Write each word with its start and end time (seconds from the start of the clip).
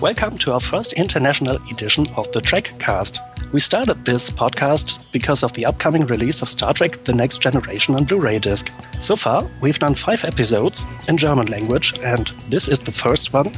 Welcome 0.00 0.38
to 0.38 0.52
our 0.52 0.60
first 0.60 0.92
international 0.92 1.56
edition 1.72 2.06
of 2.14 2.30
the 2.30 2.40
Trekcast. 2.40 3.33
We 3.54 3.60
started 3.60 4.04
this 4.04 4.32
podcast 4.32 5.04
because 5.12 5.44
of 5.44 5.52
the 5.52 5.64
upcoming 5.64 6.06
release 6.06 6.42
of 6.42 6.48
Star 6.48 6.72
Trek 6.72 7.04
The 7.04 7.12
Next 7.12 7.40
Generation 7.40 7.94
on 7.94 8.02
Blu 8.02 8.18
ray 8.18 8.40
disc. 8.40 8.68
So 8.98 9.14
far, 9.14 9.48
we've 9.60 9.78
done 9.78 9.94
five 9.94 10.24
episodes 10.24 10.84
in 11.06 11.16
German 11.16 11.46
language, 11.46 11.96
and 12.00 12.26
this 12.48 12.66
is 12.66 12.80
the 12.80 12.90
first 12.90 13.32
one 13.32 13.52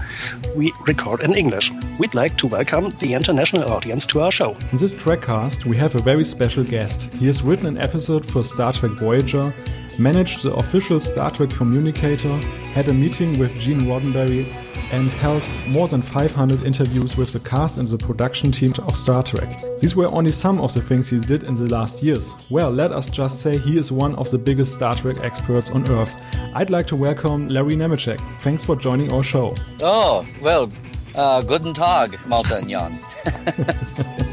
we 0.55 0.71
record 0.87 1.23
in 1.23 1.35
English. 1.35 1.73
We'd 1.99 2.15
like 2.15 2.37
to 2.37 2.47
welcome 2.47 2.91
the 2.99 3.15
international 3.15 3.73
audience 3.73 4.05
to 4.09 4.21
our 4.21 4.31
show. 4.31 4.55
In 4.71 4.77
this 4.77 4.95
Trekcast, 4.95 5.65
we 5.65 5.79
have 5.79 5.95
a 5.95 6.03
very 6.03 6.27
special 6.27 6.63
guest. 6.63 7.15
He 7.15 7.25
has 7.25 7.43
written 7.43 7.65
an 7.65 7.79
episode 7.79 8.27
for 8.27 8.45
Star 8.45 8.75
Trek 8.75 8.93
Voyager 8.99 9.55
managed 9.99 10.43
the 10.43 10.53
official 10.55 11.01
Star 11.01 11.31
Trek 11.31 11.51
communicator, 11.51 12.37
had 12.75 12.89
a 12.89 12.93
meeting 12.93 13.39
with 13.39 13.55
Gene 13.57 13.81
Roddenberry, 13.83 14.53
and 14.93 15.11
held 15.13 15.43
more 15.67 15.89
than 15.89 16.03
500 16.03 16.65
interviews 16.65 17.17
with 17.17 17.33
the 17.33 17.41
cast 17.41 17.79
and 17.79 17.89
the 17.89 17.99
production 17.99 18.53
team 18.53 18.73
of 18.87 18.97
Star 18.97 19.23
Trek. 19.23 19.61
These 19.81 19.97
were 19.97 20.07
only 20.07 20.33
some 20.33 20.61
of 20.61 20.73
the 20.75 20.81
things 20.81 21.09
he 21.09 21.19
did 21.19 21.45
in 21.45 21.55
the 21.55 21.67
last 21.67 22.03
years. 22.03 22.35
Well, 22.51 22.71
let 22.71 22.93
us 22.93 23.09
just 23.09 23.41
say 23.41 23.59
he 23.59 23.79
is 23.79 23.91
one 23.91 24.15
of 24.17 24.31
the 24.31 24.39
biggest 24.39 24.73
Star 24.75 24.95
Trek 24.95 25.19
experts 25.23 25.71
on 25.71 25.89
Earth. 25.91 26.15
I'd 26.55 26.71
like 26.71 26.87
to 26.89 26.97
welcome 26.97 27.49
Larry 27.49 27.75
Nemecek. 27.75 28.21
Thanks 28.41 28.65
for 28.65 28.77
joining 28.77 29.13
our 29.13 29.23
show. 29.23 29.55
Oh, 29.83 30.27
well, 30.41 30.71
uh, 31.15 31.43
guten 31.43 31.75
Tag, 31.75 32.19
Malte 32.27 32.59
and 32.59 32.69
Jan. 32.69 33.01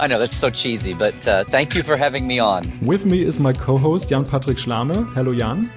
I 0.00 0.06
know 0.06 0.18
that's 0.18 0.36
so 0.36 0.50
cheesy, 0.50 0.94
but 0.94 1.26
uh, 1.26 1.44
thank 1.44 1.74
you 1.74 1.82
for 1.82 1.96
having 1.96 2.26
me 2.26 2.38
on. 2.38 2.72
With 2.80 3.04
me 3.04 3.24
is 3.24 3.38
my 3.38 3.52
co-host 3.52 4.08
Jan 4.08 4.24
Patrick 4.24 4.56
Schlame. 4.56 5.12
Hello, 5.14 5.34
Jan. 5.34 5.70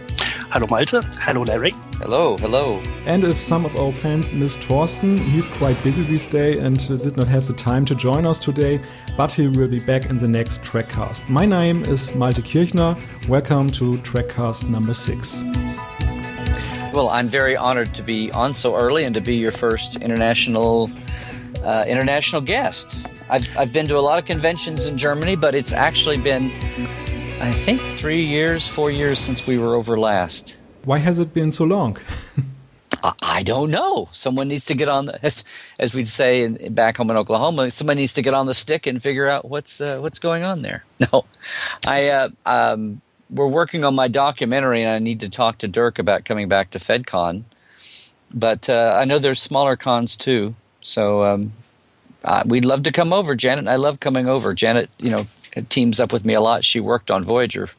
Hello, 0.54 0.68
Malte. 0.68 1.00
Hello, 1.22 1.44
Larry. 1.44 1.72
Hello, 2.00 2.36
hello. 2.36 2.84
And 3.06 3.24
if 3.24 3.38
some 3.38 3.66
of 3.66 3.74
our 3.78 3.94
fans 3.94 4.34
miss 4.34 4.58
Torsten, 4.58 5.18
he's 5.18 5.48
quite 5.48 5.82
busy 5.82 6.04
this 6.04 6.26
day 6.26 6.60
and 6.60 6.78
uh, 6.92 6.98
did 6.98 7.16
not 7.16 7.30
have 7.30 7.48
the 7.48 7.54
time 7.54 7.86
to 7.86 7.96
join 7.96 8.26
us 8.26 8.38
today, 8.38 8.82
but 9.16 9.32
he 9.32 9.48
will 9.48 9.70
be 9.70 9.80
back 9.80 10.08
in 10.08 10.18
the 10.18 10.28
next 10.28 10.62
Trekcast. 10.62 11.30
My 11.30 11.46
name 11.46 11.86
is 11.86 12.14
Malte 12.16 12.42
Kirchner. 12.42 12.98
Welcome 13.30 13.70
to 13.70 13.94
Trekcast 14.00 14.68
number 14.68 14.94
six. 14.94 15.42
Well, 16.94 17.08
I'm 17.08 17.30
very 17.30 17.56
honored 17.56 17.94
to 17.94 18.04
be 18.04 18.30
on 18.34 18.54
so 18.54 18.76
early 18.76 19.06
and 19.06 19.16
to 19.16 19.22
be 19.22 19.38
your 19.38 19.54
first 19.54 20.04
international 20.04 20.92
uh, 21.64 21.86
international 21.88 22.42
guest. 22.42 22.98
I've, 23.30 23.48
I've 23.58 23.72
been 23.72 23.88
to 23.88 23.98
a 23.98 24.04
lot 24.04 24.20
of 24.20 24.26
conventions 24.26 24.86
in 24.86 24.98
Germany, 24.98 25.38
but 25.38 25.56
it's 25.56 25.72
actually 25.72 26.18
been, 26.18 26.52
I 27.42 27.52
think, 27.52 27.82
three 27.82 28.24
years, 28.24 28.68
four 28.68 28.92
years 28.92 29.18
since 29.18 29.48
we 29.48 29.58
were 29.58 29.74
over 29.74 30.00
last. 30.00 30.58
Why 30.86 31.00
has 31.00 31.18
it 31.18 31.34
been 31.34 31.50
so 31.50 31.66
long? 31.66 31.98
I 33.24 33.42
don't 33.42 33.72
know. 33.72 34.10
Someone 34.12 34.48
needs 34.48 34.66
to 34.66 34.76
get 34.76 34.90
on 34.90 35.06
the, 35.06 35.26
as, 35.26 35.44
as 35.80 35.96
we'd 35.96 36.08
say 36.08 36.44
in, 36.44 36.76
back 36.76 36.98
home 36.98 37.10
in 37.10 37.18
Oklahoma. 37.18 37.72
Someone 37.72 37.98
needs 37.98 38.14
to 38.14 38.22
get 38.22 38.36
on 38.36 38.46
the 38.46 38.54
stick 38.54 38.86
and 38.86 39.02
figure 39.02 39.28
out 39.28 39.50
what's 39.50 39.82
uh, 39.82 39.98
what's 39.98 40.20
going 40.20 40.44
on 40.44 40.62
there. 40.62 40.86
No, 41.12 41.26
I 41.88 42.10
uh, 42.10 42.30
um, 42.46 43.02
we're 43.32 43.48
working 43.48 43.84
on 43.84 43.96
my 43.96 44.08
documentary, 44.08 44.84
and 44.84 44.92
I 44.92 45.00
need 45.00 45.22
to 45.22 45.30
talk 45.30 45.58
to 45.60 45.68
Dirk 45.68 45.98
about 45.98 46.26
coming 46.26 46.48
back 46.48 46.70
to 46.72 46.78
FedCon. 46.78 47.44
But 48.32 48.70
uh, 48.70 49.00
I 49.02 49.06
know 49.06 49.18
there's 49.18 49.42
smaller 49.42 49.76
cons 49.76 50.16
too, 50.16 50.54
so 50.82 51.24
um, 51.24 51.54
we'd 52.46 52.66
love 52.66 52.84
to 52.84 52.92
come 52.92 53.12
over. 53.12 53.34
Janet 53.34 53.68
I 53.68 53.78
love 53.78 54.00
coming 54.00 54.30
over. 54.30 54.54
Janet, 54.54 54.92
you 55.00 55.10
know, 55.10 55.26
teams 55.70 56.00
up 56.00 56.14
with 56.14 56.26
me 56.26 56.34
a 56.34 56.42
lot. 56.42 56.64
She 56.64 56.80
worked 56.80 57.12
on 57.12 57.24
Voyager 57.24 57.70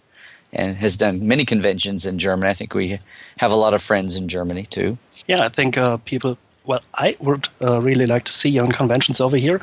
and 0.52 0.76
has 0.76 0.96
done 0.96 1.26
many 1.26 1.44
conventions 1.44 2.04
in 2.04 2.18
Germany. 2.18 2.50
I 2.50 2.54
think 2.54 2.74
we 2.74 2.98
have 3.38 3.52
a 3.52 3.56
lot 3.56 3.74
of 3.74 3.82
friends 3.82 4.16
in 4.16 4.28
Germany 4.28 4.64
too. 4.64 4.98
Yeah, 5.26 5.44
I 5.44 5.48
think 5.48 5.78
uh, 5.78 5.96
people. 5.98 6.36
Well, 6.64 6.80
I 6.94 7.16
would 7.18 7.48
uh, 7.60 7.80
really 7.80 8.06
like 8.06 8.24
to 8.24 8.32
see 8.32 8.50
you 8.50 8.60
on 8.60 8.70
conventions 8.70 9.20
over 9.20 9.36
here, 9.36 9.60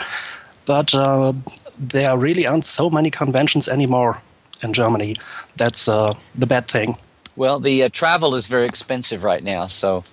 but 0.66 0.94
uh, 0.94 1.34
there 1.78 2.18
really 2.18 2.46
aren't 2.46 2.66
so 2.66 2.90
many 2.90 3.10
conventions 3.10 3.70
anymore 3.70 4.22
in 4.62 4.74
Germany. 4.74 5.16
That's 5.56 5.88
uh, 5.88 6.14
the 6.36 6.46
bad 6.46 6.68
thing. 6.68 6.98
Well, 7.38 7.60
the 7.60 7.84
uh, 7.84 7.90
travel 7.90 8.36
is 8.36 8.48
very 8.48 8.66
expensive 8.66 9.24
right 9.24 9.44
now, 9.44 9.68
so 9.68 10.04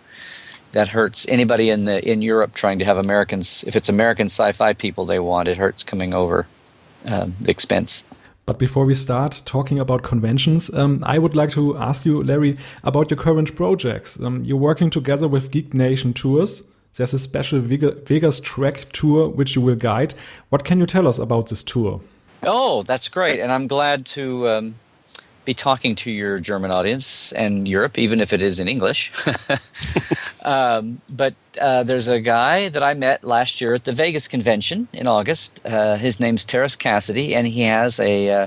that 0.73 0.89
hurts 0.89 1.27
anybody 1.29 1.71
in 1.71 1.87
the 1.87 2.07
in 2.09 2.23
Europe 2.23 2.55
trying 2.55 2.79
to 2.79 2.85
have 2.85 2.99
Americans. 2.99 3.65
If 3.67 3.75
it's 3.75 3.89
American 3.89 4.27
sci-fi 4.27 4.75
people 4.75 5.07
they 5.07 5.19
want, 5.19 5.49
it 5.49 5.57
hurts 5.57 5.83
coming 5.83 6.15
over 6.15 6.47
um, 7.07 7.35
expense. 7.47 8.05
But 8.47 8.61
before 8.61 8.85
we 8.85 8.95
start 8.95 9.43
talking 9.45 9.81
about 9.81 10.05
conventions, 10.05 10.73
um, 10.73 11.03
I 11.05 11.19
would 11.19 11.35
like 11.35 11.51
to 11.51 11.77
ask 11.77 12.07
you, 12.07 12.23
Larry, 12.23 12.57
about 12.85 13.11
your 13.11 13.19
current 13.19 13.57
projects. 13.57 14.21
Um, 14.21 14.45
you're 14.45 14.57
working 14.57 14.89
together 14.89 15.27
with 15.27 15.51
Geek 15.51 15.75
Nation 15.75 16.13
Tours. 16.13 16.63
There's 16.95 17.13
a 17.13 17.19
special 17.19 17.61
Vegas 17.61 18.41
Trek 18.41 18.87
tour 18.93 19.29
which 19.29 19.57
you 19.57 19.63
will 19.63 19.75
guide. 19.75 20.15
What 20.51 20.65
can 20.65 20.79
you 20.79 20.87
tell 20.87 21.09
us 21.09 21.19
about 21.19 21.49
this 21.49 21.65
tour? 21.65 22.01
Oh, 22.45 22.83
that's 22.83 23.09
great. 23.09 23.41
And 23.41 23.51
I'm 23.51 23.67
glad 23.67 24.07
to 24.07 24.49
um, 24.49 24.75
be 25.47 25.55
talking 25.55 25.95
to 25.95 26.11
your 26.11 26.39
German 26.39 26.71
audience 26.71 27.33
and 27.33 27.67
Europe, 27.67 27.97
even 27.99 28.21
if 28.21 28.33
it 28.35 28.43
is 28.43 28.61
in 28.61 28.69
English. 28.69 29.13
um, 30.45 31.01
but 31.09 31.35
uh, 31.59 31.85
there's 31.85 32.09
a 32.09 32.21
guy 32.21 32.69
that 32.69 32.83
I 32.83 32.93
met 32.93 33.25
last 33.25 33.61
year 33.61 33.73
at 33.73 33.85
the 33.85 33.93
Vegas 33.93 34.29
convention 34.29 34.89
in 34.93 35.07
August. 35.07 35.63
Uh, 35.65 35.97
his 35.97 36.21
name's 36.21 36.45
Terrace 36.45 36.77
Cassidy, 36.77 37.35
and 37.35 37.47
he 37.47 37.63
has 37.63 37.99
a 38.01 38.31
uh, 38.31 38.47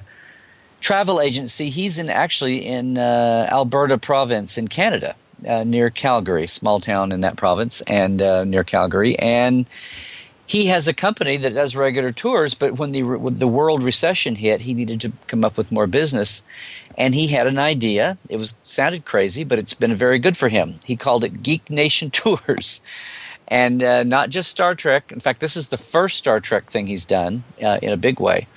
travel 0.81 1.19
agency. 1.21 1.69
He's 1.69 1.97
in 1.97 2.09
actually 2.09 2.65
in 2.65 2.97
uh, 2.97 3.47
Alberta 3.49 3.97
province 3.97 4.57
in 4.57 4.67
Canada, 4.67 5.15
uh, 5.47 5.63
near 5.63 5.89
Calgary, 5.89 6.47
small 6.47 6.79
town 6.79 7.11
in 7.11 7.21
that 7.21 7.37
province, 7.37 7.81
and 7.87 8.21
uh, 8.21 8.43
near 8.43 8.63
Calgary. 8.63 9.17
And 9.17 9.67
he 10.49 10.65
has 10.65 10.87
a 10.87 10.95
company 10.95 11.37
that 11.37 11.53
does 11.53 11.75
regular 11.75 12.11
tours, 12.11 12.55
but 12.55 12.79
when 12.79 12.91
the 12.91 13.03
when 13.03 13.37
the 13.37 13.47
world 13.47 13.83
recession 13.83 14.35
hit, 14.35 14.61
he 14.61 14.73
needed 14.73 14.99
to 15.01 15.11
come 15.27 15.45
up 15.45 15.57
with 15.57 15.71
more 15.71 15.85
business, 15.85 16.41
and 16.97 17.13
he 17.13 17.27
had 17.27 17.45
an 17.45 17.59
idea. 17.59 18.17
It 18.29 18.37
was 18.37 18.55
sounded 18.63 19.05
crazy, 19.05 19.43
but 19.43 19.59
it's 19.59 19.75
been 19.75 19.93
very 19.93 20.17
good 20.17 20.35
for 20.35 20.49
him. 20.49 20.79
He 20.83 20.95
called 20.95 21.23
it 21.23 21.43
Geek 21.43 21.69
Nation 21.69 22.09
Tours, 22.11 22.81
and 23.47 23.83
uh, 23.83 24.01
not 24.01 24.31
just 24.31 24.49
Star 24.49 24.73
Trek. 24.73 25.11
In 25.11 25.19
fact, 25.19 25.39
this 25.39 25.55
is 25.55 25.67
the 25.67 25.77
first 25.77 26.17
Star 26.17 26.39
Trek 26.39 26.65
thing 26.65 26.87
he's 26.87 27.05
done 27.05 27.43
uh, 27.61 27.77
in 27.83 27.91
a 27.91 27.97
big 27.97 28.19
way. 28.19 28.47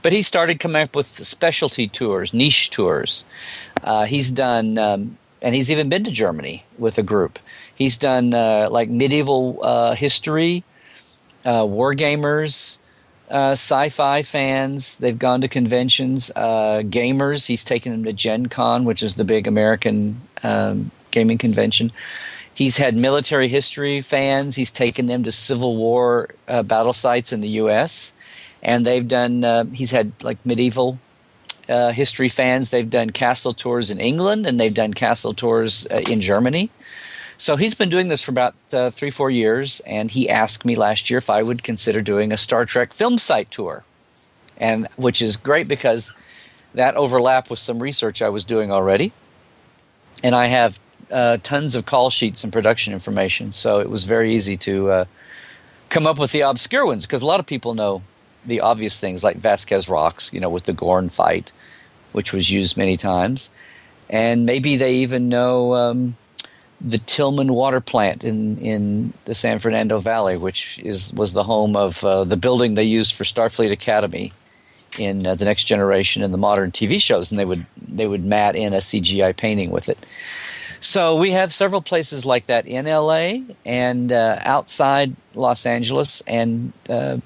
But 0.00 0.12
he 0.12 0.22
started 0.22 0.60
coming 0.60 0.80
up 0.80 0.96
with 0.96 1.06
specialty 1.06 1.88
tours, 1.88 2.32
niche 2.32 2.70
tours. 2.70 3.26
Uh, 3.82 4.06
he's 4.06 4.30
done, 4.30 4.78
um, 4.78 5.18
and 5.42 5.54
he's 5.54 5.70
even 5.70 5.90
been 5.90 6.04
to 6.04 6.10
Germany 6.10 6.64
with 6.78 6.96
a 6.96 7.02
group. 7.02 7.38
He's 7.74 7.98
done 7.98 8.32
uh, 8.32 8.68
like 8.70 8.88
medieval 8.88 9.60
uh, 9.62 9.94
history 9.94 10.64
uh, 11.44 11.66
war 11.68 11.94
gamers, 11.94 12.78
uh, 13.30 13.52
sci-fi 13.52 14.22
fans. 14.22 14.98
They've 14.98 15.18
gone 15.18 15.40
to 15.40 15.48
conventions. 15.48 16.30
Uh, 16.34 16.82
gamers. 16.84 17.46
He's 17.46 17.64
taken 17.64 17.92
them 17.92 18.04
to 18.04 18.12
Gen 18.12 18.46
Con, 18.46 18.84
which 18.84 19.02
is 19.02 19.16
the 19.16 19.24
big 19.24 19.46
American 19.46 20.20
um, 20.42 20.90
gaming 21.10 21.38
convention. 21.38 21.92
He's 22.54 22.76
had 22.76 22.96
military 22.96 23.48
history 23.48 24.00
fans. 24.00 24.54
He's 24.54 24.70
taken 24.70 25.06
them 25.06 25.24
to 25.24 25.32
Civil 25.32 25.76
War 25.76 26.28
uh, 26.46 26.62
battle 26.62 26.92
sites 26.92 27.32
in 27.32 27.40
the 27.40 27.48
U.S. 27.48 28.12
And 28.62 28.86
they've 28.86 29.06
done. 29.06 29.44
Uh, 29.44 29.64
he's 29.64 29.90
had 29.90 30.12
like 30.22 30.38
medieval 30.46 30.98
uh, 31.68 31.90
history 31.90 32.28
fans. 32.28 32.70
They've 32.70 32.88
done 32.88 33.10
castle 33.10 33.52
tours 33.52 33.90
in 33.90 33.98
England, 33.98 34.46
and 34.46 34.60
they've 34.60 34.72
done 34.72 34.94
castle 34.94 35.32
tours 35.32 35.86
in 35.86 36.20
Germany. 36.20 36.70
So 37.36 37.56
he's 37.56 37.74
been 37.74 37.88
doing 37.88 38.08
this 38.08 38.22
for 38.22 38.30
about 38.30 38.54
uh, 38.72 38.90
three, 38.90 39.10
four 39.10 39.30
years, 39.30 39.80
and 39.80 40.10
he 40.10 40.28
asked 40.28 40.64
me 40.64 40.76
last 40.76 41.10
year 41.10 41.18
if 41.18 41.28
I 41.28 41.42
would 41.42 41.62
consider 41.62 42.00
doing 42.00 42.32
a 42.32 42.36
Star 42.36 42.64
Trek 42.64 42.92
film 42.92 43.18
site 43.18 43.50
tour, 43.50 43.84
and 44.60 44.88
which 44.96 45.20
is 45.20 45.36
great 45.36 45.66
because 45.66 46.12
that 46.74 46.96
overlapped 46.96 47.50
with 47.50 47.58
some 47.58 47.82
research 47.82 48.22
I 48.22 48.28
was 48.28 48.44
doing 48.44 48.70
already, 48.70 49.12
and 50.22 50.34
I 50.34 50.46
have 50.46 50.78
uh, 51.10 51.38
tons 51.42 51.74
of 51.74 51.86
call 51.86 52.10
sheets 52.10 52.44
and 52.44 52.52
production 52.52 52.92
information, 52.92 53.50
so 53.50 53.80
it 53.80 53.90
was 53.90 54.04
very 54.04 54.30
easy 54.32 54.56
to 54.58 54.90
uh, 54.90 55.04
come 55.88 56.06
up 56.06 56.18
with 56.18 56.30
the 56.30 56.42
obscure 56.42 56.86
ones 56.86 57.04
because 57.04 57.22
a 57.22 57.26
lot 57.26 57.40
of 57.40 57.46
people 57.46 57.74
know 57.74 58.02
the 58.46 58.60
obvious 58.60 59.00
things 59.00 59.24
like 59.24 59.38
Vasquez 59.38 59.88
Rocks, 59.88 60.32
you 60.32 60.38
know, 60.38 60.50
with 60.50 60.64
the 60.64 60.72
Gorn 60.72 61.08
fight, 61.08 61.52
which 62.12 62.32
was 62.32 62.52
used 62.52 62.76
many 62.76 62.96
times, 62.96 63.50
and 64.08 64.46
maybe 64.46 64.76
they 64.76 64.94
even 64.94 65.28
know. 65.28 65.74
Um, 65.74 66.16
the 66.84 66.98
Tillman 66.98 67.54
Water 67.54 67.80
Plant 67.80 68.24
in 68.24 68.58
in 68.58 69.14
the 69.24 69.34
San 69.34 69.58
Fernando 69.58 69.98
Valley, 69.98 70.36
which 70.36 70.78
is 70.80 71.12
was 71.14 71.32
the 71.32 71.42
home 71.42 71.74
of 71.74 72.04
uh, 72.04 72.24
the 72.24 72.36
building 72.36 72.74
they 72.74 72.84
used 72.84 73.14
for 73.14 73.24
Starfleet 73.24 73.72
Academy 73.72 74.32
in 74.98 75.26
uh, 75.26 75.34
the 75.34 75.46
Next 75.46 75.64
Generation 75.64 76.22
and 76.22 76.32
the 76.32 76.38
modern 76.38 76.70
TV 76.70 77.00
shows, 77.00 77.32
and 77.32 77.38
they 77.38 77.44
would 77.46 77.64
they 77.76 78.06
would 78.06 78.24
mat 78.24 78.54
in 78.54 78.74
a 78.74 78.78
CGI 78.78 79.34
painting 79.34 79.70
with 79.70 79.88
it. 79.88 80.04
So 80.80 81.16
we 81.16 81.30
have 81.30 81.50
several 81.50 81.80
places 81.80 82.26
like 82.26 82.46
that 82.46 82.66
in 82.66 82.84
LA 82.84 83.38
and 83.64 84.12
uh, 84.12 84.36
outside 84.42 85.16
Los 85.34 85.64
Angeles, 85.64 86.20
and 86.26 86.74
uh, 86.90 87.16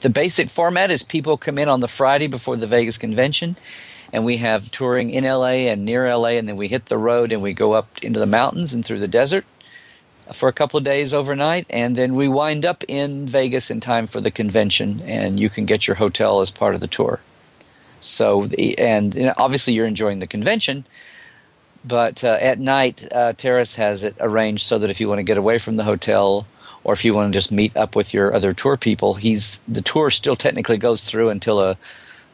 the 0.00 0.10
basic 0.10 0.50
format 0.50 0.90
is 0.90 1.04
people 1.04 1.36
come 1.36 1.58
in 1.58 1.68
on 1.68 1.78
the 1.78 1.88
Friday 1.88 2.26
before 2.26 2.56
the 2.56 2.66
Vegas 2.66 2.98
convention 2.98 3.56
and 4.14 4.24
we 4.24 4.36
have 4.36 4.70
touring 4.70 5.10
in 5.10 5.24
LA 5.24 5.66
and 5.66 5.84
near 5.84 6.06
LA, 6.16 6.28
and 6.38 6.48
then 6.48 6.54
we 6.56 6.68
hit 6.68 6.86
the 6.86 6.96
road 6.96 7.32
and 7.32 7.42
we 7.42 7.52
go 7.52 7.72
up 7.72 7.98
into 8.00 8.20
the 8.20 8.26
mountains 8.26 8.72
and 8.72 8.84
through 8.84 9.00
the 9.00 9.08
desert 9.08 9.44
for 10.32 10.48
a 10.48 10.52
couple 10.52 10.78
of 10.78 10.84
days 10.84 11.12
overnight, 11.12 11.66
and 11.68 11.96
then 11.96 12.14
we 12.14 12.28
wind 12.28 12.64
up 12.64 12.84
in 12.86 13.26
Vegas 13.26 13.72
in 13.72 13.80
time 13.80 14.06
for 14.06 14.20
the 14.20 14.30
convention, 14.30 15.00
and 15.00 15.40
you 15.40 15.50
can 15.50 15.66
get 15.66 15.88
your 15.88 15.96
hotel 15.96 16.40
as 16.40 16.52
part 16.52 16.76
of 16.76 16.80
the 16.80 16.86
tour. 16.86 17.20
So, 18.00 18.44
and 18.78 19.32
obviously 19.36 19.72
you're 19.72 19.84
enjoying 19.84 20.20
the 20.20 20.28
convention, 20.28 20.84
but 21.84 22.22
uh, 22.22 22.38
at 22.40 22.60
night, 22.60 23.06
uh, 23.12 23.32
Terrace 23.32 23.74
has 23.74 24.04
it 24.04 24.14
arranged 24.20 24.64
so 24.64 24.78
that 24.78 24.90
if 24.90 25.00
you 25.00 25.08
want 25.08 25.18
to 25.18 25.24
get 25.24 25.38
away 25.38 25.58
from 25.58 25.74
the 25.74 25.84
hotel, 25.84 26.46
or 26.84 26.92
if 26.92 27.04
you 27.04 27.14
want 27.14 27.32
to 27.32 27.36
just 27.36 27.50
meet 27.50 27.76
up 27.76 27.96
with 27.96 28.14
your 28.14 28.32
other 28.32 28.52
tour 28.52 28.76
people, 28.76 29.14
he's 29.14 29.58
the 29.66 29.82
tour 29.82 30.08
still 30.08 30.36
technically 30.36 30.76
goes 30.76 31.10
through 31.10 31.30
until 31.30 31.60
a, 31.60 31.76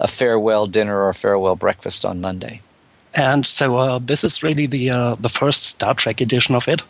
a 0.01 0.09
farewell 0.09 0.67
dinner 0.67 0.99
or 1.01 1.09
a 1.09 1.15
farewell 1.15 1.57
breakfast 1.57 2.05
on 2.05 2.21
Monday. 2.21 2.61
And 3.15 3.45
so 3.45 3.77
uh, 3.77 3.99
this 3.99 4.25
is 4.25 4.43
really 4.43 4.67
the 4.67 4.91
uh, 4.91 5.15
the 5.19 5.29
first 5.29 5.65
Star 5.65 5.95
Trek 5.95 6.21
edition 6.21 6.55
of 6.55 6.69
it. 6.69 6.83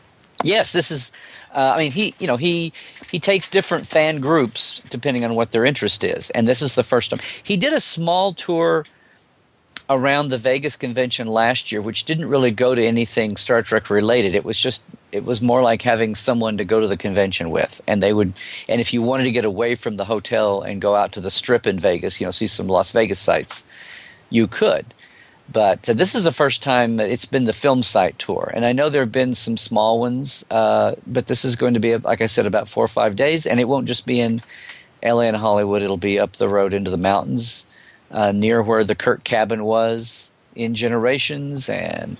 Yes, 0.42 0.72
this 0.72 0.90
is. 0.90 1.12
Uh, 1.54 1.74
I 1.74 1.78
mean, 1.78 1.92
he 1.92 2.14
you 2.18 2.26
know 2.26 2.36
he 2.36 2.72
he 3.10 3.18
takes 3.18 3.50
different 3.50 3.86
fan 3.86 4.20
groups 4.20 4.80
depending 4.90 5.24
on 5.24 5.34
what 5.34 5.50
their 5.50 5.64
interest 5.64 6.04
is, 6.04 6.30
and 6.30 6.46
this 6.46 6.62
is 6.62 6.74
the 6.74 6.82
first 6.82 7.10
time 7.10 7.20
he 7.42 7.56
did 7.56 7.72
a 7.72 7.80
small 7.80 8.32
tour 8.32 8.84
around 9.90 10.28
the 10.28 10.38
Vegas 10.38 10.76
convention 10.76 11.26
last 11.26 11.72
year, 11.72 11.82
which 11.82 12.04
didn't 12.04 12.28
really 12.28 12.52
go 12.52 12.76
to 12.76 12.82
anything 12.82 13.36
Star 13.36 13.60
Trek 13.60 13.90
related. 13.90 14.36
It 14.36 14.44
was 14.44 14.58
just 14.58 14.84
it 15.10 15.24
was 15.24 15.42
more 15.42 15.62
like 15.62 15.82
having 15.82 16.14
someone 16.14 16.56
to 16.58 16.64
go 16.64 16.80
to 16.80 16.86
the 16.86 16.96
convention 16.96 17.50
with, 17.50 17.80
and 17.88 18.00
they 18.00 18.12
would. 18.12 18.32
And 18.68 18.80
if 18.80 18.94
you 18.94 19.02
wanted 19.02 19.24
to 19.24 19.32
get 19.32 19.44
away 19.44 19.74
from 19.74 19.96
the 19.96 20.04
hotel 20.04 20.62
and 20.62 20.80
go 20.80 20.94
out 20.94 21.12
to 21.12 21.20
the 21.20 21.30
Strip 21.30 21.66
in 21.66 21.80
Vegas, 21.80 22.20
you 22.20 22.26
know, 22.26 22.30
see 22.30 22.46
some 22.46 22.68
Las 22.68 22.92
Vegas 22.92 23.18
sites, 23.18 23.66
you 24.30 24.46
could. 24.46 24.94
But 25.52 25.90
uh, 25.90 25.94
this 25.94 26.14
is 26.14 26.22
the 26.22 26.32
first 26.32 26.62
time 26.62 26.96
that 26.98 27.10
it's 27.10 27.24
been 27.24 27.44
the 27.44 27.52
film 27.52 27.82
site 27.82 28.16
tour, 28.20 28.52
and 28.54 28.64
I 28.64 28.72
know 28.72 28.88
there 28.88 29.02
have 29.02 29.10
been 29.10 29.34
some 29.34 29.56
small 29.56 29.98
ones, 29.98 30.46
uh, 30.52 30.94
but 31.04 31.26
this 31.26 31.44
is 31.44 31.56
going 31.56 31.74
to 31.74 31.80
be, 31.80 31.96
like 31.96 32.20
I 32.20 32.28
said, 32.28 32.46
about 32.46 32.68
four 32.68 32.84
or 32.84 32.88
five 32.88 33.16
days, 33.16 33.44
and 33.44 33.58
it 33.58 33.66
won't 33.66 33.88
just 33.88 34.06
be 34.06 34.20
in 34.20 34.40
L.A. 35.02 35.26
and 35.26 35.36
Hollywood. 35.36 35.82
It'll 35.82 35.96
be 35.96 36.20
up 36.20 36.34
the 36.34 36.48
road 36.48 36.72
into 36.72 36.92
the 36.92 36.96
mountains, 36.96 37.66
uh, 38.10 38.32
near 38.32 38.62
where 38.62 38.84
the 38.84 38.94
Kirk 38.94 39.24
cabin 39.24 39.64
was 39.64 40.30
in 40.54 40.74
Generations, 40.74 41.68
and 41.68 42.18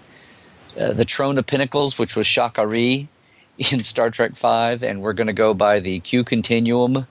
uh, 0.79 0.93
the 0.93 1.05
of 1.39 1.47
Pinnacles, 1.47 1.99
which 1.99 2.17
was 2.17 2.27
Sha 2.27 2.49
Ka 2.49 2.63
Ree 2.63 3.09
in 3.59 3.83
Star 3.85 4.11
Trek 4.11 4.37
Five, 4.37 4.83
and 4.83 5.03
we're 5.03 5.13
going 5.13 5.27
to 5.27 5.33
go 5.33 5.55
by 5.55 5.81
the 5.81 6.01
Q 6.01 6.25
Continuum 6.25 7.07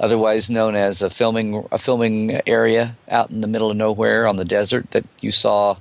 otherwise 0.00 0.50
known 0.50 0.74
as 0.74 1.02
a 1.02 1.10
filming 1.10 1.66
a 1.70 1.78
filming 1.78 2.40
area 2.46 2.96
out 3.08 3.30
in 3.30 3.40
the 3.40 3.46
middle 3.48 3.70
of 3.70 3.76
nowhere 3.76 4.26
on 4.26 4.36
the 4.36 4.44
desert 4.44 4.90
that 4.90 5.04
you 5.20 5.30
saw 5.30 5.76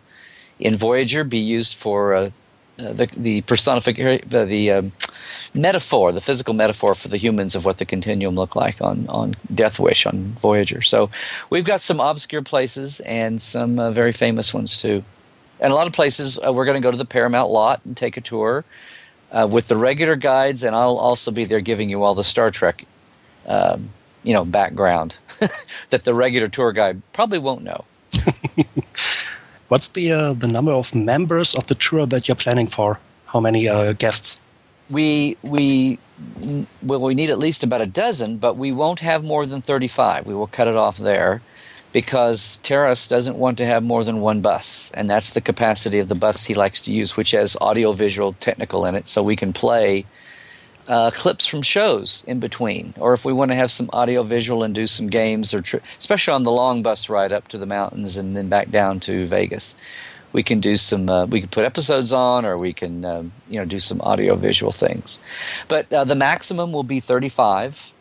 in 0.60 0.76
Voyager 0.76 1.24
be 1.24 1.40
used 1.40 1.76
for 1.76 2.14
uh, 2.14 2.30
uh, 2.80 2.94
the 2.94 3.06
the 3.18 3.42
personification 3.42 4.28
uh, 4.34 4.46
the 4.46 4.72
um, 4.72 4.92
metaphor 5.54 6.12
the 6.12 6.22
physical 6.22 6.54
metaphor 6.54 6.96
for 6.96 7.08
the 7.08 7.18
humans 7.18 7.56
of 7.56 7.66
what 7.66 7.78
the 7.78 7.86
continuum 7.86 8.36
looked 8.36 8.56
like 8.56 8.82
on 8.82 9.08
on 9.10 9.34
Death 9.54 9.80
Wish 9.80 10.06
on 10.06 10.34
Voyager. 10.36 10.82
So 10.82 11.10
we've 11.50 11.66
got 11.66 11.82
some 11.82 12.00
obscure 12.00 12.42
places 12.42 13.00
and 13.02 13.42
some 13.42 13.80
uh, 13.80 13.92
very 13.92 14.12
famous 14.12 14.54
ones 14.54 14.78
too. 14.78 15.04
And 15.60 15.72
a 15.72 15.76
lot 15.76 15.88
of 15.88 15.94
places 15.94 16.40
uh, 16.40 16.52
we're 16.52 16.66
going 16.66 16.82
to 16.82 16.86
go 16.86 16.92
to 16.92 16.98
the 16.98 17.06
Paramount 17.06 17.50
lot 17.50 17.82
and 17.86 17.96
take 17.96 18.18
a 18.18 18.22
tour. 18.22 18.66
Uh, 19.32 19.48
with 19.50 19.68
the 19.68 19.76
regular 19.76 20.16
guides, 20.16 20.64
and 20.64 20.76
I'll 20.76 20.98
also 20.98 21.32
be 21.32 21.46
there 21.46 21.60
giving 21.60 21.90
you 21.90 22.04
all 22.04 22.14
the 22.14 22.24
Star 22.24 22.52
Trek 22.52 22.86
um, 23.48 23.90
you 24.24 24.34
know 24.34 24.46
background 24.46 25.18
that 25.90 26.04
the 26.04 26.14
regular 26.14 26.48
tour 26.48 26.72
guide 26.72 27.02
probably 27.14 27.40
won't 27.40 27.64
know. 27.64 27.86
What's 29.74 29.88
the 29.88 30.12
uh, 30.12 30.34
the 30.34 30.48
number 30.48 30.72
of 30.72 30.94
members 30.94 31.56
of 31.56 31.66
the 31.66 31.74
tour 31.74 32.06
that 32.06 32.28
you're 32.28 32.36
planning 32.36 32.68
for? 32.68 33.00
How 33.26 33.40
many 33.40 33.68
uh, 33.68 33.94
guests? 33.94 34.38
We 34.88 35.36
we 35.42 35.98
well 36.84 37.02
we 37.02 37.16
need 37.16 37.32
at 37.32 37.40
least 37.40 37.64
about 37.64 37.82
a 37.82 37.88
dozen, 37.88 38.38
but 38.38 38.56
we 38.56 38.72
won't 38.72 39.00
have 39.00 39.24
more 39.24 39.48
than 39.48 39.62
thirty 39.62 39.88
five. 39.88 40.28
We 40.28 40.36
will 40.36 40.46
cut 40.46 40.68
it 40.68 40.76
off 40.76 41.00
there 41.00 41.42
because 41.92 42.58
Terrace 42.62 43.08
doesn't 43.08 43.36
want 43.36 43.58
to 43.58 43.66
have 43.66 43.82
more 43.82 44.04
than 44.04 44.22
one 44.22 44.42
bus, 44.42 44.92
and 44.94 45.10
that's 45.10 45.34
the 45.34 45.42
capacity 45.42 45.98
of 45.98 46.08
the 46.08 46.22
bus 46.24 46.46
he 46.46 46.54
likes 46.54 46.80
to 46.82 46.92
use, 46.92 47.18
which 47.18 47.32
has 47.32 47.58
audio, 47.60 47.94
visual, 47.94 48.34
technical 48.34 48.86
in 48.86 48.94
it, 48.94 49.08
so 49.08 49.24
we 49.24 49.36
can 49.36 49.54
play 49.54 50.06
uh, 50.88 51.12
clips 51.12 51.46
from 51.46 51.62
shows 51.62 52.24
in 52.28 52.40
between, 52.40 52.94
or 52.98 53.14
if 53.14 53.26
we 53.26 53.34
want 53.34 53.52
to 53.52 53.56
have 53.56 53.72
some 53.72 53.90
audio 53.94 54.24
visual 54.24 54.64
and 54.64 54.76
do 54.76 54.88
some 54.88 55.08
games, 55.08 55.54
or 55.54 55.62
tri- 55.62 55.82
especially 56.00 56.34
on 56.34 56.44
the 56.44 56.52
long 56.52 56.84
bus 56.84 57.10
ride 57.10 57.32
up 57.32 57.48
to 57.50 57.58
the 57.58 57.66
mountains 57.66 58.18
and 58.18 58.36
then 58.36 58.50
back 58.50 58.70
down 58.70 59.00
to 59.02 59.26
Vegas, 59.26 59.76
we 60.34 60.44
can 60.44 60.60
do 60.60 60.76
some. 60.78 61.10
Uh, 61.10 61.26
we 61.26 61.40
can 61.40 61.50
put 61.50 61.64
episodes 61.66 62.12
on, 62.12 62.44
or 62.46 62.58
we 62.58 62.74
can 62.74 63.06
um, 63.06 63.32
you 63.50 63.60
know 63.60 63.66
do 63.66 63.80
some 63.80 64.02
audio 64.02 64.36
visual 64.36 64.72
things. 64.72 65.22
But 65.68 65.92
uh, 65.94 66.04
the 66.04 66.16
maximum 66.16 66.74
will 66.74 66.84
be 66.84 67.00
thirty 67.00 67.30
five. 67.30 67.92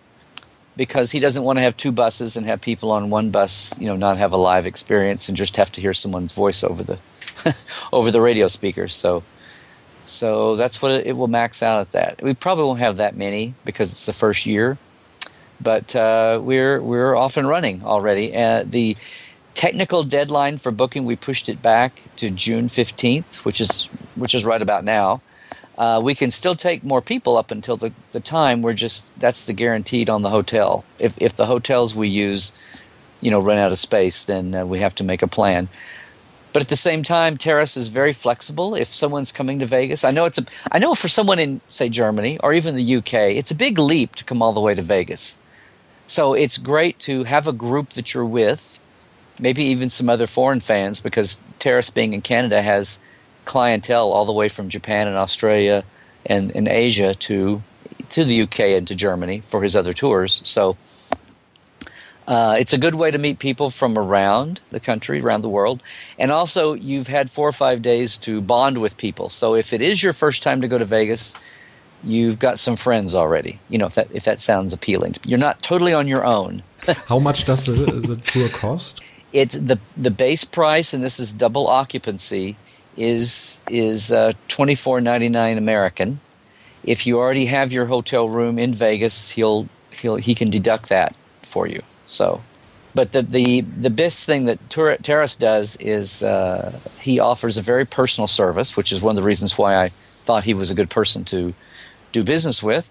Because 0.75 1.11
he 1.11 1.21
doesn't 1.21 1.43
want 1.43 1.59
to 1.59 1.63
have 1.63 1.77
two 1.77 1.93
buses 1.93 2.35
and 2.35 2.47
have 2.47 2.63
people 2.63 2.93
on 2.93 3.11
one 3.11 3.29
bus, 3.29 3.79
you 3.79 3.89
know, 3.89 3.95
not 3.95 4.17
have 4.17 4.33
a 4.33 4.39
live 4.39 4.65
experience 4.65 5.29
and 5.29 5.37
just 5.37 5.57
have 5.57 5.71
to 5.73 5.83
hear 5.83 5.93
someone's 5.93 6.33
voice 6.33 6.65
over 6.65 6.83
the 6.83 6.99
over 7.93 8.11
the 8.11 8.23
radio 8.23 8.49
speakers. 8.49 8.95
So 8.95 9.23
so 10.05 10.57
that's 10.57 10.83
what 10.83 11.07
it, 11.07 11.17
will 11.17 11.29
max 11.29 11.63
out 11.63 11.81
at 11.81 11.93
that. 11.93 12.23
We 12.23 12.35
probably 12.35 12.65
won't 12.65 12.81
have 12.81 12.97
that 12.97 13.17
many 13.17 13.55
because 13.65 13.93
it's 13.93 14.07
the 14.07 14.13
first 14.13 14.47
year, 14.47 14.79
but 15.61 15.95
uh, 15.95 16.41
we're 16.43 16.81
we're 16.83 17.15
off 17.15 17.37
and 17.37 17.49
running 17.49 17.85
already. 17.85 18.37
Uh, 18.37 18.65
the 18.67 18.97
technical 19.55 20.03
deadline 20.03 20.57
for 20.57 20.71
booking 20.71 21.05
we 21.05 21.15
pushed 21.15 21.49
it 21.49 21.63
back 21.63 21.93
to 22.17 22.31
June 22.31 22.69
fifteenth, 22.69 23.45
which 23.45 23.61
is 23.61 23.87
which 24.17 24.35
is 24.35 24.45
right 24.45 24.63
about 24.63 24.85
now. 24.85 25.21
Uh, 25.79 26.01
we 26.03 26.15
can 26.15 26.31
still 26.31 26.55
take 26.55 26.85
more 26.85 27.01
people 27.01 27.37
up 27.37 27.51
until 27.51 27.77
the, 27.77 27.93
the 28.11 28.21
time. 28.21 28.61
We're 28.61 28.75
just 28.75 29.19
that's 29.19 29.45
the 29.45 29.53
guaranteed 29.53 30.11
on 30.11 30.23
the 30.23 30.31
hotel. 30.31 30.85
If 30.99 31.17
if 31.21 31.37
the 31.37 31.47
hotels 31.47 31.95
we 31.95 32.09
use, 32.09 32.53
you 33.21 33.31
know, 33.31 33.41
run 33.41 33.59
out 33.59 33.73
of 33.73 33.79
space, 33.79 34.25
then 34.25 34.55
uh, 34.55 34.67
we 34.67 34.81
have 34.81 34.95
to 34.97 35.05
make 35.05 35.23
a 35.23 35.29
plan. 35.29 35.69
But 36.53 36.63
at 36.63 36.69
the 36.69 36.77
same 36.77 37.03
time, 37.03 37.37
Terrace 37.37 37.77
is 37.77 37.89
very 37.89 38.13
flexible. 38.13 38.75
If 38.75 38.95
someone's 38.95 39.33
coming 39.33 39.59
to 39.61 39.67
Vegas, 39.67 40.05
I 40.05 40.11
know 40.11 40.27
it's 40.27 40.39
a, 40.39 40.45
I 40.71 40.79
know 40.79 40.95
for 40.95 41.09
someone 41.09 41.39
in 41.39 41.61
say 41.67 41.89
Germany 41.89 42.39
or 42.39 42.53
even 42.53 42.77
the 42.77 42.97
UK, 42.97 43.15
it's 43.15 43.51
a 43.51 43.55
big 43.55 43.79
leap 43.79 44.15
to 44.17 44.25
come 44.25 44.43
all 44.43 44.53
the 44.53 44.61
way 44.61 44.75
to 44.75 44.83
Vegas. 44.83 45.39
So 46.07 46.35
it's 46.35 46.59
great 46.59 46.99
to 47.01 47.25
have 47.25 47.47
a 47.47 47.53
group 47.53 47.91
that 47.91 48.13
you're 48.13 48.27
with, 48.27 48.79
maybe 49.41 49.65
even 49.65 49.89
some 49.89 50.11
other 50.11 50.27
foreign 50.27 50.61
fans, 50.61 51.01
because 51.01 51.41
Terrace 51.59 51.89
being 51.89 52.13
in 52.13 52.21
Canada 52.21 52.61
has 52.61 52.99
clientele 53.45 54.13
all 54.13 54.27
the 54.27 54.33
way 54.33 54.49
from 54.49 54.69
Japan 54.69 55.09
and 55.09 55.17
Australia 55.17 55.85
and, 56.27 56.55
and 56.55 56.69
Asia 56.69 57.15
to 57.15 57.63
to 58.11 58.25
the 58.25 58.43
UK 58.43 58.61
and 58.61 58.87
to 58.89 58.95
Germany 58.95 59.41
for 59.41 59.63
his 59.63 59.75
other 59.75 59.95
tours. 59.95 60.43
So 60.45 60.77
uh, 62.27 62.57
it's 62.59 62.73
a 62.73 62.79
good 62.79 62.95
way 62.95 63.11
to 63.11 63.19
meet 63.19 63.39
people 63.39 63.71
from 63.71 63.99
around 63.99 64.61
the 64.71 64.81
country, 64.81 65.21
around 65.21 65.43
the 65.43 65.49
world. 65.49 65.83
And 66.19 66.31
also, 66.31 66.75
you've 66.75 67.09
had 67.09 67.31
four 67.31 67.49
or 67.49 67.53
five 67.53 67.83
days 67.83 68.17
to 68.19 68.41
bond 68.41 68.81
with 68.81 68.97
people. 68.97 69.29
So 69.29 69.55
if 69.55 69.73
it 69.73 69.83
is 69.83 70.03
your 70.03 70.13
first 70.13 70.43
time 70.43 70.61
to 70.61 70.69
go 70.69 70.79
to 70.79 70.85
Vegas, 70.85 71.35
you've 72.05 72.39
got 72.39 72.59
some 72.59 72.77
friends 72.77 73.15
already. 73.15 73.59
You 73.69 73.79
know, 73.79 73.87
if 73.87 73.95
that, 73.97 74.09
if 74.13 74.25
that 74.25 74.41
sounds 74.41 74.73
appealing. 74.73 75.17
You're 75.25 75.39
not 75.39 75.63
totally 75.63 75.93
on 75.93 76.07
your 76.07 76.25
own. 76.25 76.63
How 77.09 77.19
much 77.19 77.45
does 77.45 77.67
the, 77.67 77.73
the 77.75 78.17
tour 78.17 78.49
cost? 78.49 79.01
It's 79.33 79.55
the, 79.55 79.79
the 79.97 80.11
base 80.11 80.45
price, 80.45 80.93
and 80.93 81.03
this 81.03 81.19
is 81.19 81.33
double 81.33 81.67
occupancy, 81.67 82.57
is, 82.97 83.61
is 83.71 84.13
uh, 84.13 84.33
twenty 84.49 84.75
four 84.75 85.01
ninety 85.01 85.31
nine 85.31 85.57
American. 85.57 86.21
If 86.85 87.07
you 87.07 87.19
already 87.19 87.47
have 87.47 87.73
your 87.73 87.87
hotel 87.87 88.29
room 88.29 88.59
in 88.59 88.75
Vegas, 88.75 89.31
he'll, 89.31 89.69
he'll, 89.91 90.17
he 90.17 90.35
can 90.35 90.51
deduct 90.51 90.89
that 90.91 91.15
for 91.43 91.67
you. 91.67 91.81
So, 92.13 92.43
but 92.95 93.13
the 93.13 93.23
the 93.23 93.63
the 93.63 93.91
best 93.91 94.27
thing 94.27 94.45
that 94.45 94.59
Terrace 94.69 95.35
does 95.35 95.77
is 95.77 96.23
uh, 96.23 96.79
he 97.01 97.19
offers 97.19 97.57
a 97.57 97.63
very 97.63 97.87
personal 97.87 98.29
service, 98.29 98.77
which 98.77 98.93
is 98.93 99.01
one 99.01 99.13
of 99.13 99.17
the 99.17 99.27
reasons 99.27 99.57
why 99.57 99.83
I 99.83 99.89
thought 99.89 100.45
he 100.45 100.53
was 100.53 100.71
a 100.71 100.75
good 100.75 100.91
person 100.91 101.25
to 101.27 101.55
do 102.13 102.23
business 102.23 102.63
with. 102.63 102.91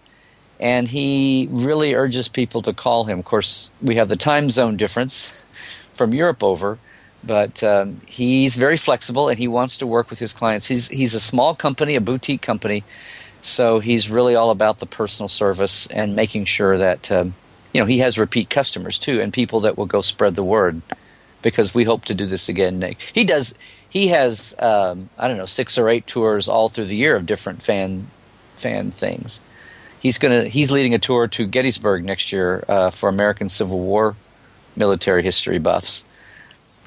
And 0.60 0.88
he 0.88 1.48
really 1.52 1.94
urges 1.94 2.28
people 2.28 2.62
to 2.64 2.74
call 2.74 3.06
him. 3.06 3.20
Of 3.20 3.26
course, 3.26 3.72
we 3.82 3.96
have 3.96 4.10
the 4.10 4.16
time 4.16 4.50
zone 4.50 4.76
difference 4.76 5.48
from 5.94 6.14
Europe 6.14 6.44
over, 6.44 6.80
but 7.24 7.64
um, 7.64 8.02
he's 8.08 8.56
very 8.56 8.78
flexible 8.78 9.30
and 9.30 9.38
he 9.38 9.48
wants 9.48 9.78
to 9.78 9.88
work 9.88 10.10
with 10.10 10.20
his 10.20 10.34
clients. 10.34 10.66
He's 10.66 10.88
he's 10.88 11.14
a 11.14 11.20
small 11.20 11.54
company, 11.54 11.96
a 11.96 12.02
boutique 12.02 12.42
company, 12.42 12.84
so 13.44 13.80
he's 13.80 14.10
really 14.10 14.36
all 14.36 14.50
about 14.50 14.80
the 14.80 14.88
personal 14.88 15.30
service 15.30 15.86
and 15.88 16.16
making 16.16 16.46
sure 16.46 16.78
that 16.78 17.12
um, 17.12 17.36
you 17.74 17.82
know, 17.82 17.88
he 17.88 18.00
has 18.00 18.20
repeat 18.20 18.50
customers 18.50 18.98
too, 19.00 19.20
and 19.22 19.34
people 19.34 19.62
that 19.62 19.78
will 19.78 19.86
go 19.86 20.02
spread 20.02 20.36
the 20.36 20.44
word 20.44 20.82
because 21.42 21.74
we 21.74 21.84
hope 21.84 22.06
to 22.06 22.14
do 22.14 22.26
this 22.26 22.50
again. 22.50 22.96
He 23.14 23.24
does. 23.24 23.58
He 23.90 24.08
has 24.08 24.56
um, 24.60 25.10
I 25.18 25.28
don't 25.28 25.38
know 25.38 25.46
six 25.46 25.78
or 25.78 25.90
eight 25.90 26.08
tours 26.08 26.48
all 26.48 26.70
through 26.70 26.86
the 26.86 26.96
year 26.96 27.16
of 27.16 27.26
different 27.26 27.62
fan 27.62 28.08
fan 28.56 28.92
things. 28.92 29.42
He's 30.00 30.18
gonna 30.18 30.46
he's 30.46 30.72
leading 30.72 30.94
a 30.94 31.00
tour 31.00 31.28
to 31.28 31.46
Gettysburg 31.46 32.04
next 32.06 32.32
year 32.32 32.64
uh, 32.68 32.90
for 32.90 33.10
American 33.10 33.50
Civil 33.50 33.80
War 33.80 34.16
military 34.76 35.24
history 35.24 35.60
buffs. 35.60 36.06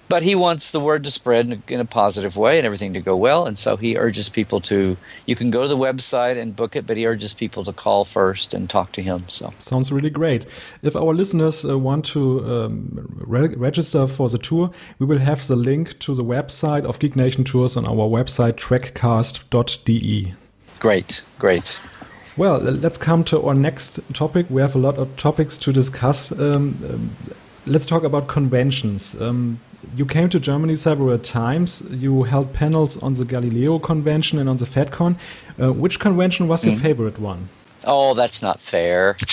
But 0.09 0.23
he 0.23 0.35
wants 0.35 0.71
the 0.71 0.81
word 0.81 1.05
to 1.05 1.11
spread 1.11 1.47
in 1.47 1.53
a, 1.55 1.73
in 1.73 1.81
a, 1.81 1.85
positive 1.85 2.37
way 2.37 2.59
and 2.59 2.67
everything 2.67 2.93
to 2.95 3.01
go 3.01 3.17
well. 3.17 3.47
And 3.47 3.57
so 3.57 3.77
he 3.77 3.97
urges 3.97 4.29
people 4.29 4.61
to, 4.63 4.97
you 5.27 5.35
can 5.35 5.51
go 5.51 5.63
to 5.63 5.69
the 5.69 5.77
website 5.77 6.37
and 6.41 6.55
book 6.55 6.77
it, 6.77 6.87
but 6.87 6.97
he 6.97 7.07
urges 7.07 7.33
people 7.33 7.65
to 7.65 7.73
call 7.73 8.05
first 8.05 8.53
and 8.53 8.69
talk 8.69 8.93
to 8.93 9.03
him. 9.03 9.21
So 9.29 9.53
sounds 9.59 9.91
really 9.91 10.11
great. 10.11 10.47
If 10.83 10.95
our 10.95 11.15
listeners 11.15 11.65
uh, 11.65 11.79
want 11.79 12.05
to 12.07 12.45
um, 12.45 13.23
re 13.27 13.49
register 13.49 14.07
for 14.07 14.29
the 14.29 14.39
tour, 14.39 14.71
we 14.99 15.07
will 15.07 15.19
have 15.19 15.47
the 15.47 15.57
link 15.57 15.99
to 16.01 16.15
the 16.15 16.25
website 16.25 16.85
of 16.85 16.99
Geek 16.99 17.17
Nation 17.17 17.45
Tours 17.45 17.77
on 17.77 17.87
our 17.87 18.09
website, 18.09 18.55
trekcast.de. 18.55 20.35
Great, 20.81 21.25
great. 21.39 21.81
Well, 22.37 22.59
let's 22.59 22.99
come 22.99 23.23
to 23.25 23.43
our 23.47 23.55
next 23.55 24.01
topic. 24.13 24.47
We 24.51 24.61
have 24.61 24.75
a 24.75 24.79
lot 24.79 24.99
of 24.99 25.17
topics 25.17 25.57
to 25.59 25.73
discuss. 25.73 26.33
Um, 26.33 26.77
um, 26.91 27.11
let's 27.65 27.87
talk 27.87 28.03
about 28.03 28.27
conventions. 28.27 29.15
Um, 29.21 29.61
you 29.97 30.07
came 30.07 30.29
to 30.31 30.41
Germany 30.41 30.77
several 30.77 31.19
times. 31.19 31.83
You 31.91 32.25
held 32.25 32.53
panels 32.53 32.97
on 33.03 33.13
the 33.13 33.25
Galileo 33.25 33.79
convention 33.79 34.39
and 34.39 34.49
on 34.49 34.57
the 34.57 34.65
FedCon. 34.65 35.17
Uh, 35.61 35.73
which 35.73 36.01
convention 36.01 36.49
was 36.49 36.65
your 36.65 36.75
mm. 36.75 36.81
favorite 36.81 37.19
one? 37.19 37.49
Oh, 37.87 38.15
that's 38.15 38.43
not 38.43 38.61
fair. 38.61 39.17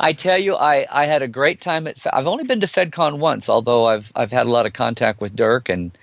I 0.00 0.12
tell 0.12 0.38
you, 0.38 0.56
I, 0.56 0.86
I 0.90 1.04
had 1.06 1.22
a 1.22 1.28
great 1.28 1.60
time 1.60 1.86
at. 1.86 1.98
I've 2.12 2.26
only 2.26 2.44
been 2.44 2.60
to 2.60 2.66
FedCon 2.66 3.18
once, 3.18 3.48
although 3.48 3.86
I've 3.86 4.12
I've 4.16 4.32
had 4.32 4.46
a 4.46 4.50
lot 4.50 4.66
of 4.66 4.72
contact 4.72 5.20
with 5.20 5.36
Dirk 5.36 5.68
and 5.68 5.96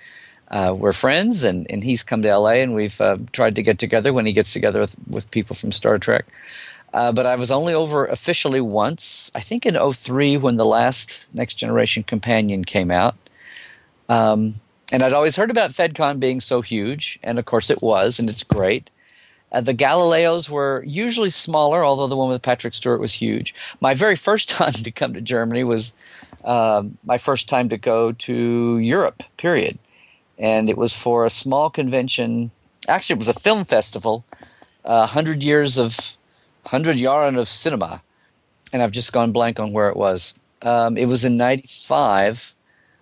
uh, 0.50 0.74
we're 0.76 0.92
friends, 0.92 1.44
and, 1.44 1.66
and 1.70 1.84
he's 1.84 2.02
come 2.02 2.22
to 2.22 2.36
LA, 2.36 2.54
and 2.54 2.74
we've 2.74 3.00
uh, 3.00 3.18
tried 3.32 3.54
to 3.54 3.62
get 3.62 3.78
together 3.78 4.12
when 4.12 4.26
he 4.26 4.32
gets 4.32 4.52
together 4.52 4.80
with, 4.80 4.96
with 5.08 5.30
people 5.30 5.54
from 5.54 5.70
Star 5.70 5.98
Trek. 5.98 6.26
Uh, 6.92 7.12
but 7.12 7.26
I 7.26 7.36
was 7.36 7.50
only 7.50 7.72
over 7.72 8.04
officially 8.06 8.60
once, 8.60 9.30
I 9.34 9.40
think 9.40 9.64
in 9.64 9.76
03 9.92 10.36
when 10.38 10.56
the 10.56 10.64
last 10.64 11.26
Next 11.32 11.54
Generation 11.54 12.02
Companion 12.02 12.64
came 12.64 12.90
out. 12.90 13.14
Um, 14.08 14.54
and 14.92 15.02
I'd 15.02 15.12
always 15.12 15.36
heard 15.36 15.50
about 15.50 15.70
FedCon 15.70 16.18
being 16.18 16.40
so 16.40 16.62
huge, 16.62 17.20
and 17.22 17.38
of 17.38 17.44
course 17.44 17.70
it 17.70 17.80
was, 17.80 18.18
and 18.18 18.28
it's 18.28 18.42
great. 18.42 18.90
Uh, 19.52 19.60
the 19.60 19.74
Galileos 19.74 20.48
were 20.48 20.82
usually 20.86 21.30
smaller, 21.30 21.84
although 21.84 22.06
the 22.06 22.16
one 22.16 22.30
with 22.30 22.42
Patrick 22.42 22.74
Stewart 22.74 23.00
was 23.00 23.12
huge. 23.12 23.54
My 23.80 23.94
very 23.94 24.16
first 24.16 24.48
time 24.58 24.72
to 24.72 24.90
come 24.90 25.14
to 25.14 25.20
Germany 25.20 25.64
was 25.64 25.94
uh, 26.44 26.82
my 27.04 27.18
first 27.18 27.48
time 27.48 27.68
to 27.68 27.76
go 27.76 28.12
to 28.12 28.78
Europe, 28.78 29.22
period. 29.36 29.78
And 30.38 30.70
it 30.70 30.78
was 30.78 30.96
for 30.96 31.24
a 31.24 31.30
small 31.30 31.70
convention. 31.70 32.50
Actually, 32.88 33.14
it 33.14 33.18
was 33.18 33.28
a 33.28 33.34
film 33.34 33.64
festival, 33.64 34.24
uh, 34.84 35.06
100 35.06 35.42
years 35.42 35.78
of 35.78 36.16
100 36.62 36.96
Jahren 36.96 37.38
of 37.38 37.48
cinema, 37.48 38.02
and 38.72 38.82
I've 38.82 38.92
just 38.92 39.12
gone 39.12 39.32
blank 39.32 39.58
on 39.58 39.72
where 39.72 39.88
it 39.88 39.96
was. 39.96 40.34
Um, 40.62 40.96
it 40.98 41.06
was 41.06 41.24
in 41.24 41.36
'95, 41.36 42.54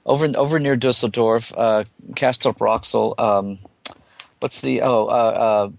over 0.07 0.27
over 0.37 0.59
near 0.59 0.77
Dusseldorf, 0.77 1.53
uh, 1.57 1.85
Castrop 2.15 3.19
Um, 3.19 3.59
what's 4.41 4.61
the 4.61 4.81
oh 4.83 5.07
uh, 5.07 5.09
uh, 5.09 5.71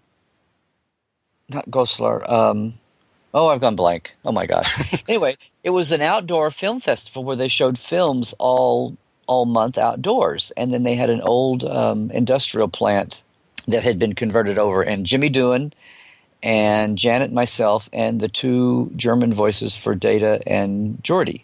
not 1.50 1.70
Goslar. 1.70 2.30
Um, 2.30 2.74
oh, 3.34 3.48
I've 3.48 3.62
gone 3.62 3.76
blank. 3.76 4.16
Oh 4.24 4.32
my 4.32 4.46
gosh. 4.46 5.04
anyway, 5.08 5.38
it 5.64 5.72
was 5.72 5.92
an 5.92 6.02
outdoor 6.02 6.52
film 6.52 6.80
festival 6.80 7.24
where 7.24 7.36
they 7.36 7.48
showed 7.48 7.78
films 7.78 8.34
all 8.40 8.98
all 9.28 9.46
month 9.46 9.78
outdoors, 9.78 10.52
and 10.58 10.72
then 10.72 10.84
they 10.84 10.96
had 10.96 11.10
an 11.10 11.22
old 11.22 11.64
um, 11.64 12.10
industrial 12.12 12.68
plant 12.68 13.24
that 13.68 13.84
had 13.84 14.00
been 14.00 14.14
converted 14.14 14.58
over, 14.58 14.82
and 14.82 15.06
Jimmy 15.06 15.30
Doohan 15.30 15.72
and 16.42 16.98
Janet 16.98 17.32
myself, 17.32 17.90
and 17.92 18.20
the 18.20 18.30
two 18.30 18.92
German 18.96 19.34
voices 19.34 19.76
for 19.76 19.96
Data 19.96 20.42
and 20.48 20.98
Geordi. 21.04 21.44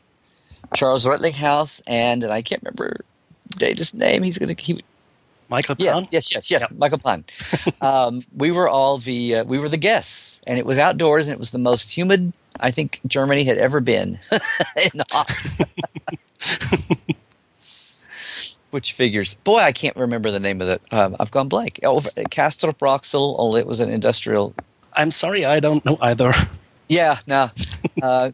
Charles 0.73 1.05
Rettinghaus 1.05 1.81
and, 1.87 2.23
and 2.23 2.31
I 2.31 2.41
can't 2.41 2.61
remember 2.63 3.01
Data's 3.49 3.93
name. 3.93 4.23
He's 4.23 4.37
going 4.37 4.49
to 4.49 4.55
keep. 4.55 4.83
Michael 5.47 5.75
Pan? 5.75 5.85
Yes, 5.85 6.09
yes, 6.11 6.33
yes, 6.33 6.49
yes. 6.49 6.61
Yep. 6.61 6.79
Michael 6.79 6.97
Pan. 6.97 7.23
um, 7.81 8.23
we 8.35 8.51
were 8.51 8.67
all 8.67 8.97
the 8.97 9.35
uh, 9.35 9.43
we 9.43 9.59
were 9.59 9.69
the 9.69 9.77
guests, 9.77 10.41
and 10.47 10.57
it 10.57 10.65
was 10.65 10.79
outdoors, 10.79 11.27
and 11.27 11.33
it 11.33 11.39
was 11.39 11.51
the 11.51 11.59
most 11.59 11.91
humid 11.91 12.33
I 12.59 12.71
think 12.71 12.99
Germany 13.07 13.43
had 13.43 13.57
ever 13.57 13.79
been. 13.79 14.19
Which 18.71 18.93
figures? 18.93 19.35
Boy, 19.35 19.59
I 19.59 19.71
can't 19.71 19.95
remember 19.95 20.31
the 20.31 20.39
name 20.39 20.61
of 20.61 20.67
it. 20.67 20.81
Um, 20.91 21.15
I've 21.19 21.31
gone 21.31 21.47
blank. 21.47 21.79
Oh, 21.83 22.01
Castrop 22.29 22.79
Rauxel. 22.79 23.35
Oh, 23.37 23.55
it 23.55 23.67
was 23.67 23.79
an 23.79 23.89
industrial 23.89 24.53
I'm 24.95 25.11
sorry, 25.11 25.45
I 25.45 25.59
don't 25.59 25.83
know 25.85 25.97
either. 26.01 26.33
Yeah, 26.87 27.17
no. 27.25 27.49
uh, 28.03 28.31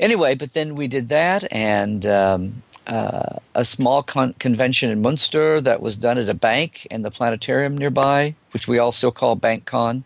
anyway, 0.00 0.34
but 0.34 0.54
then 0.54 0.76
we 0.76 0.88
did 0.88 1.10
that, 1.10 1.46
and 1.52 2.06
um, 2.06 2.62
uh, 2.86 3.36
a 3.54 3.66
small 3.66 4.02
con- 4.02 4.32
convention 4.38 4.88
in 4.88 5.02
Munster 5.02 5.60
that 5.60 5.82
was 5.82 5.98
done 5.98 6.16
at 6.16 6.28
a 6.28 6.34
bank 6.34 6.86
and 6.90 7.04
the 7.04 7.10
planetarium 7.10 7.76
nearby, 7.76 8.34
which 8.52 8.66
we 8.66 8.78
also 8.78 9.10
call 9.10 9.36
BankCon. 9.36 10.04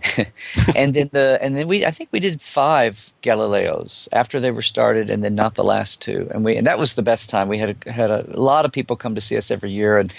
and 0.76 0.94
then 0.94 1.10
the 1.12 1.38
and 1.40 1.56
then 1.56 1.66
we 1.66 1.84
I 1.84 1.90
think 1.90 2.10
we 2.12 2.20
did 2.20 2.40
five 2.40 3.12
Galileos 3.22 4.06
after 4.12 4.38
they 4.38 4.50
were 4.50 4.62
started, 4.62 5.10
and 5.10 5.24
then 5.24 5.34
not 5.34 5.54
the 5.54 5.64
last 5.64 6.00
two. 6.00 6.28
And 6.32 6.44
we 6.44 6.56
and 6.56 6.66
that 6.66 6.78
was 6.78 6.94
the 6.94 7.02
best 7.02 7.30
time. 7.30 7.48
We 7.48 7.58
had 7.58 7.76
a, 7.86 7.90
had 7.90 8.10
a 8.10 8.22
lot 8.38 8.64
of 8.64 8.70
people 8.70 8.96
come 8.96 9.14
to 9.16 9.20
see 9.20 9.36
us 9.36 9.50
every 9.50 9.70
year, 9.70 9.98
and 9.98 10.12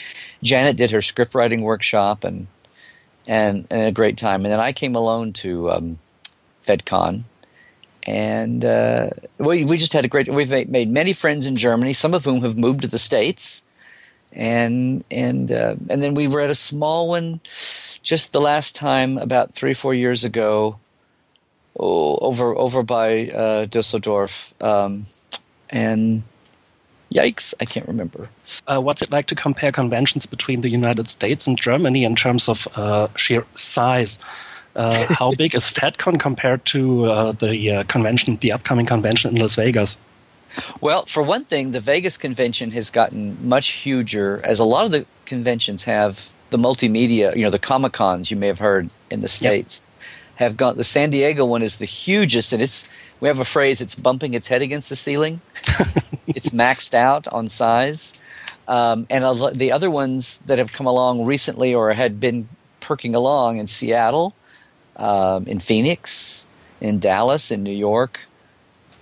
Janet 0.44 0.76
did 0.76 0.92
her 0.92 1.02
script 1.02 1.34
writing 1.34 1.62
workshop, 1.62 2.24
and 2.26 2.48
and, 3.30 3.68
and 3.70 3.84
a 3.84 3.92
great 3.92 4.18
time. 4.18 4.44
And 4.44 4.52
then 4.52 4.60
I 4.60 4.74
came 4.74 4.96
alone 4.96 5.34
to 5.34 5.70
um, 5.70 6.00
FedCon, 6.66 7.24
and 8.08 8.66
uh, 8.66 9.12
we 9.38 9.64
we 9.64 9.78
just 9.78 9.94
had 9.94 10.04
a 10.04 10.08
great. 10.08 10.28
We've 10.28 10.50
made, 10.68 10.90
many 10.90 11.14
friends 11.14 11.46
in 11.46 11.56
Germany, 11.56 11.94
some 11.94 12.16
of 12.16 12.26
whom 12.26 12.42
have 12.42 12.58
moved 12.58 12.82
to 12.82 12.88
the 12.88 12.98
states, 12.98 13.64
and 14.34 15.06
and 15.12 15.52
uh, 15.52 15.76
and 15.90 16.02
then 16.02 16.16
we 16.16 16.28
were 16.28 16.42
at 16.42 16.50
a 16.50 16.56
small 16.56 17.08
one 17.08 17.40
just 18.02 18.34
the 18.34 18.42
last 18.42 18.76
time 18.76 19.20
about 19.20 19.54
three 19.54 19.76
four 19.76 19.94
years 19.94 20.26
ago. 20.26 20.80
Oh, 21.80 22.18
over 22.18 22.56
over 22.58 22.82
by 22.82 23.30
uh, 23.30 23.66
Dusseldorf, 23.66 24.56
um, 24.60 25.06
and 25.70 26.24
Yikes, 27.14 27.54
I 27.60 27.66
can't 27.66 27.88
remember. 27.88 28.30
Uh, 28.68 28.80
what's 28.80 29.02
it 29.02 29.12
like 29.12 29.26
to 29.28 29.36
compare 29.36 29.72
conventions 29.72 30.26
between 30.26 30.62
the 30.62 30.70
United 30.70 31.08
States 31.08 31.48
and 31.48 31.60
Germany 31.60 32.04
in 32.04 32.16
terms 32.16 32.48
of 32.48 32.68
uh, 32.76 33.08
sheer 33.16 33.46
size? 33.56 34.20
Uh, 34.76 35.06
how 35.18 35.32
big 35.38 35.56
is 35.56 35.66
FedCon 35.72 36.20
compared 36.20 36.64
to 36.66 37.06
uh, 37.06 37.32
the 37.32 37.72
uh, 37.72 37.84
convention, 37.84 38.38
the 38.38 38.52
upcoming 38.52 38.86
convention 38.86 39.36
in 39.36 39.42
Las 39.42 39.56
Vegas? 39.56 39.98
Well, 40.82 41.06
for 41.06 41.24
one 41.24 41.46
thing, 41.46 41.72
the 41.72 41.80
Vegas 41.80 42.18
convention 42.18 42.72
has 42.72 42.90
gotten 42.90 43.38
much 43.48 43.70
huger, 43.70 44.42
as 44.44 44.60
a 44.60 44.64
lot 44.64 44.86
of 44.86 44.92
the 44.92 45.06
conventions 45.26 45.84
have 45.86 46.30
the 46.50 46.58
multimedia, 46.58 47.36
you 47.36 47.44
know, 47.44 47.50
the 47.50 47.60
Comic 47.60 47.94
Cons 47.94 48.32
you 48.32 48.38
may 48.38 48.48
have 48.48 48.60
heard 48.60 48.90
in 49.10 49.22
the 49.22 49.28
States, 49.28 49.82
yep. 49.82 50.06
have 50.36 50.58
got 50.58 50.76
the 50.76 50.84
San 50.84 51.10
Diego 51.10 51.46
one 51.46 51.62
is 51.62 51.78
the 51.78 51.86
hugest, 51.86 52.54
and 52.54 52.62
it's 52.62 52.88
we 53.20 53.28
have 53.28 53.40
a 53.40 53.46
phrase 53.46 53.82
it's 53.82 53.96
bumping 53.96 54.34
its 54.34 54.48
head 54.48 54.62
against 54.62 54.90
the 54.90 54.96
ceiling 54.96 55.42
it's 56.30 56.50
maxed 56.50 56.94
out 56.94 57.28
on 57.28 57.50
size. 57.50 58.14
Um, 58.68 59.08
and 59.10 59.24
the 59.56 59.72
other 59.72 59.90
ones 59.90 60.40
that 60.40 60.60
have 60.60 60.74
come 60.74 60.86
along 60.86 61.26
recently 61.26 61.74
or 61.74 61.92
had 61.94 62.20
been 62.20 62.48
perking 62.80 63.16
along 63.16 63.58
in 63.58 63.68
seattle 63.68 64.34
um, 64.96 65.48
in 65.48 65.60
phoenix 65.60 66.48
in 66.80 67.00
dallas 67.00 67.52
in 67.52 67.62
new 67.64 67.74
york 67.74 68.28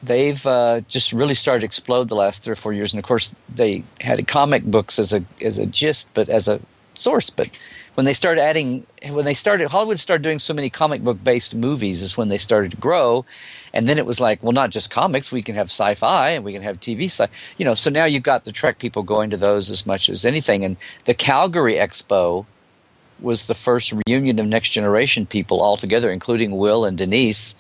they've 0.01 0.45
uh, 0.45 0.81
just 0.81 1.13
really 1.13 1.33
started 1.33 1.61
to 1.61 1.65
explode 1.65 2.09
the 2.09 2.15
last 2.15 2.43
three 2.43 2.53
or 2.53 2.55
four 2.55 2.73
years. 2.73 2.93
And 2.93 2.99
of 2.99 3.05
course 3.05 3.35
they 3.53 3.83
had 4.01 4.25
comic 4.27 4.63
books 4.63 4.99
as 4.99 5.13
a 5.13 5.23
as 5.41 5.57
a 5.57 5.65
gist 5.65 6.13
but 6.13 6.29
as 6.29 6.47
a 6.47 6.59
source. 6.93 7.29
But 7.29 7.59
when 7.95 8.05
they 8.05 8.13
started 8.13 8.41
adding 8.41 8.85
when 9.09 9.25
they 9.25 9.33
started 9.33 9.69
hollywood 9.69 9.97
started 9.97 10.21
doing 10.21 10.37
so 10.37 10.53
many 10.53 10.69
comic 10.69 11.03
book 11.03 11.23
based 11.23 11.55
movies 11.55 12.03
is 12.03 12.15
when 12.15 12.29
they 12.29 12.37
started 12.37 12.69
to 12.69 12.77
grow 12.77 13.25
and 13.73 13.87
then 13.87 13.97
it 13.97 14.05
was 14.05 14.19
like 14.19 14.41
well 14.43 14.51
not 14.51 14.69
just 14.69 14.89
comics 14.89 15.31
we 15.31 15.41
can 15.41 15.55
have 15.55 15.67
sci-fi 15.67 16.29
and 16.29 16.43
we 16.43 16.53
can 16.53 16.61
have 16.61 16.79
tv 16.79 17.05
sci 17.05 17.27
you 17.57 17.65
know 17.65 17.73
so 17.73 17.89
now 17.89 18.05
you've 18.05 18.23
got 18.23 18.45
the 18.45 18.51
trek 18.51 18.79
people 18.79 19.03
going 19.03 19.29
to 19.29 19.37
those 19.37 19.69
as 19.69 19.85
much 19.85 20.09
as 20.09 20.25
anything. 20.25 20.65
And 20.65 20.77
the 21.05 21.13
calgary 21.13 21.75
expo 21.75 22.45
was 23.19 23.47
the 23.47 23.55
first 23.55 23.93
reunion 24.05 24.39
of 24.39 24.45
next 24.45 24.69
generation 24.69 25.25
people 25.25 25.61
all 25.61 25.77
together 25.77 26.11
including 26.11 26.57
will 26.57 26.85
and 26.85 26.97
denise 26.97 27.55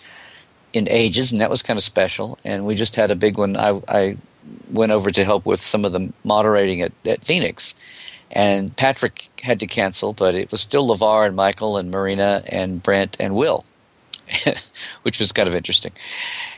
in 0.73 0.87
ages 0.89 1.31
and 1.31 1.41
that 1.41 1.49
was 1.49 1.61
kind 1.61 1.77
of 1.77 1.83
special. 1.83 2.37
And 2.43 2.65
we 2.65 2.75
just 2.75 2.95
had 2.95 3.11
a 3.11 3.15
big 3.15 3.37
one. 3.37 3.57
I, 3.57 3.81
I 3.87 4.17
went 4.71 4.91
over 4.91 5.11
to 5.11 5.25
help 5.25 5.45
with 5.45 5.61
some 5.61 5.85
of 5.85 5.91
the 5.91 6.11
moderating 6.23 6.81
at, 6.81 6.91
at 7.05 7.23
phoenix. 7.23 7.73
And 8.31 8.75
Patrick 8.75 9.29
had 9.41 9.59
to 9.61 9.67
cancel, 9.67 10.13
but 10.13 10.35
it 10.35 10.51
was 10.51 10.61
still 10.61 10.87
LeVar 10.87 11.27
and 11.27 11.35
Michael 11.35 11.77
and 11.77 11.89
Marina 11.89 12.43
and 12.47 12.83
Brent 12.83 13.15
and 13.19 13.35
Will, 13.35 13.63
which 15.03 15.19
was 15.19 15.31
kind 15.31 15.47
of 15.47 15.55
interesting, 15.55 15.91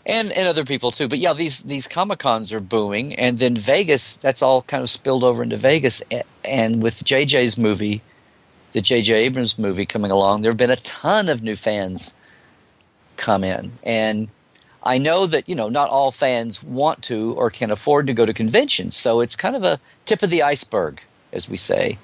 and 0.05 0.31
and 0.31 0.47
other 0.47 0.63
people 0.63 0.91
too. 0.91 1.07
But 1.07 1.19
yeah, 1.19 1.33
these 1.33 1.63
these 1.63 1.88
Comic 1.88 2.19
Cons 2.19 2.51
are 2.53 2.59
booming, 2.59 3.13
and 3.15 3.39
then 3.39 3.55
Vegas. 3.55 4.17
That's 4.17 4.41
all 4.41 4.63
kind 4.63 4.83
of 4.83 4.89
spilled 4.89 5.23
over 5.23 5.43
into 5.43 5.57
Vegas, 5.57 6.01
and 6.43 6.81
with 6.81 6.95
JJ's 7.03 7.57
movie, 7.57 8.01
the 8.71 8.81
JJ 8.81 9.13
Abrams 9.13 9.57
movie 9.57 9.85
coming 9.85 10.11
along, 10.11 10.41
there 10.41 10.51
have 10.51 10.57
been 10.57 10.71
a 10.71 10.77
ton 10.77 11.29
of 11.29 11.41
new 11.41 11.55
fans 11.55 12.15
come 13.17 13.43
in, 13.43 13.71
and 13.83 14.29
I 14.83 14.97
know 14.97 15.27
that 15.27 15.47
you 15.47 15.55
know 15.55 15.69
not 15.69 15.89
all 15.89 16.11
fans 16.11 16.63
want 16.63 17.03
to 17.03 17.33
or 17.33 17.49
can 17.49 17.71
afford 17.71 18.07
to 18.07 18.13
go 18.13 18.25
to 18.25 18.33
conventions, 18.33 18.95
so 18.95 19.21
it's 19.21 19.35
kind 19.35 19.55
of 19.55 19.63
a 19.63 19.79
tip 20.05 20.23
of 20.23 20.29
the 20.29 20.41
iceberg, 20.41 21.03
as 21.31 21.47
we 21.47 21.57
say, 21.57 21.99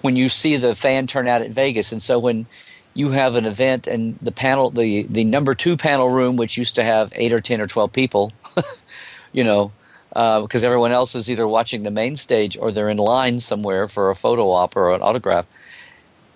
when 0.00 0.16
you 0.16 0.28
see 0.28 0.56
the 0.56 0.74
fan 0.74 1.06
turnout 1.06 1.42
at 1.42 1.50
Vegas. 1.50 1.92
And 1.92 2.02
so 2.02 2.18
when 2.18 2.46
you 2.94 3.10
have 3.10 3.34
an 3.34 3.44
event 3.44 3.86
and 3.86 4.16
the 4.22 4.32
panel, 4.32 4.70
the 4.70 5.02
the 5.02 5.24
number 5.24 5.54
two 5.54 5.76
panel 5.76 6.08
room, 6.08 6.36
which 6.36 6.56
used 6.56 6.76
to 6.76 6.84
have 6.84 7.12
eight 7.16 7.32
or 7.32 7.40
ten 7.40 7.60
or 7.60 7.66
twelve 7.66 7.92
people, 7.92 8.32
you 9.32 9.42
know, 9.42 9.72
because 10.10 10.64
uh, 10.64 10.66
everyone 10.66 10.92
else 10.92 11.16
is 11.16 11.28
either 11.28 11.46
watching 11.46 11.82
the 11.82 11.90
main 11.90 12.16
stage 12.16 12.56
or 12.56 12.70
they're 12.70 12.88
in 12.88 12.98
line 12.98 13.40
somewhere 13.40 13.88
for 13.88 14.10
a 14.10 14.14
photo 14.14 14.48
op 14.50 14.76
or 14.76 14.94
an 14.94 15.02
autograph, 15.02 15.46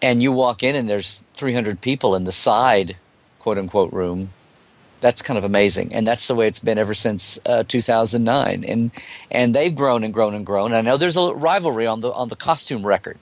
and 0.02 0.20
you 0.20 0.32
walk 0.32 0.64
in 0.64 0.74
and 0.74 0.88
there's 0.88 1.24
300 1.34 1.80
people 1.80 2.16
in 2.16 2.24
the 2.24 2.32
side, 2.32 2.96
quote 3.38 3.56
unquote, 3.56 3.92
room. 3.92 4.30
That's 5.00 5.22
kind 5.22 5.38
of 5.38 5.44
amazing, 5.44 5.94
and 5.94 6.04
that's 6.04 6.26
the 6.26 6.34
way 6.34 6.48
it's 6.48 6.58
been 6.58 6.76
ever 6.76 6.92
since 6.92 7.38
uh, 7.46 7.62
2009. 7.68 8.64
And 8.64 8.90
and 9.30 9.54
they've 9.54 9.74
grown 9.74 10.02
and 10.02 10.12
grown 10.12 10.34
and 10.34 10.44
grown. 10.44 10.72
I 10.72 10.80
know 10.80 10.96
there's 10.96 11.16
a 11.16 11.32
rivalry 11.32 11.86
on 11.86 12.00
the 12.00 12.12
on 12.12 12.28
the 12.28 12.36
costume 12.36 12.84
record, 12.84 13.16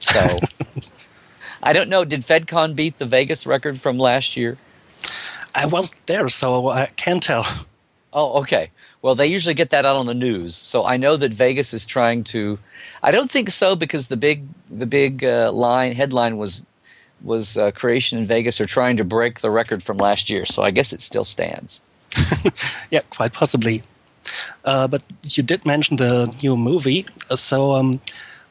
so. 0.00 0.38
I 1.62 1.72
don't 1.72 1.88
know. 1.88 2.04
Did 2.04 2.22
FedCon 2.22 2.74
beat 2.74 2.98
the 2.98 3.06
Vegas 3.06 3.46
record 3.46 3.80
from 3.80 3.98
last 3.98 4.36
year? 4.36 4.58
I 5.54 5.66
wasn't 5.66 6.06
there, 6.06 6.28
so 6.28 6.68
I 6.68 6.86
can't 6.96 7.22
tell. 7.22 7.46
Oh, 8.12 8.40
okay. 8.40 8.70
Well, 9.02 9.14
they 9.14 9.26
usually 9.26 9.54
get 9.54 9.70
that 9.70 9.84
out 9.84 9.96
on 9.96 10.06
the 10.06 10.14
news, 10.14 10.56
so 10.56 10.84
I 10.84 10.96
know 10.96 11.16
that 11.16 11.32
Vegas 11.32 11.72
is 11.72 11.86
trying 11.86 12.24
to. 12.24 12.58
I 13.02 13.10
don't 13.10 13.30
think 13.30 13.50
so 13.50 13.76
because 13.76 14.08
the 14.08 14.16
big 14.16 14.44
the 14.68 14.86
big 14.86 15.24
uh, 15.24 15.52
line 15.52 15.94
headline 15.94 16.36
was 16.36 16.62
was 17.22 17.56
uh, 17.56 17.70
creation 17.70 18.18
in 18.18 18.26
Vegas 18.26 18.60
are 18.60 18.66
trying 18.66 18.96
to 18.96 19.04
break 19.04 19.40
the 19.40 19.50
record 19.50 19.82
from 19.82 19.98
last 19.98 20.28
year. 20.28 20.46
So 20.46 20.62
I 20.62 20.70
guess 20.70 20.92
it 20.92 21.00
still 21.00 21.24
stands. 21.24 21.82
yeah, 22.90 23.00
quite 23.10 23.32
possibly. 23.32 23.82
Uh, 24.64 24.86
but 24.86 25.02
you 25.24 25.42
did 25.42 25.64
mention 25.64 25.96
the 25.96 26.34
new 26.42 26.56
movie. 26.56 27.06
So, 27.34 27.72
um, 27.72 28.00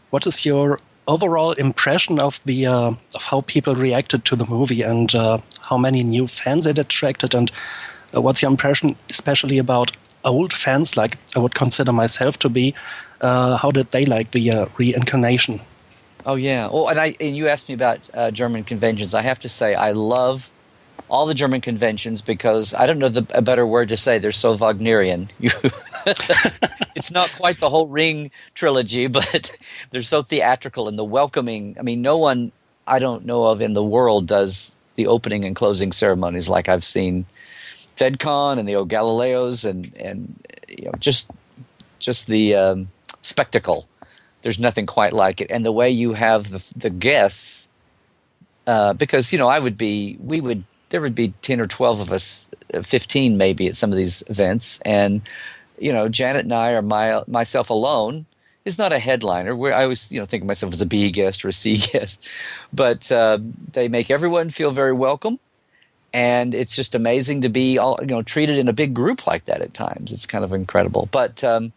what 0.10 0.26
is 0.26 0.46
your 0.46 0.80
overall 1.10 1.54
impression 1.54 2.20
of 2.20 2.40
the 2.46 2.68
uh, 2.68 2.92
of 3.16 3.24
how 3.24 3.42
people 3.42 3.76
reacted 3.76 4.24
to 4.26 4.36
the 4.36 4.46
movie 4.46 4.84
and 4.84 5.16
uh, 5.16 5.40
how 5.62 5.78
many 5.78 6.04
new 6.04 6.28
fans 6.28 6.66
it 6.66 6.78
attracted? 6.78 7.36
And 7.36 7.52
uh, 8.16 8.22
what's 8.22 8.42
your 8.42 8.52
impression, 8.52 8.96
especially 9.10 9.58
about 9.58 9.92
old 10.24 10.54
fans, 10.54 10.96
like 10.96 11.18
I 11.36 11.40
would 11.40 11.56
consider 11.56 11.92
myself 11.92 12.38
to 12.40 12.50
be, 12.50 12.76
uh, 13.22 13.58
how 13.58 13.72
did 13.72 13.92
they 13.92 14.06
like 14.06 14.32
the 14.32 14.52
uh, 14.52 14.66
reincarnation? 14.78 15.60
Oh 16.26 16.36
yeah. 16.36 16.68
Well, 16.68 16.90
and 16.90 17.00
I 17.00 17.16
and 17.20 17.36
you 17.36 17.48
asked 17.48 17.70
me 17.70 17.76
about 17.76 18.10
uh, 18.14 18.32
German 18.32 18.64
conventions. 18.64 19.14
I 19.14 19.22
have 19.22 19.40
to 19.40 19.50
say 19.50 19.76
I 19.76 19.92
love 19.92 20.52
all 21.08 21.26
the 21.26 21.34
German 21.34 21.62
conventions 21.62 22.22
because 22.22 22.74
I 22.74 22.86
don't 22.86 23.00
know 23.00 23.10
the, 23.10 23.26
a 23.38 23.42
better 23.42 23.66
word 23.66 23.90
to 23.90 23.98
say. 23.98 24.20
They're 24.20 24.32
so 24.32 24.56
Wagnerian. 24.56 25.30
it's 25.40 27.12
not 27.12 27.34
quite 27.38 27.60
the 27.60 27.70
whole 27.70 27.88
Ring 27.88 28.32
trilogy, 28.54 29.08
but 29.20 29.58
they're 29.92 30.02
so 30.02 30.22
theatrical 30.22 30.88
and 30.88 30.98
the 30.98 31.04
welcoming. 31.04 31.76
I 31.80 31.84
mean, 31.84 32.02
no 32.02 32.18
one 32.18 32.52
I 32.88 33.00
don't 33.00 33.26
know 33.26 33.46
of 33.46 33.62
in 33.62 33.74
the 33.74 33.84
world 33.84 34.28
does 34.28 34.76
the 34.96 35.08
opening 35.08 35.46
and 35.46 35.56
closing 35.56 35.92
ceremonies 35.92 36.50
like 36.50 36.68
I've 36.68 36.84
seen 36.84 37.26
FedCon 37.96 38.58
and 38.58 38.68
the 38.68 38.76
O 38.76 38.86
Galileos 38.86 39.70
and 39.70 39.96
and 39.98 40.46
you 40.68 40.86
know 40.86 40.94
just 41.00 41.30
just 42.00 42.28
the 42.28 42.56
um, 42.56 42.90
spectacle. 43.22 43.88
There's 44.42 44.60
nothing 44.60 44.86
quite 44.86 45.14
like 45.14 45.42
it, 45.42 45.52
and 45.52 45.66
the 45.66 45.72
way 45.72 45.90
you 45.90 46.14
have 46.14 46.50
the 46.50 46.64
the 46.76 46.90
guests. 46.90 47.68
Uh, 48.68 48.94
because 48.94 49.34
you 49.34 49.40
know, 49.40 49.48
I 49.48 49.58
would 49.58 49.80
be, 49.80 50.16
we 50.24 50.42
would, 50.42 50.64
there 50.90 51.02
would 51.02 51.16
be 51.16 51.34
ten 51.42 51.60
or 51.60 51.68
twelve 51.68 52.00
of 52.00 52.12
us, 52.12 52.50
uh, 52.74 52.82
fifteen 52.82 53.38
maybe 53.38 53.68
at 53.68 53.76
some 53.76 53.92
of 53.92 53.98
these 53.98 54.24
events, 54.28 54.80
and 54.86 55.22
you 55.78 55.94
know, 55.94 56.10
Janet 56.10 56.44
and 56.44 56.54
I 56.54 56.72
or 56.72 56.82
my 56.82 57.24
myself 57.28 57.70
alone 57.70 58.26
is 58.66 58.78
not 58.78 58.94
a 58.94 59.00
headliner. 59.00 59.56
Where 59.56 59.74
I 59.74 59.84
always, 59.84 60.12
you 60.12 60.20
know, 60.20 60.26
think 60.26 60.44
of 60.44 60.48
myself 60.48 60.74
as 60.74 60.82
a 60.82 60.86
B 60.86 61.12
guest 61.12 61.44
or 61.46 61.50
a 61.50 61.54
C 61.54 61.78
guest, 61.92 62.28
but 62.74 63.12
uh, 63.12 63.40
they 63.74 63.88
make 63.88 64.12
everyone 64.12 64.50
feel 64.50 64.72
very 64.72 64.94
welcome 64.94 65.40
and 66.14 66.56
it's 66.56 66.76
just 66.76 66.96
amazing 66.96 67.42
to 67.42 67.50
be 67.50 67.78
all 67.78 67.98
you 68.02 68.08
know 68.08 68.22
treated 68.22 68.58
in 68.58 68.68
a 68.68 68.74
big 68.74 68.94
group 68.94 69.28
like 69.28 69.46
that 69.46 69.62
at 69.62 69.74
times. 69.74 70.12
It's 70.12 70.26
kind 70.26 70.44
of 70.44 70.54
incredible. 70.54 71.08
But 71.12 71.44
um, 71.44 71.72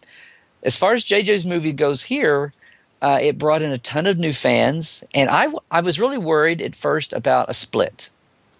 as 0.62 0.76
far 0.76 0.94
as 0.94 1.04
JJ's 1.04 1.44
movie 1.44 1.72
goes 1.72 2.04
here, 2.04 2.52
uh, 3.00 3.18
it 3.20 3.38
brought 3.38 3.62
in 3.62 3.72
a 3.72 3.78
ton 3.78 4.06
of 4.06 4.18
new 4.18 4.32
fans, 4.32 5.04
and 5.14 5.28
I 5.30 5.52
I 5.70 5.80
was 5.80 6.00
really 6.00 6.18
worried 6.18 6.62
at 6.62 6.74
first 6.74 7.12
about 7.12 7.50
a 7.50 7.54
split. 7.54 8.10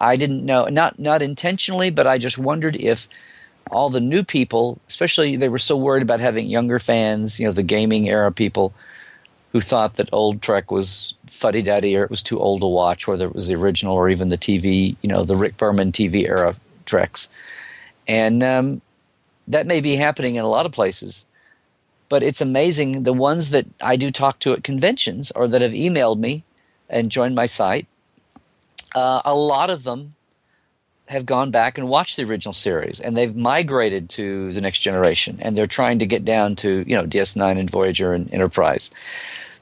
I 0.03 0.17
didn't 0.17 0.45
know 0.45 0.67
not 0.67 0.99
not 0.99 1.23
intentionally, 1.23 1.91
but 1.91 2.07
I 2.07 2.19
just 2.19 2.37
wondered 2.37 2.77
if 2.77 3.09
all 3.71 3.89
the 3.89 4.01
new 4.01 4.25
people, 4.25 4.81
especially 4.89 5.37
they 5.37 5.49
were 5.49 5.59
so 5.59 5.77
worried 5.77 6.03
about 6.03 6.21
having 6.21 6.49
younger 6.49 6.81
fans, 6.81 7.39
you 7.39 7.47
know, 7.47 7.53
the 7.53 7.63
gaming 7.63 8.09
era 8.09 8.33
people 8.33 8.75
who 9.53 9.61
thought 9.61 9.95
that 9.95 10.09
old 10.13 10.43
Trek 10.43 10.71
was 10.71 11.15
fuddy 11.27 11.63
duddy 11.63 11.97
or 11.97 12.03
it 12.03 12.11
was 12.11 12.23
too 12.23 12.41
old 12.41 12.63
to 12.63 12.67
watch, 12.67 13.07
whether 13.07 13.27
it 13.27 13.35
was 13.35 13.47
the 13.47 13.55
original 13.55 13.95
or 13.95 14.09
even 14.09 14.29
the 14.29 14.39
TV, 14.39 14.97
you 15.03 15.09
know, 15.09 15.23
the 15.23 15.37
Rick 15.37 15.57
Berman 15.57 15.93
TV 15.93 16.27
era 16.27 16.57
Treks. 16.85 17.29
And 18.09 18.43
um, 18.43 18.83
that 19.47 19.67
may 19.67 19.81
be 19.81 19.95
happening 19.95 20.35
in 20.35 20.45
a 20.45 20.49
lot 20.49 20.67
of 20.67 20.73
places. 20.73 21.27
But 22.09 22.23
it's 22.23 22.41
amazing 22.41 23.05
the 23.05 23.13
ones 23.13 23.51
that 23.51 23.67
I 23.81 23.97
do 23.97 24.11
talk 24.11 24.39
to 24.41 24.53
at 24.53 24.65
conventions 24.65 25.31
or 25.31 25.47
that 25.49 25.63
have 25.63 25.73
emailed 25.73 26.19
me 26.19 26.45
and 26.91 27.11
joined 27.11 27.35
my 27.35 27.47
site. 27.47 27.87
Uh, 28.95 29.23
a 29.25 29.35
lot 29.35 29.71
of 29.71 29.85
them 29.85 30.15
have 31.09 31.27
gone 31.27 31.51
back 31.51 31.77
and 31.77 31.89
watched 31.89 32.17
the 32.17 32.25
original 32.25 32.53
series 32.53 33.01
and 33.01 33.17
they've 33.17 33.37
migrated 33.37 34.09
to 34.09 34.53
the 34.53 34.61
next 34.61 34.81
generation 34.81 35.39
and 35.43 35.57
they're 35.57 35.67
trying 35.67 35.99
to 35.99 36.07
get 36.07 36.25
down 36.25 36.55
to 36.57 36.85
you 36.87 36.97
know 36.97 37.05
ds9 37.05 37.59
and 37.59 37.69
voyager 37.69 38.15
and 38.15 38.33
enterprise 38.33 38.91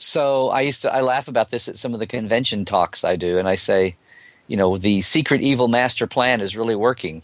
so 0.00 0.48
I 0.48 0.62
used 0.62 0.82
to 0.82 0.92
I 0.92 1.02
laugh 1.02 1.28
about 1.28 1.50
this 1.50 1.68
at 1.68 1.76
some 1.76 1.92
of 1.92 2.00
the 2.00 2.06
convention 2.06 2.64
talks 2.64 3.04
I 3.04 3.16
do, 3.16 3.36
and 3.36 3.46
I 3.46 3.54
say, 3.54 3.96
you 4.48 4.56
know, 4.56 4.78
the 4.78 5.02
secret 5.02 5.42
evil 5.42 5.68
master 5.68 6.06
plan 6.06 6.40
is 6.40 6.56
really 6.56 6.74
working. 6.74 7.22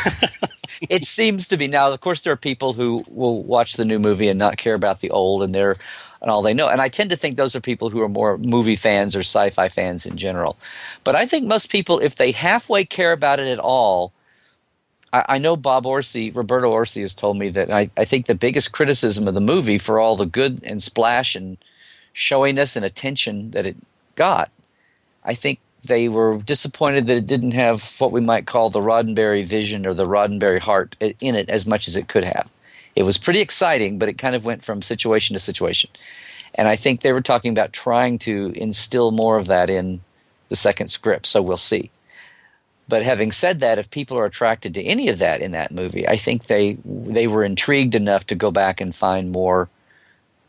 it 0.88 1.04
seems 1.04 1.46
to 1.48 1.58
be 1.58 1.68
now. 1.68 1.92
Of 1.92 2.00
course, 2.00 2.22
there 2.22 2.32
are 2.32 2.38
people 2.38 2.72
who 2.72 3.04
will 3.08 3.42
watch 3.42 3.74
the 3.74 3.84
new 3.84 3.98
movie 3.98 4.28
and 4.28 4.38
not 4.38 4.56
care 4.56 4.74
about 4.74 5.00
the 5.00 5.10
old, 5.10 5.42
and 5.42 5.54
they're 5.54 5.76
and 6.24 6.30
all 6.30 6.40
they 6.40 6.54
know. 6.54 6.68
And 6.68 6.80
I 6.80 6.88
tend 6.88 7.10
to 7.10 7.16
think 7.16 7.36
those 7.36 7.54
are 7.54 7.60
people 7.60 7.90
who 7.90 8.00
are 8.00 8.08
more 8.08 8.38
movie 8.38 8.76
fans 8.76 9.14
or 9.14 9.20
sci-fi 9.20 9.68
fans 9.68 10.06
in 10.06 10.16
general. 10.16 10.56
But 11.04 11.14
I 11.14 11.26
think 11.26 11.46
most 11.46 11.70
people, 11.70 11.98
if 11.98 12.16
they 12.16 12.32
halfway 12.32 12.86
care 12.86 13.12
about 13.12 13.40
it 13.40 13.46
at 13.46 13.58
all, 13.58 14.14
I, 15.12 15.24
I 15.28 15.38
know 15.38 15.54
Bob 15.54 15.84
Orci, 15.84 16.34
Roberto 16.34 16.72
Orci 16.72 17.02
has 17.02 17.14
told 17.14 17.36
me 17.36 17.50
that 17.50 17.70
I, 17.70 17.90
I 17.98 18.06
think 18.06 18.24
the 18.24 18.34
biggest 18.34 18.72
criticism 18.72 19.28
of 19.28 19.34
the 19.34 19.40
movie 19.42 19.76
for 19.76 20.00
all 20.00 20.16
the 20.16 20.24
good 20.24 20.64
and 20.64 20.82
splash 20.82 21.36
and 21.36 21.58
showiness 22.14 22.74
and 22.74 22.86
attention 22.86 23.50
that 23.50 23.66
it 23.66 23.76
got. 24.14 24.50
I 25.24 25.34
think 25.34 25.58
they 25.82 26.08
were 26.08 26.38
disappointed 26.38 27.06
that 27.06 27.18
it 27.18 27.26
didn't 27.26 27.52
have 27.52 28.00
what 28.00 28.12
we 28.12 28.22
might 28.22 28.46
call 28.46 28.70
the 28.70 28.80
Roddenberry 28.80 29.44
vision 29.44 29.86
or 29.86 29.92
the 29.92 30.06
Roddenberry 30.06 30.58
heart 30.58 30.96
in 31.00 31.34
it 31.34 31.50
as 31.50 31.66
much 31.66 31.86
as 31.86 31.96
it 31.96 32.08
could 32.08 32.24
have. 32.24 32.50
It 32.96 33.02
was 33.02 33.18
pretty 33.18 33.40
exciting, 33.40 33.98
but 33.98 34.08
it 34.08 34.18
kind 34.18 34.34
of 34.34 34.44
went 34.44 34.64
from 34.64 34.82
situation 34.82 35.34
to 35.34 35.40
situation. 35.40 35.90
And 36.54 36.68
I 36.68 36.76
think 36.76 37.00
they 37.00 37.12
were 37.12 37.20
talking 37.20 37.52
about 37.52 37.72
trying 37.72 38.18
to 38.18 38.52
instill 38.54 39.10
more 39.10 39.36
of 39.36 39.48
that 39.48 39.70
in 39.70 40.00
the 40.48 40.56
second 40.56 40.88
script, 40.88 41.26
so 41.26 41.42
we'll 41.42 41.56
see. 41.56 41.90
But 42.86 43.02
having 43.02 43.32
said 43.32 43.60
that, 43.60 43.78
if 43.78 43.90
people 43.90 44.18
are 44.18 44.26
attracted 44.26 44.74
to 44.74 44.82
any 44.82 45.08
of 45.08 45.18
that 45.18 45.40
in 45.40 45.52
that 45.52 45.72
movie, 45.72 46.06
I 46.06 46.16
think 46.16 46.44
they 46.44 46.76
they 46.84 47.26
were 47.26 47.44
intrigued 47.44 47.94
enough 47.94 48.26
to 48.26 48.34
go 48.34 48.50
back 48.50 48.80
and 48.80 48.94
find 48.94 49.32
more 49.32 49.68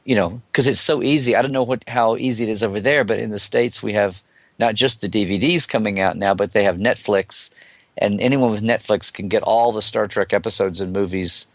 you 0.06 0.16
know, 0.16 0.40
because 0.52 0.68
it's 0.68 0.80
so 0.80 1.02
easy. 1.02 1.36
I 1.36 1.42
don't 1.42 1.52
know 1.52 1.64
what 1.64 1.84
how 1.90 2.16
easy 2.16 2.44
it 2.44 2.50
is 2.50 2.64
over 2.64 2.80
there, 2.80 3.04
but 3.04 3.20
in 3.20 3.32
the 3.32 3.40
states 3.40 3.84
we 3.84 3.94
have 3.94 4.24
not 4.58 4.76
just 4.76 5.02
the 5.02 5.10
DVDs 5.10 5.68
coming 5.68 6.00
out 6.00 6.16
now, 6.16 6.34
but 6.34 6.54
they 6.54 6.64
have 6.64 6.78
Netflix, 6.78 7.54
and 7.98 8.22
anyone 8.22 8.52
with 8.52 8.62
Netflix 8.62 9.12
can 9.12 9.28
get 9.28 9.44
all 9.44 9.72
the 9.72 9.82
Star 9.82 10.08
Trek 10.08 10.32
episodes 10.32 10.80
and 10.80 10.94
movies, 10.94 11.48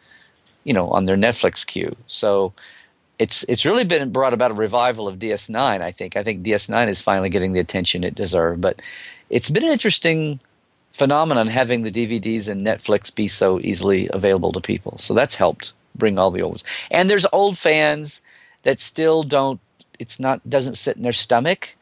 you 0.65 0.73
know, 0.73 0.87
on 0.87 1.07
their 1.07 1.17
Netflix 1.17 1.67
queue. 1.67 1.95
So 2.07 2.53
it's 3.19 3.45
it's 3.45 3.67
really 3.67 3.85
been 3.85 4.11
brought 4.11 4.33
about 4.33 4.51
a 4.51 4.55
revival 4.55 5.07
of 5.09 5.19
DS9. 5.19 5.81
I 5.81 5.91
think 5.91 6.17
I 6.17 6.23
think 6.23 6.43
DS9 6.43 6.89
is 6.89 7.01
finally 7.01 7.29
getting 7.29 7.53
the 7.53 7.61
attention 7.61 8.05
it 8.05 8.15
deserved, 8.15 8.61
but 8.61 8.81
it's 9.29 9.51
been 9.51 9.65
an 9.65 9.73
interesting 9.73 10.41
phenomenon 10.91 11.47
having 11.47 11.83
the 11.83 11.91
DVDs 11.91 12.49
and 12.49 12.67
Netflix 12.67 13.15
be 13.15 13.29
so 13.29 13.61
easily 13.61 14.09
available 14.13 14.53
to 14.53 14.61
people. 14.61 14.99
So 14.99 15.15
that's 15.15 15.37
helped 15.37 15.73
bring 15.95 16.19
all 16.19 16.31
the 16.31 16.43
old 16.43 16.53
ones. 16.53 16.65
And 16.91 17.09
there's 17.09 17.27
old 17.33 17.57
fans 17.57 18.23
that 18.63 18.81
still 18.81 19.23
don't 19.23 19.61
it's 19.99 20.19
not 20.19 20.49
doesn't 20.49 20.75
sit 20.75 20.97
in 20.97 21.03
their 21.03 21.13
stomach 21.13 21.77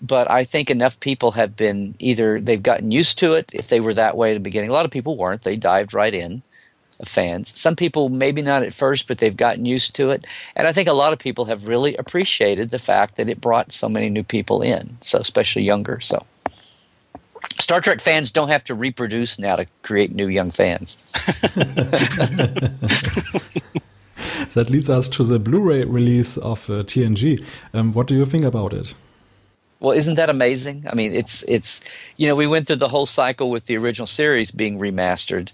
but 0.00 0.30
i 0.30 0.44
think 0.44 0.70
enough 0.70 0.98
people 1.00 1.32
have 1.32 1.56
been 1.56 1.94
either 1.98 2.40
they've 2.40 2.62
gotten 2.62 2.90
used 2.90 3.18
to 3.18 3.34
it 3.34 3.50
if 3.54 3.68
they 3.68 3.80
were 3.80 3.94
that 3.94 4.16
way 4.16 4.30
at 4.30 4.34
the 4.34 4.40
beginning 4.40 4.70
a 4.70 4.72
lot 4.72 4.84
of 4.84 4.90
people 4.90 5.16
weren't 5.16 5.42
they 5.42 5.56
dived 5.56 5.94
right 5.94 6.14
in 6.14 6.42
fans 7.04 7.58
some 7.58 7.76
people 7.76 8.08
maybe 8.08 8.42
not 8.42 8.62
at 8.62 8.72
first 8.72 9.08
but 9.08 9.18
they've 9.18 9.36
gotten 9.36 9.66
used 9.66 9.94
to 9.94 10.10
it 10.10 10.26
and 10.54 10.66
i 10.66 10.72
think 10.72 10.88
a 10.88 10.92
lot 10.92 11.12
of 11.12 11.18
people 11.18 11.44
have 11.46 11.68
really 11.68 11.96
appreciated 11.96 12.70
the 12.70 12.78
fact 12.78 13.16
that 13.16 13.28
it 13.28 13.40
brought 13.40 13.72
so 13.72 13.88
many 13.88 14.08
new 14.08 14.22
people 14.22 14.62
in 14.62 14.96
so 15.00 15.18
especially 15.18 15.62
younger 15.62 16.00
so 16.00 16.24
Star 17.60 17.80
Trek 17.80 18.00
fans 18.00 18.30
don't 18.30 18.48
have 18.48 18.64
to 18.64 18.74
reproduce 18.74 19.38
now 19.38 19.56
to 19.56 19.66
create 19.82 20.12
new 20.12 20.28
young 20.28 20.50
fans. 20.50 21.02
that 24.54 24.68
leads 24.68 24.90
us 24.90 25.08
to 25.08 25.24
the 25.24 25.38
Blu-ray 25.38 25.84
release 25.84 26.36
of 26.36 26.68
uh, 26.68 26.82
TNG. 26.82 27.44
Um, 27.72 27.92
what 27.92 28.06
do 28.06 28.14
you 28.14 28.26
think 28.26 28.44
about 28.44 28.72
it? 28.72 28.94
Well, 29.80 29.96
isn't 29.96 30.14
that 30.14 30.30
amazing? 30.30 30.84
I 30.90 30.94
mean, 30.94 31.12
it's 31.12 31.42
it's 31.42 31.82
you 32.16 32.26
know 32.28 32.34
we 32.34 32.46
went 32.46 32.66
through 32.66 32.76
the 32.76 32.88
whole 32.88 33.04
cycle 33.06 33.50
with 33.50 33.66
the 33.66 33.76
original 33.76 34.06
series 34.06 34.50
being 34.50 34.78
remastered, 34.78 35.52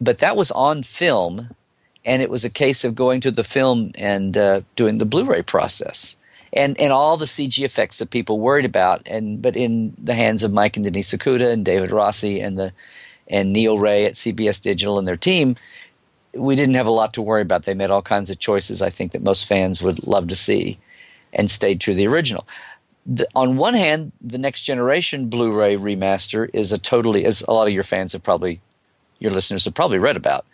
but 0.00 0.18
that 0.18 0.36
was 0.36 0.50
on 0.50 0.82
film, 0.82 1.50
and 2.04 2.22
it 2.22 2.30
was 2.30 2.44
a 2.44 2.50
case 2.50 2.84
of 2.84 2.94
going 2.94 3.20
to 3.22 3.30
the 3.30 3.44
film 3.44 3.92
and 3.96 4.36
uh, 4.36 4.60
doing 4.76 4.98
the 4.98 5.06
Blu-ray 5.06 5.42
process, 5.42 6.16
and 6.52 6.78
and 6.80 6.92
all 6.92 7.16
the 7.16 7.24
CG 7.24 7.64
effects 7.64 7.98
that 7.98 8.10
people 8.10 8.40
worried 8.40 8.64
about, 8.64 9.06
and 9.08 9.40
but 9.42 9.56
in 9.56 9.94
the 9.98 10.14
hands 10.14 10.42
of 10.42 10.52
Mike 10.52 10.76
and 10.76 10.84
Denise 10.84 11.12
Okuda 11.12 11.52
and 11.52 11.64
David 11.64 11.90
Rossi 11.90 12.40
and 12.40 12.58
the 12.58 12.72
and 13.28 13.52
Niel 13.52 13.78
Wray 13.78 14.04
at 14.04 14.14
CBS 14.14 14.62
Digital 14.62 14.98
and 14.98 15.08
their 15.08 15.16
team, 15.16 15.56
we 16.32 16.54
didn't 16.54 16.76
have 16.76 16.86
a 16.86 16.92
lot 16.92 17.12
to 17.14 17.22
worry 17.22 17.42
about. 17.42 17.64
They 17.64 17.74
made 17.74 17.90
all 17.90 18.02
kinds 18.02 18.30
of 18.30 18.38
choices 18.38 18.82
I 18.82 18.90
think 18.90 19.12
that 19.12 19.22
most 19.22 19.46
fans 19.46 19.82
would 19.82 20.06
love 20.06 20.28
to 20.28 20.36
see, 20.36 20.78
and 21.32 21.50
stayed 21.50 21.80
true 21.80 21.94
to 21.94 21.98
the 21.98 22.06
original 22.06 22.46
the, 23.06 23.28
on 23.34 23.56
one 23.56 23.74
hand, 23.74 24.12
the 24.20 24.38
next 24.38 24.62
generation 24.62 25.28
Blu-ray 25.28 25.76
remaster 25.76 26.50
is 26.52 26.72
a 26.72 26.78
totally, 26.78 27.24
as 27.24 27.42
a 27.42 27.52
lot 27.52 27.68
of 27.68 27.72
your 27.72 27.84
fans 27.84 28.12
have 28.12 28.22
probably, 28.22 28.60
your 29.18 29.30
listeners 29.30 29.64
have 29.64 29.74
probably 29.74 29.98
read 29.98 30.16
about, 30.16 30.44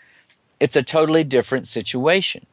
it's 0.60 0.76
a 0.76 0.82
totally 0.82 1.24
different 1.24 1.66
situation. 1.66 2.46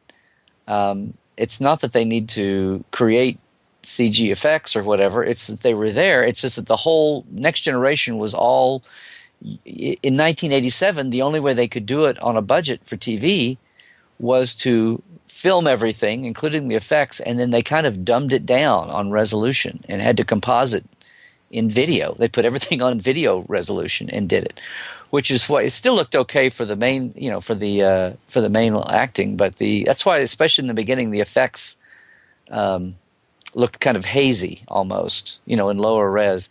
Um, 0.66 1.14
it's 1.36 1.60
not 1.60 1.80
that 1.80 1.92
they 1.92 2.04
need 2.04 2.28
to 2.30 2.84
create 2.90 3.38
CG 3.82 4.30
effects 4.30 4.76
or 4.76 4.82
whatever. 4.82 5.24
It's 5.24 5.46
that 5.46 5.60
they 5.60 5.74
were 5.74 5.90
there. 5.90 6.22
It's 6.22 6.42
just 6.42 6.56
that 6.56 6.66
the 6.66 6.76
whole 6.76 7.24
next 7.30 7.60
generation 7.60 8.18
was 8.18 8.34
all 8.34 8.82
in 9.64 10.16
1987. 10.16 11.10
The 11.10 11.22
only 11.22 11.40
way 11.40 11.54
they 11.54 11.68
could 11.68 11.86
do 11.86 12.04
it 12.04 12.18
on 12.20 12.36
a 12.36 12.42
budget 12.42 12.84
for 12.84 12.96
TV 12.96 13.56
was 14.18 14.54
to 14.56 15.02
film 15.26 15.66
everything, 15.66 16.24
including 16.24 16.68
the 16.68 16.74
effects, 16.74 17.20
and 17.20 17.38
then 17.38 17.50
they 17.50 17.62
kind 17.62 17.86
of 17.86 18.04
dumbed 18.04 18.32
it 18.32 18.44
down 18.44 18.90
on 18.90 19.10
resolution 19.10 19.82
and 19.88 20.02
had 20.02 20.16
to 20.18 20.24
composite 20.24 20.84
in 21.50 21.68
video. 21.68 22.14
They 22.14 22.28
put 22.28 22.44
everything 22.44 22.82
on 22.86 23.00
video 23.00 23.44
resolution 23.48 24.08
and 24.10 24.28
did 24.28 24.44
it, 24.44 24.60
which 25.10 25.30
is 25.30 25.48
why 25.48 25.62
it 25.62 25.70
still 25.70 25.94
looked 25.94 26.16
okay 26.16 26.48
for 26.48 26.64
the 26.64 26.76
main, 26.76 27.12
you 27.16 27.30
know, 27.30 27.40
for 27.40 27.54
the 27.54 27.82
uh, 27.82 28.12
for 28.26 28.40
the 28.40 28.50
main 28.50 28.74
acting. 28.88 29.36
But 29.36 29.56
the 29.56 29.84
that's 29.84 30.06
why, 30.06 30.18
especially 30.18 30.64
in 30.64 30.68
the 30.68 30.74
beginning, 30.74 31.10
the 31.10 31.20
effects 31.20 31.78
um, 32.50 32.94
looked 33.54 33.80
kind 33.80 33.96
of 33.96 34.04
hazy 34.04 34.62
almost, 34.68 35.40
you 35.46 35.56
know, 35.56 35.68
in 35.68 35.78
lower 35.78 36.10
res. 36.10 36.48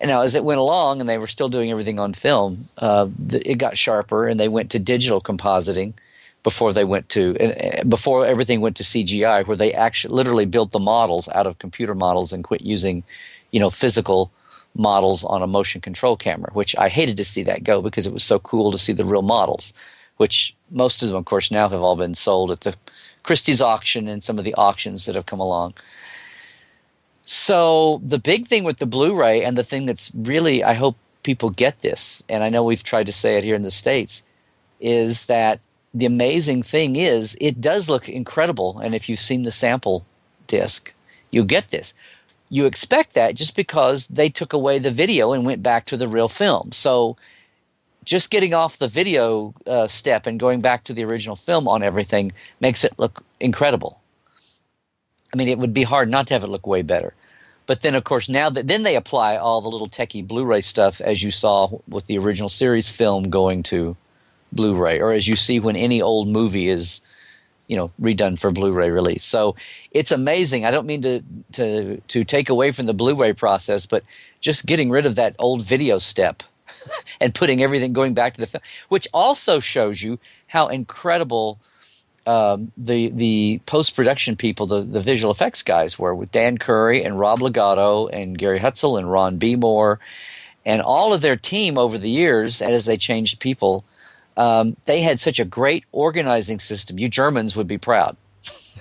And 0.00 0.10
now, 0.10 0.22
as 0.22 0.34
it 0.34 0.44
went 0.44 0.60
along, 0.60 1.00
and 1.00 1.08
they 1.08 1.18
were 1.18 1.26
still 1.26 1.48
doing 1.48 1.70
everything 1.70 1.98
on 1.98 2.14
film, 2.14 2.68
uh, 2.78 3.08
the, 3.18 3.48
it 3.48 3.56
got 3.56 3.78
sharper, 3.78 4.26
and 4.26 4.38
they 4.40 4.48
went 4.48 4.70
to 4.72 4.78
digital 4.78 5.20
compositing 5.20 5.94
before 6.42 6.72
they 6.72 6.84
went 6.84 7.08
to 7.08 7.36
uh, 7.38 7.84
before 7.84 8.26
everything 8.26 8.60
went 8.60 8.76
to 8.76 8.82
CGI, 8.82 9.46
where 9.46 9.56
they 9.56 9.72
actually 9.72 10.14
literally 10.14 10.46
built 10.46 10.72
the 10.72 10.78
models 10.78 11.28
out 11.28 11.46
of 11.46 11.58
computer 11.58 11.94
models 11.94 12.32
and 12.32 12.44
quit 12.44 12.60
using, 12.60 13.02
you 13.54 13.60
know, 13.60 13.70
physical 13.70 14.32
models 14.74 15.22
on 15.22 15.40
a 15.40 15.46
motion 15.46 15.80
control 15.80 16.16
camera. 16.16 16.50
Which 16.54 16.74
I 16.76 16.88
hated 16.88 17.16
to 17.18 17.24
see 17.24 17.44
that 17.44 17.62
go 17.62 17.80
because 17.80 18.04
it 18.04 18.12
was 18.12 18.24
so 18.24 18.40
cool 18.40 18.72
to 18.72 18.78
see 18.78 18.92
the 18.92 19.04
real 19.04 19.22
models, 19.22 19.72
which 20.16 20.56
most 20.70 21.02
of 21.02 21.08
them, 21.08 21.16
of 21.16 21.24
course, 21.24 21.52
now 21.52 21.68
have 21.68 21.80
all 21.80 21.94
been 21.94 22.14
sold 22.14 22.50
at 22.50 22.62
the 22.62 22.74
Christie's 23.22 23.62
auction 23.62 24.08
and 24.08 24.24
some 24.24 24.38
of 24.38 24.44
the 24.44 24.54
auctions 24.54 25.06
that 25.06 25.14
have 25.14 25.26
come 25.26 25.38
along. 25.38 25.74
So 27.24 28.00
the 28.04 28.18
big 28.18 28.46
thing 28.46 28.64
with 28.64 28.78
the 28.78 28.86
Blu-ray 28.86 29.44
and 29.44 29.56
the 29.56 29.62
thing 29.70 29.86
that's 29.86 30.10
really 30.14 30.64
I 30.64 30.74
hope 30.74 30.96
people 31.22 31.50
get 31.50 31.80
this, 31.80 32.24
and 32.28 32.42
I 32.42 32.50
know 32.50 32.64
we've 32.64 32.82
tried 32.82 33.06
to 33.06 33.12
say 33.12 33.38
it 33.38 33.44
here 33.44 33.54
in 33.54 33.62
the 33.62 33.70
states, 33.70 34.26
is 34.80 35.26
that 35.26 35.60
the 35.94 36.06
amazing 36.06 36.64
thing 36.64 36.96
is 36.96 37.36
it 37.40 37.60
does 37.60 37.88
look 37.88 38.08
incredible 38.08 38.80
and 38.80 38.96
if 38.96 39.08
you've 39.08 39.20
seen 39.30 39.44
the 39.44 39.52
sample 39.52 40.04
disc 40.48 40.92
you 41.30 41.44
get 41.44 41.68
this 41.68 41.94
you 42.48 42.66
expect 42.66 43.14
that 43.14 43.34
just 43.34 43.56
because 43.56 44.08
they 44.08 44.28
took 44.28 44.52
away 44.52 44.78
the 44.78 44.90
video 44.90 45.32
and 45.32 45.44
went 45.44 45.62
back 45.62 45.86
to 45.86 45.96
the 45.96 46.08
real 46.08 46.28
film. 46.28 46.72
So 46.72 47.16
just 48.04 48.30
getting 48.30 48.54
off 48.54 48.76
the 48.76 48.88
video 48.88 49.54
uh, 49.66 49.86
step 49.86 50.26
and 50.26 50.38
going 50.38 50.60
back 50.60 50.84
to 50.84 50.92
the 50.92 51.04
original 51.04 51.36
film 51.36 51.66
on 51.66 51.82
everything 51.82 52.32
makes 52.60 52.84
it 52.84 52.98
look 52.98 53.24
incredible. 53.40 54.00
I 55.32 55.36
mean 55.36 55.48
it 55.48 55.58
would 55.58 55.74
be 55.74 55.84
hard 55.84 56.08
not 56.08 56.26
to 56.28 56.34
have 56.34 56.44
it 56.44 56.50
look 56.50 56.66
way 56.66 56.82
better. 56.82 57.14
But 57.66 57.80
then 57.80 57.94
of 57.94 58.04
course 58.04 58.28
now 58.28 58.50
that 58.50 58.68
then 58.68 58.82
they 58.82 58.94
apply 58.94 59.36
all 59.36 59.60
the 59.60 59.70
little 59.70 59.88
techie 59.88 60.26
blu-ray 60.26 60.60
stuff 60.60 61.00
as 61.00 61.22
you 61.22 61.30
saw 61.30 61.70
with 61.88 62.06
the 62.06 62.18
original 62.18 62.48
series 62.48 62.90
film 62.90 63.30
going 63.30 63.62
to 63.64 63.96
Blu-ray, 64.54 65.00
or 65.00 65.12
as 65.12 65.26
you 65.26 65.36
see 65.36 65.58
when 65.58 65.76
any 65.76 66.00
old 66.00 66.28
movie 66.28 66.68
is, 66.68 67.00
you 67.68 67.76
know, 67.76 67.90
redone 68.00 68.38
for 68.38 68.50
Blu-ray 68.50 68.90
release. 68.90 69.24
So 69.24 69.56
it's 69.90 70.12
amazing. 70.12 70.64
I 70.64 70.70
don't 70.70 70.86
mean 70.86 71.02
to 71.02 71.22
to 71.52 72.00
to 72.00 72.24
take 72.24 72.48
away 72.48 72.70
from 72.70 72.86
the 72.86 72.94
Blu-ray 72.94 73.32
process, 73.34 73.86
but 73.86 74.04
just 74.40 74.66
getting 74.66 74.90
rid 74.90 75.06
of 75.06 75.14
that 75.14 75.34
old 75.38 75.62
video 75.62 75.98
step 75.98 76.42
and 77.20 77.34
putting 77.34 77.62
everything 77.62 77.92
going 77.92 78.14
back 78.14 78.34
to 78.34 78.40
the 78.40 78.46
film, 78.46 78.62
which 78.88 79.08
also 79.12 79.60
shows 79.60 80.02
you 80.02 80.18
how 80.46 80.68
incredible. 80.68 81.58
Um, 82.26 82.72
the 82.78 83.10
the 83.10 83.60
post 83.66 83.94
production 83.94 84.34
people, 84.34 84.64
the, 84.64 84.80
the 84.80 85.02
visual 85.02 85.30
effects 85.30 85.62
guys 85.62 85.98
were 85.98 86.14
with 86.14 86.32
Dan 86.32 86.56
Curry 86.56 87.04
and 87.04 87.20
Rob 87.20 87.42
Legato 87.42 88.06
and 88.06 88.38
Gary 88.38 88.58
Hutzel 88.58 88.98
and 88.98 89.12
Ron 89.12 89.36
B. 89.36 89.56
Moore 89.56 90.00
and 90.64 90.80
all 90.80 91.12
of 91.12 91.20
their 91.20 91.36
team 91.36 91.76
over 91.76 91.98
the 91.98 92.08
years 92.08 92.62
as 92.62 92.86
they 92.86 92.96
changed 92.96 93.40
people 93.40 93.84
um, 94.36 94.76
they 94.84 95.00
had 95.00 95.20
such 95.20 95.38
a 95.38 95.44
great 95.44 95.84
organizing 95.92 96.58
system. 96.58 96.98
You 96.98 97.08
Germans 97.08 97.56
would 97.56 97.66
be 97.66 97.78
proud 97.78 98.16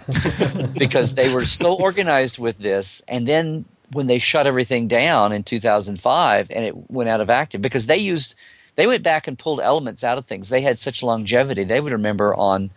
because 0.78 1.16
they 1.16 1.34
were 1.34 1.46
so 1.46 1.76
organized 1.76 2.39
with 2.39 2.58
this. 2.58 3.02
And 3.08 3.28
then 3.28 3.66
when 3.92 4.08
they 4.08 4.20
shut 4.20 4.48
everything 4.48 4.88
down 4.88 5.32
in 5.32 5.44
2005 5.44 6.52
and 6.52 6.66
it 6.66 6.89
went 6.89 7.10
out 7.10 7.22
of 7.22 7.30
active, 7.30 7.62
because 7.62 7.86
they 7.86 7.98
used, 7.98 8.36
they 8.76 8.88
went 8.88 9.04
back 9.04 9.28
and 9.28 9.38
pulled 9.38 9.62
elements 9.62 10.04
out 10.04 10.18
of 10.18 10.26
things. 10.26 10.50
They 10.50 10.62
had 10.62 10.80
such 10.80 11.04
longevity. 11.04 11.63
They 11.63 11.80
would 11.80 11.94
remember 11.94 12.34
on, 12.34 12.72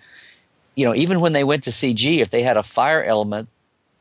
you 0.75 0.85
know, 0.85 0.95
even 0.95 1.21
when 1.21 1.33
they 1.33 1.45
went 1.45 1.63
to 1.65 1.71
CG, 1.71 2.19
if 2.21 2.31
they 2.31 2.43
had 2.43 2.59
a 2.59 2.63
fire 2.63 3.03
element 3.03 3.49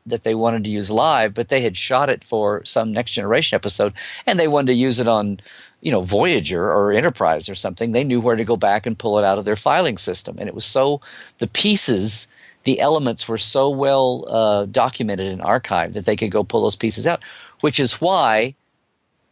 that 0.04 0.22
they 0.22 0.34
wanted 0.34 0.62
to 0.64 0.70
use 0.70 0.90
live, 0.90 1.34
but 1.34 1.48
they 1.48 1.62
had 1.62 1.76
shot 1.76 2.08
it 2.08 2.22
for 2.22 2.64
some 2.64 2.92
next 2.92 3.12
generation 3.12 3.56
episode 3.56 3.92
and 4.24 4.38
they 4.38 4.46
wanted 4.46 4.68
to 4.68 4.74
use 4.74 5.00
it 5.00 5.08
on 5.08 5.40
you 5.80 5.92
know 5.92 6.00
Voyager 6.00 6.64
or 6.64 6.92
Enterprise 6.92 7.48
or 7.48 7.54
something, 7.54 7.92
they 7.92 8.04
knew 8.04 8.20
where 8.20 8.36
to 8.36 8.44
go 8.44 8.56
back 8.56 8.86
and 8.86 8.98
pull 8.98 9.18
it 9.18 9.24
out 9.24 9.38
of 9.38 9.44
their 9.44 9.56
filing 9.56 9.98
system. 9.98 10.36
And 10.38 10.48
it 10.48 10.54
was 10.54 10.64
so 10.64 11.00
the 11.38 11.46
pieces, 11.46 12.28
the 12.64 12.80
elements 12.80 13.28
were 13.28 13.38
so 13.38 13.70
well 13.70 14.24
uh, 14.28 14.66
documented 14.66 15.28
and 15.28 15.40
archived 15.40 15.92
that 15.92 16.06
they 16.06 16.16
could 16.16 16.30
go 16.30 16.44
pull 16.44 16.62
those 16.62 16.76
pieces 16.76 17.06
out. 17.06 17.22
Which 17.60 17.78
is 17.80 18.00
why 18.00 18.54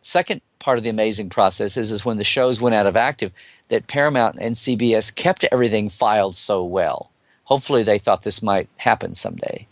second 0.00 0.40
part 0.59 0.78
of 0.78 0.85
the 0.85 0.90
amazing 0.90 1.30
process 1.30 1.76
is 1.76 1.90
is 1.90 2.04
when 2.04 2.18
the 2.18 2.24
shows 2.24 2.61
went 2.61 2.74
out 2.74 2.87
of 2.87 2.96
active 2.96 3.33
that 3.68 3.87
Paramount 3.87 4.37
and 4.40 4.54
CBS 4.54 5.14
kept 5.14 5.44
everything 5.50 5.88
filed 5.88 6.37
so 6.37 6.62
well. 6.62 7.11
Hopefully, 7.44 7.83
they 7.83 7.98
thought 7.98 8.22
this 8.22 8.42
might 8.42 8.68
happen 8.76 9.14
someday. 9.14 9.66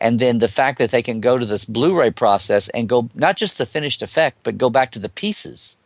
And 0.00 0.18
then 0.18 0.38
the 0.38 0.48
fact 0.48 0.78
that 0.78 0.90
they 0.90 1.02
can 1.02 1.20
go 1.20 1.36
to 1.36 1.44
this 1.44 1.66
Blu 1.66 1.98
ray 1.98 2.10
process 2.10 2.68
and 2.70 2.88
go 2.88 3.08
not 3.14 3.36
just 3.36 3.58
the 3.58 3.66
finished 3.66 4.00
effect, 4.00 4.38
but 4.44 4.56
go 4.56 4.70
back 4.70 4.92
to 4.92 4.98
the 4.98 5.10
pieces 5.10 5.76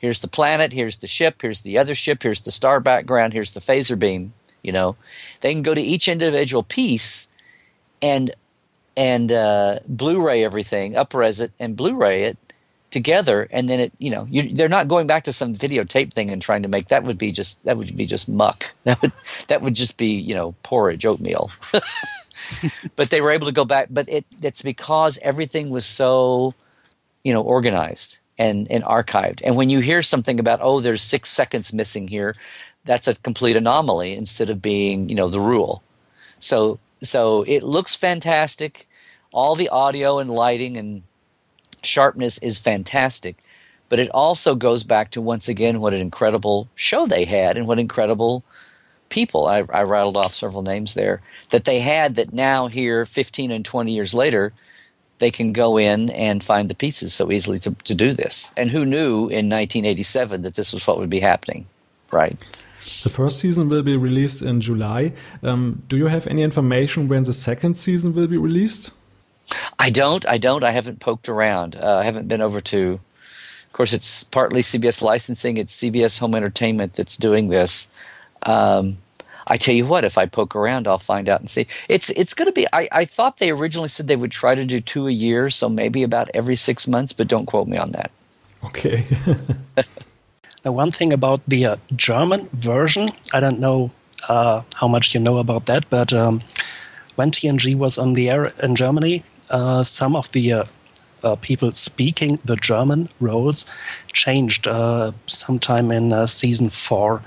here's 0.00 0.20
the 0.20 0.28
planet, 0.28 0.72
here's 0.72 0.96
the 0.96 1.06
ship, 1.06 1.42
here's 1.42 1.60
the 1.60 1.78
other 1.78 1.94
ship, 1.94 2.24
here's 2.24 2.40
the 2.40 2.50
star 2.50 2.80
background, 2.80 3.32
here's 3.32 3.52
the 3.52 3.60
phaser 3.60 3.96
beam. 3.96 4.32
You 4.62 4.72
know, 4.72 4.96
they 5.40 5.54
can 5.54 5.62
go 5.62 5.74
to 5.74 5.80
each 5.80 6.08
individual 6.08 6.64
piece 6.64 7.28
and 8.02 8.32
and 8.96 9.30
uh, 9.30 9.78
Blu-ray 9.86 10.44
everything, 10.44 10.94
upres 10.94 11.40
it, 11.40 11.52
and 11.58 11.76
Blu-ray 11.76 12.24
it 12.24 12.38
together, 12.90 13.48
and 13.50 13.68
then 13.68 13.80
it, 13.80 13.92
you 13.98 14.10
know, 14.10 14.26
you, 14.28 14.54
they're 14.54 14.68
not 14.68 14.88
going 14.88 15.06
back 15.06 15.24
to 15.24 15.32
some 15.32 15.54
videotape 15.54 16.12
thing 16.12 16.30
and 16.30 16.42
trying 16.42 16.62
to 16.62 16.68
make 16.68 16.88
that 16.88 17.04
would 17.04 17.18
be 17.18 17.32
just 17.32 17.62
that 17.64 17.76
would 17.76 17.96
be 17.96 18.06
just 18.06 18.28
muck. 18.28 18.72
That 18.84 19.00
would 19.02 19.12
that 19.48 19.62
would 19.62 19.74
just 19.74 19.96
be 19.96 20.14
you 20.14 20.34
know 20.34 20.54
porridge 20.62 21.06
oatmeal. 21.06 21.50
but 22.96 23.10
they 23.10 23.20
were 23.20 23.30
able 23.30 23.46
to 23.46 23.52
go 23.52 23.64
back. 23.64 23.88
But 23.90 24.08
it 24.08 24.24
it's 24.42 24.62
because 24.62 25.18
everything 25.22 25.70
was 25.70 25.86
so 25.86 26.54
you 27.24 27.32
know 27.32 27.42
organized 27.42 28.18
and, 28.40 28.66
and 28.72 28.82
archived. 28.84 29.42
And 29.44 29.54
when 29.54 29.68
you 29.68 29.80
hear 29.80 30.00
something 30.00 30.40
about, 30.40 30.60
oh, 30.62 30.80
there's 30.80 31.02
six 31.02 31.28
seconds 31.28 31.74
missing 31.74 32.08
here, 32.08 32.34
that's 32.86 33.06
a 33.06 33.14
complete 33.16 33.54
anomaly 33.54 34.16
instead 34.16 34.48
of 34.48 34.62
being, 34.62 35.10
you 35.10 35.14
know, 35.14 35.28
the 35.28 35.38
rule. 35.38 35.82
So 36.40 36.80
so 37.02 37.42
it 37.42 37.62
looks 37.62 37.94
fantastic. 37.94 38.88
All 39.32 39.54
the 39.54 39.68
audio 39.68 40.18
and 40.18 40.30
lighting 40.30 40.76
and 40.76 41.02
sharpness 41.82 42.38
is 42.38 42.58
fantastic. 42.58 43.36
But 43.90 44.00
it 44.00 44.10
also 44.10 44.54
goes 44.54 44.84
back 44.84 45.10
to 45.10 45.20
once 45.20 45.48
again 45.48 45.80
what 45.80 45.94
an 45.94 46.00
incredible 46.00 46.68
show 46.74 47.06
they 47.06 47.26
had 47.26 47.58
and 47.58 47.66
what 47.66 47.78
incredible 47.78 48.42
people 49.10 49.46
I, 49.46 49.64
I 49.70 49.82
rattled 49.82 50.16
off 50.16 50.34
several 50.34 50.62
names 50.62 50.94
there 50.94 51.20
that 51.50 51.64
they 51.64 51.80
had 51.80 52.16
that 52.16 52.32
now 52.32 52.68
here 52.68 53.04
15 53.04 53.50
and 53.50 53.64
20 53.64 53.92
years 53.92 54.14
later 54.14 54.52
they 55.20 55.30
can 55.30 55.52
go 55.52 55.78
in 55.78 56.10
and 56.10 56.42
find 56.42 56.68
the 56.68 56.74
pieces 56.74 57.14
so 57.14 57.30
easily 57.30 57.58
to, 57.60 57.70
to 57.84 57.94
do 57.94 58.12
this. 58.12 58.52
And 58.56 58.70
who 58.70 58.84
knew 58.84 59.28
in 59.28 59.48
1987 59.48 60.42
that 60.42 60.54
this 60.54 60.72
was 60.72 60.86
what 60.86 60.98
would 60.98 61.10
be 61.10 61.20
happening, 61.20 61.66
right? 62.10 62.38
The 63.02 63.10
first 63.10 63.38
season 63.38 63.68
will 63.68 63.82
be 63.82 63.96
released 63.96 64.42
in 64.42 64.60
July. 64.60 65.12
Um, 65.42 65.82
do 65.88 65.96
you 65.96 66.06
have 66.06 66.26
any 66.26 66.42
information 66.42 67.08
when 67.08 67.22
the 67.24 67.32
second 67.32 67.76
season 67.76 68.12
will 68.12 68.26
be 68.26 68.38
released? 68.38 68.92
I 69.78 69.90
don't. 69.90 70.26
I 70.26 70.38
don't. 70.38 70.64
I 70.64 70.70
haven't 70.70 71.00
poked 71.00 71.28
around. 71.28 71.76
Uh, 71.76 71.98
I 71.98 72.04
haven't 72.04 72.28
been 72.28 72.40
over 72.40 72.60
to. 72.60 73.00
Of 73.66 73.72
course, 73.72 73.92
it's 73.92 74.24
partly 74.24 74.62
CBS 74.62 75.02
licensing. 75.02 75.56
It's 75.56 75.78
CBS 75.78 76.18
Home 76.18 76.34
Entertainment 76.34 76.94
that's 76.94 77.16
doing 77.16 77.48
this. 77.48 77.88
Um, 78.42 78.98
I 79.46 79.56
tell 79.56 79.74
you 79.74 79.86
what, 79.86 80.04
if 80.04 80.18
I 80.18 80.26
poke 80.26 80.54
around, 80.54 80.86
I'll 80.86 80.98
find 80.98 81.28
out 81.28 81.40
and 81.40 81.48
see. 81.48 81.66
It's 81.88 82.10
it's 82.10 82.34
going 82.34 82.46
to 82.46 82.52
be. 82.52 82.66
I, 82.72 82.88
I 82.92 83.04
thought 83.04 83.38
they 83.38 83.50
originally 83.50 83.88
said 83.88 84.06
they 84.06 84.16
would 84.16 84.32
try 84.32 84.54
to 84.54 84.64
do 84.64 84.80
two 84.80 85.06
a 85.06 85.12
year, 85.12 85.50
so 85.50 85.68
maybe 85.68 86.02
about 86.02 86.28
every 86.34 86.56
six 86.56 86.86
months. 86.86 87.12
But 87.12 87.28
don't 87.28 87.46
quote 87.46 87.68
me 87.68 87.76
on 87.76 87.92
that. 87.92 88.10
Okay. 88.64 89.06
now, 90.64 90.72
one 90.72 90.90
thing 90.90 91.12
about 91.12 91.40
the 91.48 91.66
uh, 91.66 91.76
German 91.96 92.48
version, 92.52 93.10
I 93.32 93.40
don't 93.40 93.58
know 93.58 93.90
uh, 94.28 94.62
how 94.74 94.88
much 94.88 95.14
you 95.14 95.20
know 95.20 95.38
about 95.38 95.66
that, 95.66 95.88
but 95.88 96.12
um, 96.12 96.42
when 97.16 97.30
TNG 97.30 97.76
was 97.76 97.98
on 97.98 98.12
the 98.12 98.30
air 98.30 98.52
in 98.62 98.76
Germany, 98.76 99.24
uh, 99.50 99.82
some 99.82 100.14
of 100.14 100.30
the 100.32 100.52
uh, 100.52 100.64
uh, 101.22 101.36
people 101.36 101.72
speaking 101.72 102.38
the 102.44 102.56
German 102.56 103.08
roles 103.20 103.66
changed 104.12 104.68
uh, 104.68 105.12
sometime 105.26 105.90
in 105.90 106.26
season 106.26 106.70
four. 106.70 107.22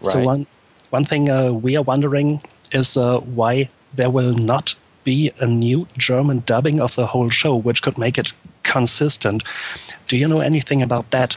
Right. 0.00 0.12
So 0.12 0.24
one 0.24 0.46
one 0.94 1.04
thing 1.04 1.24
we 1.60 1.76
are 1.76 1.82
wondering 1.82 2.40
is 2.70 2.96
why 2.96 3.68
there 3.92 4.10
will 4.10 4.34
not 4.34 4.74
be 5.02 5.32
a 5.38 5.46
new 5.46 5.86
German 5.98 6.42
dubbing 6.46 6.80
of 6.80 6.94
the 6.94 7.06
whole 7.06 7.30
show, 7.30 7.54
which 7.56 7.82
could 7.82 7.98
make 7.98 8.16
it 8.16 8.32
consistent. 8.62 9.42
Do 10.08 10.16
you 10.16 10.28
know 10.28 10.40
anything 10.40 10.82
about 10.82 11.10
that? 11.10 11.36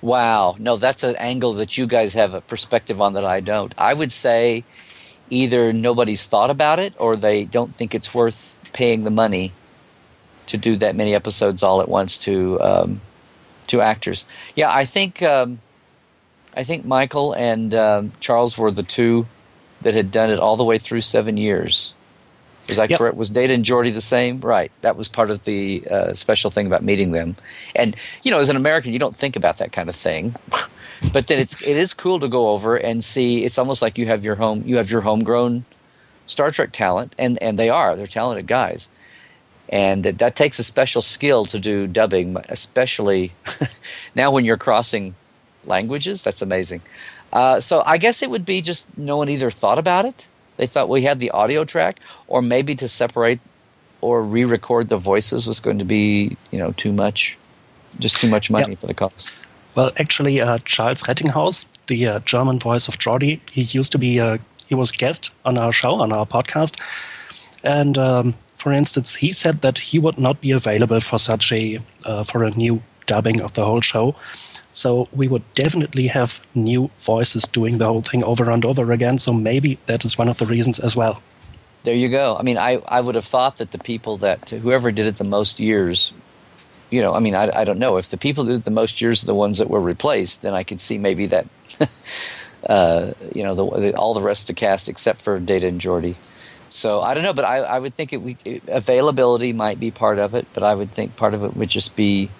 Wow, 0.00 0.54
no, 0.58 0.76
that's 0.76 1.02
an 1.02 1.16
angle 1.16 1.54
that 1.54 1.76
you 1.76 1.86
guys 1.86 2.14
have 2.14 2.34
a 2.34 2.40
perspective 2.40 3.00
on 3.00 3.14
that 3.14 3.24
I 3.24 3.40
don't. 3.40 3.74
I 3.76 3.94
would 3.94 4.12
say 4.12 4.64
either 5.30 5.72
nobody's 5.72 6.26
thought 6.26 6.50
about 6.50 6.78
it 6.78 6.94
or 6.98 7.16
they 7.16 7.44
don't 7.44 7.74
think 7.74 7.94
it's 7.94 8.14
worth 8.14 8.70
paying 8.72 9.04
the 9.04 9.10
money 9.10 9.52
to 10.46 10.56
do 10.56 10.76
that 10.76 10.94
many 10.94 11.14
episodes 11.14 11.62
all 11.62 11.80
at 11.80 11.88
once 11.88 12.16
to 12.18 12.60
um, 12.60 13.00
to 13.66 13.80
actors. 13.80 14.26
Yeah, 14.54 14.70
I 14.82 14.84
think 14.84 15.22
um, 15.22 15.60
I 16.58 16.64
think 16.64 16.84
Michael 16.84 17.34
and 17.34 17.72
um, 17.72 18.12
Charles 18.18 18.58
were 18.58 18.72
the 18.72 18.82
two 18.82 19.28
that 19.82 19.94
had 19.94 20.10
done 20.10 20.28
it 20.28 20.40
all 20.40 20.56
the 20.56 20.64
way 20.64 20.76
through 20.76 21.02
seven 21.02 21.36
years. 21.36 21.94
Was 22.66 22.78
that 22.78 22.90
yep. 22.90 22.98
correct? 22.98 23.16
Was 23.16 23.30
Data 23.30 23.54
and 23.54 23.64
Geordi 23.64 23.94
the 23.94 24.00
same? 24.00 24.40
Right. 24.40 24.72
That 24.80 24.96
was 24.96 25.06
part 25.06 25.30
of 25.30 25.44
the 25.44 25.86
uh, 25.88 26.14
special 26.14 26.50
thing 26.50 26.66
about 26.66 26.82
meeting 26.82 27.12
them. 27.12 27.36
And 27.76 27.94
you 28.24 28.32
know, 28.32 28.40
as 28.40 28.48
an 28.48 28.56
American, 28.56 28.92
you 28.92 28.98
don't 28.98 29.14
think 29.14 29.36
about 29.36 29.58
that 29.58 29.70
kind 29.70 29.88
of 29.88 29.94
thing. 29.94 30.34
but 31.12 31.28
then 31.28 31.38
it's 31.38 31.62
it 31.62 31.76
is 31.76 31.94
cool 31.94 32.18
to 32.18 32.26
go 32.26 32.48
over 32.48 32.74
and 32.74 33.04
see. 33.04 33.44
It's 33.44 33.56
almost 33.56 33.80
like 33.80 33.96
you 33.96 34.06
have 34.06 34.24
your 34.24 34.34
home 34.34 34.64
you 34.66 34.78
have 34.78 34.90
your 34.90 35.02
homegrown 35.02 35.64
Star 36.26 36.50
Trek 36.50 36.72
talent, 36.72 37.14
and 37.20 37.40
and 37.40 37.56
they 37.56 37.70
are 37.70 37.94
they're 37.94 38.08
talented 38.08 38.48
guys, 38.48 38.88
and 39.68 40.02
that, 40.02 40.18
that 40.18 40.34
takes 40.34 40.58
a 40.58 40.64
special 40.64 41.02
skill 41.02 41.44
to 41.44 41.60
do 41.60 41.86
dubbing, 41.86 42.36
especially 42.48 43.32
now 44.16 44.32
when 44.32 44.44
you're 44.44 44.56
crossing 44.56 45.14
languages. 45.68 46.22
That's 46.22 46.42
amazing. 46.42 46.82
Uh, 47.32 47.60
so 47.60 47.82
I 47.84 47.98
guess 47.98 48.22
it 48.22 48.30
would 48.30 48.44
be 48.44 48.60
just 48.60 48.88
no 48.96 49.16
one 49.16 49.28
either 49.28 49.50
thought 49.50 49.78
about 49.78 50.04
it. 50.04 50.26
They 50.56 50.66
thought 50.66 50.88
we 50.88 51.02
had 51.02 51.20
the 51.20 51.30
audio 51.30 51.64
track, 51.64 52.00
or 52.26 52.42
maybe 52.42 52.74
to 52.76 52.88
separate 52.88 53.40
or 54.00 54.22
re-record 54.22 54.88
the 54.88 54.96
voices 54.96 55.46
was 55.46 55.60
going 55.60 55.78
to 55.78 55.84
be 55.84 56.36
you 56.50 56.58
know 56.58 56.72
too 56.72 56.92
much, 56.92 57.38
just 57.98 58.16
too 58.18 58.28
much 58.28 58.50
money 58.50 58.74
for 58.74 58.86
the 58.86 58.94
cost. 58.94 59.30
Well, 59.74 59.92
actually, 59.98 60.40
uh, 60.40 60.58
Charles 60.64 61.02
Rettinghaus, 61.02 61.66
the 61.86 62.06
uh, 62.08 62.18
German 62.20 62.58
voice 62.58 62.88
of 62.88 62.98
Geordi, 62.98 63.40
he 63.50 63.62
used 63.62 63.92
to 63.92 63.98
be 63.98 64.18
a 64.18 64.40
he 64.66 64.74
was 64.74 64.92
guest 64.92 65.30
on 65.44 65.56
our 65.56 65.72
show, 65.72 65.94
on 65.94 66.12
our 66.12 66.26
podcast. 66.26 66.78
And 67.62 67.96
um, 67.96 68.34
for 68.56 68.72
instance, 68.72 69.14
he 69.14 69.32
said 69.32 69.62
that 69.62 69.78
he 69.78 69.98
would 69.98 70.18
not 70.18 70.40
be 70.40 70.50
available 70.50 71.00
for 71.00 71.18
such 71.18 71.52
a 71.52 71.80
uh, 72.04 72.24
for 72.24 72.44
a 72.44 72.50
new 72.50 72.82
dubbing 73.06 73.40
of 73.40 73.54
the 73.54 73.64
whole 73.64 73.80
show. 73.80 74.14
So 74.72 75.08
we 75.12 75.28
would 75.28 75.42
definitely 75.54 76.08
have 76.08 76.40
new 76.54 76.90
voices 76.98 77.44
doing 77.44 77.78
the 77.78 77.86
whole 77.86 78.02
thing 78.02 78.22
over 78.22 78.50
and 78.50 78.64
over 78.64 78.92
again. 78.92 79.18
So 79.18 79.32
maybe 79.32 79.78
that 79.86 80.04
is 80.04 80.18
one 80.18 80.28
of 80.28 80.38
the 80.38 80.46
reasons 80.46 80.78
as 80.78 80.94
well. 80.94 81.22
There 81.82 81.94
you 81.94 82.08
go. 82.08 82.36
I 82.36 82.42
mean, 82.42 82.58
I, 82.58 82.82
I 82.86 83.00
would 83.00 83.14
have 83.14 83.24
thought 83.24 83.58
that 83.58 83.70
the 83.70 83.78
people 83.78 84.18
that 84.18 84.50
whoever 84.50 84.92
did 84.92 85.06
it 85.06 85.16
the 85.16 85.24
most 85.24 85.58
years, 85.58 86.12
you 86.90 87.00
know, 87.02 87.14
I 87.14 87.20
mean, 87.20 87.34
I, 87.34 87.50
I 87.54 87.64
don't 87.64 87.78
know 87.78 87.96
if 87.96 88.10
the 88.10 88.18
people 88.18 88.44
that 88.44 88.52
did 88.52 88.64
the 88.64 88.70
most 88.70 89.00
years 89.00 89.22
are 89.22 89.26
the 89.26 89.34
ones 89.34 89.58
that 89.58 89.70
were 89.70 89.80
replaced, 89.80 90.42
then 90.42 90.54
I 90.54 90.64
could 90.64 90.80
see 90.80 90.98
maybe 90.98 91.26
that 91.26 91.46
uh, 92.66 93.12
you 93.34 93.42
know, 93.42 93.54
the, 93.54 93.80
the, 93.80 93.96
all 93.96 94.14
the 94.14 94.22
rest 94.22 94.44
of 94.44 94.56
the 94.56 94.60
cast 94.60 94.88
except 94.88 95.20
for 95.20 95.38
Data 95.38 95.66
and 95.66 95.80
Geordi. 95.80 96.16
So 96.70 97.00
I 97.00 97.14
don't 97.14 97.24
know, 97.24 97.32
but 97.32 97.44
I, 97.44 97.58
I 97.58 97.78
would 97.78 97.94
think 97.94 98.12
it, 98.12 98.18
we, 98.18 98.36
availability 98.68 99.52
might 99.52 99.80
be 99.80 99.90
part 99.90 100.18
of 100.18 100.34
it, 100.34 100.46
but 100.52 100.62
I 100.62 100.74
would 100.74 100.90
think 100.90 101.16
part 101.16 101.34
of 101.34 101.42
it 101.44 101.56
would 101.56 101.70
just 101.70 101.96
be, 101.96 102.30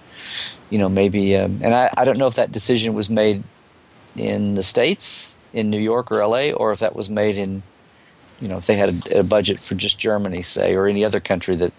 you 0.69 0.77
know, 0.79 0.89
maybe, 0.89 1.35
um, 1.35 1.59
and 1.63 1.73
I, 1.73 1.89
I 1.97 2.05
don't 2.05 2.17
know 2.17 2.27
if 2.27 2.35
that 2.35 2.51
decision 2.51 2.93
was 2.93 3.09
made 3.09 3.43
in 4.15 4.55
the 4.55 4.63
States, 4.63 5.37
in 5.53 5.69
New 5.69 5.79
York 5.79 6.11
or 6.11 6.25
LA, 6.25 6.51
or 6.51 6.71
if 6.71 6.79
that 6.79 6.95
was 6.95 7.09
made 7.09 7.37
in, 7.37 7.63
you 8.39 8.47
know, 8.47 8.57
if 8.57 8.67
they 8.67 8.75
had 8.75 9.07
a, 9.07 9.19
a 9.19 9.23
budget 9.23 9.59
for 9.59 9.75
just 9.75 9.99
Germany, 9.99 10.41
say, 10.41 10.75
or 10.75 10.87
any 10.87 11.03
other 11.03 11.19
country 11.19 11.55
that 11.55 11.73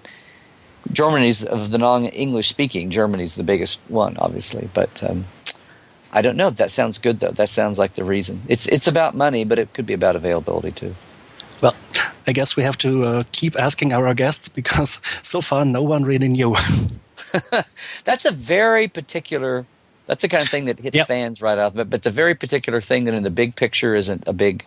Germany's 0.92 1.44
of 1.44 1.70
the 1.70 1.78
non 1.78 2.04
English 2.06 2.48
speaking, 2.48 2.90
Germany's 2.90 3.36
the 3.36 3.44
biggest 3.44 3.80
one, 3.88 4.16
obviously, 4.18 4.68
but 4.74 5.02
um, 5.02 5.24
I 6.12 6.22
don't 6.22 6.36
know. 6.36 6.50
That 6.50 6.70
sounds 6.70 6.98
good 6.98 7.20
though. 7.20 7.30
That 7.30 7.48
sounds 7.48 7.78
like 7.78 7.94
the 7.94 8.04
reason. 8.04 8.42
It's 8.48 8.66
it's 8.66 8.88
about 8.88 9.14
money, 9.14 9.44
but 9.44 9.58
it 9.58 9.72
could 9.72 9.86
be 9.86 9.94
about 9.94 10.16
availability 10.16 10.72
too. 10.72 10.94
Well, 11.60 11.76
I 12.26 12.32
guess 12.32 12.56
we 12.56 12.62
have 12.62 12.78
to 12.78 13.04
uh, 13.04 13.24
keep 13.32 13.58
asking 13.58 13.92
our 13.92 14.14
guests 14.14 14.48
because 14.48 15.00
so 15.22 15.40
far 15.40 15.64
no 15.64 15.82
one 15.82 16.04
really 16.04 16.28
knew. 16.28 16.56
that's 18.04 18.24
a 18.24 18.30
very 18.30 18.88
particular. 18.88 19.66
That's 20.06 20.22
the 20.22 20.28
kind 20.28 20.42
of 20.42 20.48
thing 20.48 20.64
that 20.64 20.78
hits 20.78 20.96
yep. 20.96 21.06
fans 21.06 21.40
right 21.40 21.58
off. 21.58 21.74
But 21.74 21.90
but 21.90 21.98
it's 21.98 22.06
a 22.06 22.10
very 22.10 22.34
particular 22.34 22.80
thing 22.80 23.04
that 23.04 23.14
in 23.14 23.22
the 23.22 23.30
big 23.30 23.56
picture 23.56 23.94
isn't 23.94 24.26
a 24.26 24.32
big 24.32 24.64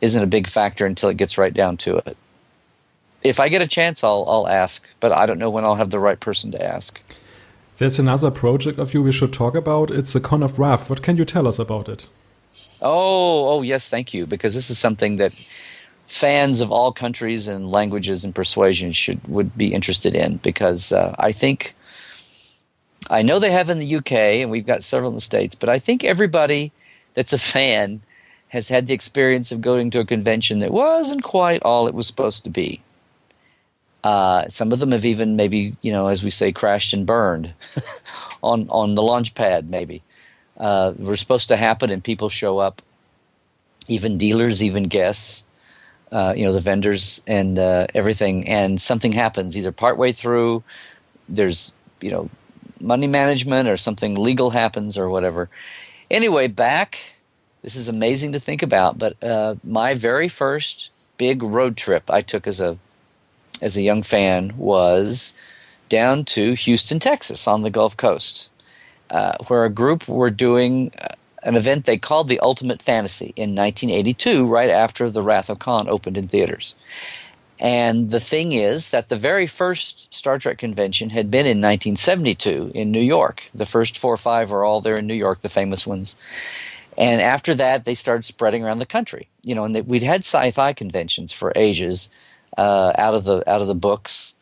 isn't 0.00 0.22
a 0.22 0.26
big 0.26 0.46
factor 0.46 0.86
until 0.86 1.08
it 1.08 1.16
gets 1.16 1.38
right 1.38 1.52
down 1.52 1.76
to 1.78 1.96
it. 1.98 2.16
If 3.22 3.40
I 3.40 3.48
get 3.48 3.62
a 3.62 3.66
chance, 3.66 4.04
I'll 4.04 4.24
I'll 4.28 4.48
ask, 4.48 4.88
but 5.00 5.12
I 5.12 5.26
don't 5.26 5.38
know 5.38 5.50
when 5.50 5.64
I'll 5.64 5.76
have 5.76 5.90
the 5.90 6.00
right 6.00 6.18
person 6.18 6.52
to 6.52 6.62
ask. 6.62 7.00
There's 7.78 7.98
another 7.98 8.30
project 8.30 8.78
of 8.78 8.92
you 8.92 9.02
we 9.02 9.12
should 9.12 9.32
talk 9.32 9.54
about. 9.54 9.90
It's 9.90 10.12
the 10.12 10.20
Con 10.20 10.42
of 10.42 10.58
Wrath. 10.58 10.90
What 10.90 11.02
can 11.02 11.16
you 11.16 11.24
tell 11.24 11.46
us 11.46 11.60
about 11.60 11.88
it? 11.88 12.08
Oh, 12.82 13.48
oh 13.48 13.62
yes, 13.62 13.88
thank 13.88 14.12
you. 14.12 14.26
Because 14.26 14.54
this 14.54 14.70
is 14.70 14.78
something 14.78 15.16
that 15.16 15.32
fans 16.08 16.62
of 16.62 16.72
all 16.72 16.90
countries 16.90 17.46
and 17.46 17.70
languages 17.70 18.24
and 18.24 18.34
persuasions 18.34 18.96
should 18.96 19.22
would 19.28 19.56
be 19.56 19.72
interested 19.72 20.14
in. 20.14 20.38
Because 20.38 20.90
uh, 20.90 21.14
I 21.18 21.30
think 21.30 21.76
I 23.08 23.22
know 23.22 23.38
they 23.38 23.52
have 23.52 23.70
in 23.70 23.78
the 23.78 23.96
UK 23.96 24.12
and 24.12 24.50
we've 24.50 24.66
got 24.66 24.82
several 24.82 25.10
in 25.10 25.14
the 25.14 25.20
states, 25.20 25.54
but 25.54 25.68
I 25.68 25.78
think 25.78 26.02
everybody 26.02 26.72
that's 27.14 27.32
a 27.32 27.38
fan 27.38 28.00
has 28.48 28.68
had 28.68 28.86
the 28.86 28.94
experience 28.94 29.52
of 29.52 29.60
going 29.60 29.90
to 29.90 30.00
a 30.00 30.06
convention 30.06 30.58
that 30.60 30.70
wasn't 30.70 31.22
quite 31.22 31.62
all 31.62 31.86
it 31.86 31.94
was 31.94 32.06
supposed 32.06 32.44
to 32.44 32.50
be. 32.50 32.80
Uh, 34.02 34.48
some 34.48 34.72
of 34.72 34.78
them 34.78 34.92
have 34.92 35.04
even 35.04 35.36
maybe, 35.36 35.76
you 35.82 35.92
know, 35.92 36.06
as 36.06 36.22
we 36.22 36.30
say, 36.30 36.52
crashed 36.52 36.94
and 36.94 37.06
burned 37.06 37.52
on 38.42 38.66
on 38.70 38.94
the 38.94 39.02
launch 39.02 39.34
pad. 39.34 39.68
Maybe 39.68 40.02
uh, 40.56 40.94
were 40.96 41.16
supposed 41.16 41.48
to 41.48 41.56
happen, 41.56 41.90
and 41.90 42.02
people 42.02 42.28
show 42.28 42.58
up, 42.58 42.80
even 43.88 44.16
dealers, 44.16 44.62
even 44.62 44.84
guests, 44.84 45.44
uh, 46.10 46.34
you 46.36 46.44
know, 46.44 46.52
the 46.52 46.60
vendors 46.60 47.22
and 47.26 47.58
uh, 47.58 47.86
everything, 47.94 48.48
and 48.48 48.80
something 48.80 49.12
happens 49.12 49.56
either 49.56 49.72
partway 49.72 50.12
through. 50.12 50.62
There's 51.28 51.72
you 52.00 52.10
know 52.10 52.30
money 52.80 53.06
management 53.06 53.68
or 53.68 53.76
something 53.76 54.14
legal 54.14 54.50
happens 54.50 54.96
or 54.96 55.08
whatever. 55.08 55.48
Anyway, 56.10 56.48
back. 56.48 56.98
This 57.62 57.74
is 57.74 57.88
amazing 57.88 58.32
to 58.32 58.40
think 58.40 58.62
about, 58.62 58.98
but 58.98 59.22
uh, 59.22 59.56
my 59.64 59.92
very 59.94 60.28
first 60.28 60.90
big 61.18 61.42
road 61.42 61.76
trip 61.76 62.08
I 62.08 62.20
took 62.20 62.46
as 62.46 62.60
a 62.60 62.78
as 63.60 63.76
a 63.76 63.82
young 63.82 64.02
fan 64.02 64.56
was 64.56 65.34
down 65.88 66.24
to 66.24 66.54
Houston, 66.54 66.98
Texas, 66.98 67.48
on 67.48 67.62
the 67.62 67.70
Gulf 67.70 67.96
Coast, 67.96 68.50
uh, 69.10 69.32
where 69.48 69.64
a 69.64 69.70
group 69.70 70.06
were 70.08 70.30
doing 70.30 70.92
uh, 71.00 71.08
an 71.48 71.56
event 71.56 71.86
they 71.86 71.96
called 71.96 72.28
the 72.28 72.40
Ultimate 72.40 72.82
Fantasy 72.82 73.32
in 73.34 73.54
1982, 73.54 74.46
right 74.46 74.68
after 74.68 75.08
The 75.08 75.22
Wrath 75.22 75.48
of 75.48 75.58
Khan 75.58 75.88
opened 75.88 76.18
in 76.18 76.28
theaters. 76.28 76.74
And 77.58 78.10
the 78.10 78.20
thing 78.20 78.52
is 78.52 78.90
that 78.90 79.08
the 79.08 79.16
very 79.16 79.46
first 79.46 80.12
Star 80.12 80.38
Trek 80.38 80.58
convention 80.58 81.08
had 81.08 81.30
been 81.30 81.46
in 81.46 81.62
1972 81.62 82.72
in 82.74 82.92
New 82.92 83.00
York. 83.00 83.48
The 83.54 83.64
first 83.64 83.96
four 83.96 84.12
or 84.12 84.18
five 84.18 84.52
are 84.52 84.62
all 84.62 84.82
there 84.82 84.98
in 84.98 85.06
New 85.06 85.14
York, 85.14 85.40
the 85.40 85.48
famous 85.48 85.86
ones. 85.86 86.18
And 86.98 87.22
after 87.22 87.54
that, 87.54 87.86
they 87.86 87.94
started 87.94 88.24
spreading 88.24 88.62
around 88.62 88.80
the 88.80 88.86
country. 88.86 89.28
You 89.42 89.54
know, 89.54 89.64
and 89.64 89.74
they, 89.74 89.80
we'd 89.80 90.02
had 90.02 90.20
sci-fi 90.20 90.74
conventions 90.74 91.32
for 91.32 91.52
ages, 91.56 92.10
uh, 92.58 92.92
out 92.96 93.14
of 93.14 93.24
the 93.24 93.48
out 93.50 93.62
of 93.62 93.68
the 93.68 93.74
books, 93.74 94.36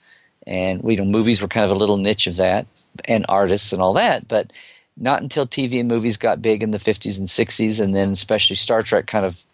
and 0.44 0.82
you 0.84 0.96
know 0.96 1.04
movies 1.04 1.40
were 1.40 1.48
kind 1.48 1.64
of 1.64 1.70
a 1.70 1.78
little 1.78 1.98
niche 1.98 2.26
of 2.26 2.36
that, 2.36 2.66
and 3.04 3.24
artists 3.28 3.72
and 3.72 3.80
all 3.80 3.92
that, 3.92 4.26
but 4.26 4.52
not 4.96 5.22
until 5.22 5.46
TV 5.46 5.80
and 5.80 5.88
movies 5.88 6.16
got 6.16 6.42
big 6.42 6.62
in 6.62 6.70
the 6.70 6.78
50s 6.78 7.18
and 7.18 7.28
60s, 7.28 7.80
and 7.80 7.94
then 7.94 8.10
especially 8.10 8.56
Star 8.56 8.82
Trek 8.82 9.06
kind 9.06 9.26
of 9.26 9.44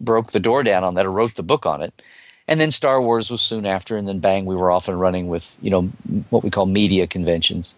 broke 0.00 0.32
the 0.32 0.40
door 0.40 0.62
down 0.62 0.84
on 0.84 0.94
that 0.94 1.06
or 1.06 1.12
wrote 1.12 1.34
the 1.34 1.42
book 1.42 1.66
on 1.66 1.82
it. 1.82 2.02
And 2.46 2.60
then 2.60 2.70
Star 2.70 3.00
Wars 3.00 3.30
was 3.30 3.40
soon 3.40 3.64
after, 3.64 3.96
and 3.96 4.06
then 4.06 4.18
bang, 4.18 4.44
we 4.44 4.56
were 4.56 4.70
off 4.70 4.88
and 4.88 5.00
running 5.00 5.28
with 5.28 5.56
you 5.62 5.70
know 5.70 5.82
what 6.30 6.44
we 6.44 6.50
call 6.50 6.66
media 6.66 7.06
conventions. 7.06 7.74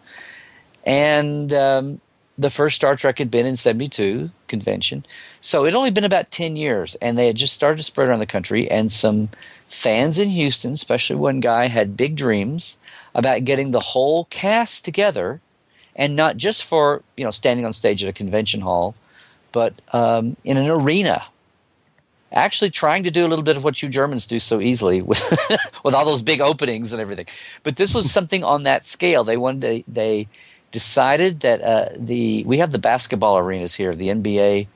And 0.85 1.53
um, 1.53 2.01
the 2.39 2.51
first 2.51 2.77
Star 2.77 2.97
Trek 2.97 3.19
had 3.19 3.31
been 3.31 3.47
in 3.47 3.57
72 3.57 4.31
convention. 4.47 5.07
So 5.41 5.65
it 5.65 5.75
only 5.75 5.91
been 5.91 6.05
about 6.05 6.31
10 6.31 6.57
years, 6.57 6.95
and 6.97 7.17
they 7.17 7.27
had 7.27 7.37
just 7.37 7.55
started 7.55 7.79
to 7.79 7.83
spread 7.83 8.09
around 8.09 8.19
the 8.19 8.27
country. 8.27 8.71
And 8.71 8.91
some 8.93 9.31
fans 9.69 10.19
in 10.19 10.29
Houston, 10.29 10.73
especially 10.73 11.17
one 11.17 11.41
guy, 11.41 11.67
had 11.67 11.97
big 11.97 12.17
dreams 12.17 12.79
about 13.15 13.45
getting 13.45 13.71
the 13.71 13.81
whole 13.81 14.25
cast 14.27 14.85
together, 14.85 15.41
and 15.97 16.15
not 16.15 16.37
just 16.37 16.65
for 16.65 17.03
you 17.17 17.25
know 17.25 17.31
standing 17.33 17.67
on 17.67 17.73
stage 17.73 18.05
at 18.05 18.09
a 18.09 18.13
convention 18.13 18.61
hall, 18.61 18.95
but 19.51 19.75
um, 19.93 20.37
in 20.45 20.57
an 20.57 20.69
arena. 20.69 21.25
Actually, 22.33 22.71
trying 22.71 23.05
to 23.05 23.11
do 23.11 23.25
a 23.25 23.29
little 23.29 23.45
bit 23.45 23.57
of 23.57 23.65
what 23.65 23.83
you 23.83 23.89
Germans 23.89 24.27
do 24.27 24.39
so 24.39 24.61
easily 24.61 25.01
with 25.01 25.21
with 25.85 25.95
all 25.95 26.05
those 26.05 26.23
big 26.23 26.41
openings 26.41 26.93
and 26.93 27.01
everything. 27.01 27.27
But 27.63 27.77
this 27.77 27.95
was 27.95 28.11
something 28.11 28.45
on 28.45 28.65
that 28.65 28.87
scale. 28.87 29.25
They 29.25 29.37
wanted 29.37 29.61
to, 29.63 29.91
they 29.91 30.29
decided 30.73 31.41
that 31.41 31.63
uh, 31.63 31.89
the 31.97 32.45
we 32.45 32.59
have 32.59 32.73
the 32.73 32.79
basketball 32.79 33.39
arenas 33.39 33.75
here, 33.75 33.95
the 33.95 34.09
NBA, 34.09 34.67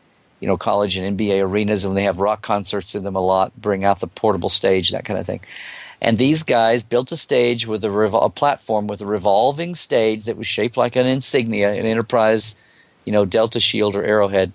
you 0.40 0.48
know, 0.48 0.56
college 0.56 0.96
and 0.96 1.18
NBA 1.18 1.42
arenas, 1.42 1.84
and 1.84 1.96
they 1.96 2.04
have 2.04 2.20
rock 2.20 2.42
concerts 2.42 2.94
in 2.94 3.04
them 3.04 3.16
a 3.16 3.20
lot. 3.20 3.54
Bring 3.60 3.84
out 3.84 4.00
the 4.00 4.06
portable 4.06 4.48
stage, 4.48 4.90
that 4.90 5.04
kind 5.04 5.18
of 5.18 5.26
thing. 5.26 5.40
And 6.00 6.16
these 6.16 6.42
guys 6.42 6.82
built 6.82 7.12
a 7.12 7.16
stage 7.16 7.66
with 7.66 7.84
a, 7.84 7.88
revol- 7.88 8.24
a 8.24 8.30
platform 8.30 8.86
with 8.86 9.02
a 9.02 9.06
revolving 9.06 9.74
stage 9.74 10.24
that 10.24 10.38
was 10.38 10.46
shaped 10.46 10.78
like 10.78 10.96
an 10.96 11.06
insignia, 11.06 11.72
an 11.72 11.84
Enterprise, 11.84 12.56
you 13.04 13.12
know, 13.12 13.26
Delta 13.26 13.60
Shield 13.60 13.94
or 13.94 14.02
Arrowhead. 14.02 14.52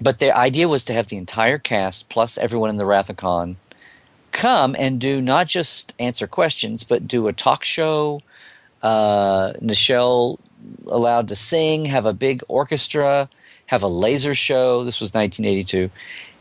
But 0.00 0.18
the 0.18 0.34
idea 0.34 0.68
was 0.68 0.86
to 0.86 0.94
have 0.94 1.08
the 1.08 1.18
entire 1.18 1.58
cast 1.58 2.08
plus 2.08 2.38
everyone 2.38 2.70
in 2.70 2.78
the 2.78 2.86
Wrath 2.86 3.10
of 3.10 3.18
Khan 3.18 3.56
come 4.32 4.74
and 4.78 5.00
do 5.00 5.20
not 5.20 5.46
just 5.46 5.94
answer 5.98 6.26
questions, 6.26 6.84
but 6.84 7.06
do 7.06 7.28
a 7.28 7.32
talk 7.32 7.64
show, 7.64 8.22
uh, 8.82 9.52
Nichelle 9.60 10.38
allowed 10.86 11.28
to 11.28 11.36
sing, 11.36 11.84
have 11.86 12.06
a 12.06 12.14
big 12.14 12.42
orchestra, 12.48 13.28
have 13.70 13.84
a 13.84 13.88
laser 13.88 14.34
show. 14.34 14.82
This 14.82 14.98
was 14.98 15.14
1982. 15.14 15.90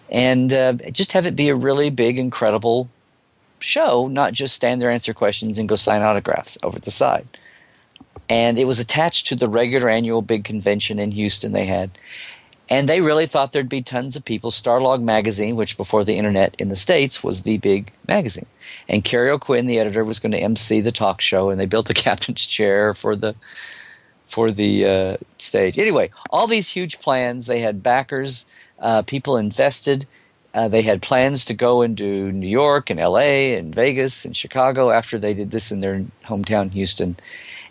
And 0.09 0.51
uh, 0.51 0.73
just 0.91 1.11
have 1.11 1.27
it 1.27 1.35
be 1.35 1.49
a 1.49 1.55
really 1.55 1.91
big, 1.91 2.17
incredible 2.17 2.89
show, 3.59 4.07
not 4.07 4.33
just 4.33 4.55
stand 4.55 4.81
there, 4.81 4.89
answer 4.89 5.13
questions, 5.13 5.59
and 5.59 5.69
go 5.69 5.75
sign 5.75 6.01
autographs 6.01 6.57
over 6.63 6.77
at 6.77 6.81
the 6.81 6.91
side. 6.91 7.27
And 8.29 8.57
it 8.57 8.65
was 8.65 8.79
attached 8.79 9.27
to 9.27 9.35
the 9.35 9.47
regular 9.47 9.89
annual 9.89 10.23
big 10.23 10.43
convention 10.43 10.97
in 10.97 11.11
Houston 11.11 11.51
they 11.51 11.65
had. 11.65 11.91
And 12.67 12.89
they 12.89 12.99
really 12.99 13.27
thought 13.27 13.51
there'd 13.51 13.69
be 13.69 13.83
tons 13.83 14.15
of 14.15 14.25
people. 14.25 14.49
Starlog 14.49 15.03
magazine, 15.03 15.55
which 15.55 15.77
before 15.77 16.03
the 16.03 16.17
internet 16.17 16.55
in 16.57 16.69
the 16.69 16.75
States 16.75 17.23
was 17.23 17.43
the 17.43 17.59
big 17.59 17.91
magazine. 18.07 18.47
And 18.87 19.03
Kerry 19.03 19.29
O'Quinn, 19.29 19.67
the 19.67 19.77
editor, 19.77 20.03
was 20.03 20.17
going 20.17 20.31
to 20.31 20.39
MC 20.39 20.81
the 20.81 20.91
talk 20.91 21.21
show, 21.21 21.51
and 21.51 21.59
they 21.59 21.67
built 21.67 21.91
a 21.91 21.93
captain's 22.05 22.47
chair 22.47 22.95
for 22.95 23.15
the 23.15 23.35
for 24.29 24.51
the 24.51 24.85
uh, 24.85 25.17
stage. 25.39 25.77
Anyway, 25.79 26.11
all 26.29 26.45
these 26.45 26.69
huge 26.69 26.99
plans. 26.99 27.47
They 27.47 27.59
had 27.59 27.81
backers, 27.81 28.45
uh, 28.77 29.01
people 29.01 29.35
invested. 29.35 30.05
Uh, 30.53 30.67
they 30.67 30.83
had 30.83 31.01
plans 31.01 31.43
to 31.45 31.53
go 31.53 31.81
into 31.81 32.31
New 32.31 32.47
York 32.47 32.89
and 32.89 32.99
L.A. 32.99 33.55
and 33.55 33.73
Vegas 33.73 34.25
and 34.25 34.37
Chicago 34.37 34.91
after 34.91 35.17
they 35.17 35.33
did 35.33 35.51
this 35.51 35.71
in 35.71 35.81
their 35.81 36.05
hometown, 36.25 36.71
Houston. 36.73 37.17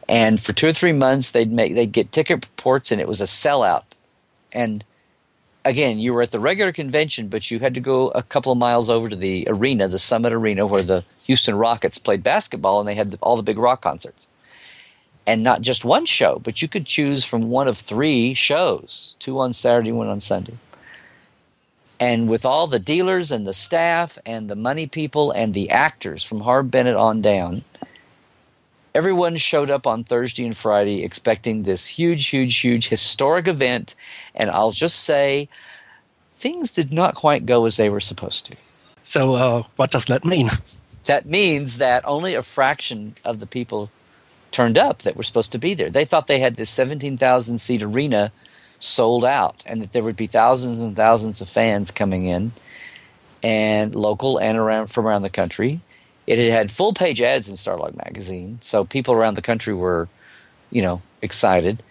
And 0.09 0.41
for 0.41 0.53
two 0.53 0.67
or 0.69 0.73
three 0.73 0.93
months, 0.93 1.31
they'd 1.31 1.53
make 1.53 1.75
they'd 1.75 1.93
get 1.93 2.13
ticket 2.13 2.45
reports, 2.45 2.91
and 2.91 3.01
it 3.01 3.09
was 3.09 3.21
a 3.21 3.25
sellout. 3.25 3.85
And 4.53 4.85
again, 5.65 5.99
you 5.99 6.15
were 6.15 6.23
at 6.23 6.31
the 6.31 6.41
regular 6.41 6.73
convention, 6.73 7.29
but 7.29 7.51
you 7.51 7.59
had 7.61 7.75
to 7.75 7.81
go 7.81 8.09
a 8.09 8.23
couple 8.23 8.51
of 8.51 8.59
miles 8.59 8.89
over 8.89 9.09
to 9.09 9.17
the 9.17 9.47
arena, 9.49 9.87
the 9.87 9.99
Summit 9.99 10.33
Arena, 10.33 10.67
where 10.67 10.83
the 10.83 11.05
Houston 11.27 11.57
Rockets 11.57 11.99
played 11.99 12.23
basketball, 12.23 12.81
and 12.81 12.89
they 12.89 12.95
had 12.95 13.13
the, 13.13 13.19
all 13.21 13.37
the 13.37 13.43
big 13.43 13.59
rock 13.59 13.83
concerts. 13.83 14.29
And 15.29 15.43
not 15.43 15.61
just 15.61 15.85
one 15.85 16.07
show, 16.07 16.39
but 16.43 16.63
you 16.63 16.69
could 16.69 16.87
choose 16.87 17.23
from 17.23 17.51
one 17.51 17.69
of 17.69 17.77
three 17.77 18.33
shows 18.33 19.15
two 19.19 19.39
on 19.41 19.53
Saturday, 19.53 19.93
one 19.93 20.09
on 20.09 20.21
Sunday. 20.21 20.55
And 22.01 22.31
with 22.31 22.47
all 22.47 22.67
the 22.67 22.79
dealers 22.79 23.31
and 23.31 23.47
the 23.47 23.53
staff 23.53 24.19
and 24.25 24.49
the 24.49 24.57
money 24.57 24.87
people 24.87 25.31
and 25.31 25.53
the 25.53 25.69
actors 25.69 26.25
from 26.25 26.41
Harve 26.41 26.71
Bennett 26.71 26.97
on 26.97 27.21
down, 27.21 27.65
everyone 28.95 29.37
showed 29.37 29.69
up 29.69 29.87
on 29.87 30.03
Thursday 30.03 30.47
and 30.47 30.57
Friday 30.57 31.05
expecting 31.05 31.65
this 31.65 31.87
huge, 31.87 32.29
huge, 32.29 32.57
huge 32.57 32.89
historic 32.89 33.47
event. 33.47 33.95
And 34.35 34.51
I'll 34.51 34.71
just 34.71 35.05
say, 35.05 35.51
things 36.33 36.71
did 36.71 36.91
not 36.91 37.15
quite 37.15 37.45
go 37.45 37.67
as 37.67 37.77
they 37.77 37.91
were 37.91 38.01
supposed 38.01 38.47
to. 38.47 38.57
So, 39.03 39.35
uh, 39.35 39.63
what 39.77 39.91
does 39.91 40.07
that 40.07 40.25
mean? 40.25 40.49
That 41.05 41.27
means 41.27 41.77
that 41.77 42.03
only 42.07 42.35
a 42.35 42.43
fraction 42.43 43.15
of 43.27 43.41
the 43.41 43.47
people 43.47 43.91
turned 44.51 44.79
up 44.79 45.03
that 45.03 45.17
were 45.17 45.23
supposed 45.23 45.53
to 45.53 45.59
be 45.59 45.75
there. 45.75 45.91
They 45.91 46.05
thought 46.05 46.27
they 46.27 46.41
had 46.41 46.57
this 46.57 46.71
17,000 46.71 47.59
seat 47.59 47.83
arena 47.83 48.33
sold 48.79 49.25
out 49.25 49.63
and 49.67 49.83
that 49.83 49.93
there 49.93 50.05
would 50.05 50.17
be 50.17 50.27
thousands 50.27 50.81
and 50.81 50.95
thousands 50.97 51.41
of 51.41 51.49
fans 51.49 51.91
coming 51.91 52.27
in 52.27 52.53
and 53.43 53.95
local 53.95 54.39
and 54.39 54.57
around 54.57 54.87
from 54.87 55.07
around 55.07 55.23
the 55.23 55.31
country 55.31 55.81
it 56.29 56.39
had 56.39 56.53
had 56.53 56.71
full 56.71 56.93
page 56.93 57.23
ads 57.23 57.49
in 57.49 57.55
Starlog 57.55 57.97
magazine, 57.97 58.59
so 58.61 58.85
people 58.85 59.15
around 59.15 59.35
the 59.35 59.43
country 59.43 59.73
were, 59.73 60.09
you 60.71 60.83
know, 60.83 61.01
excited. 61.23 61.83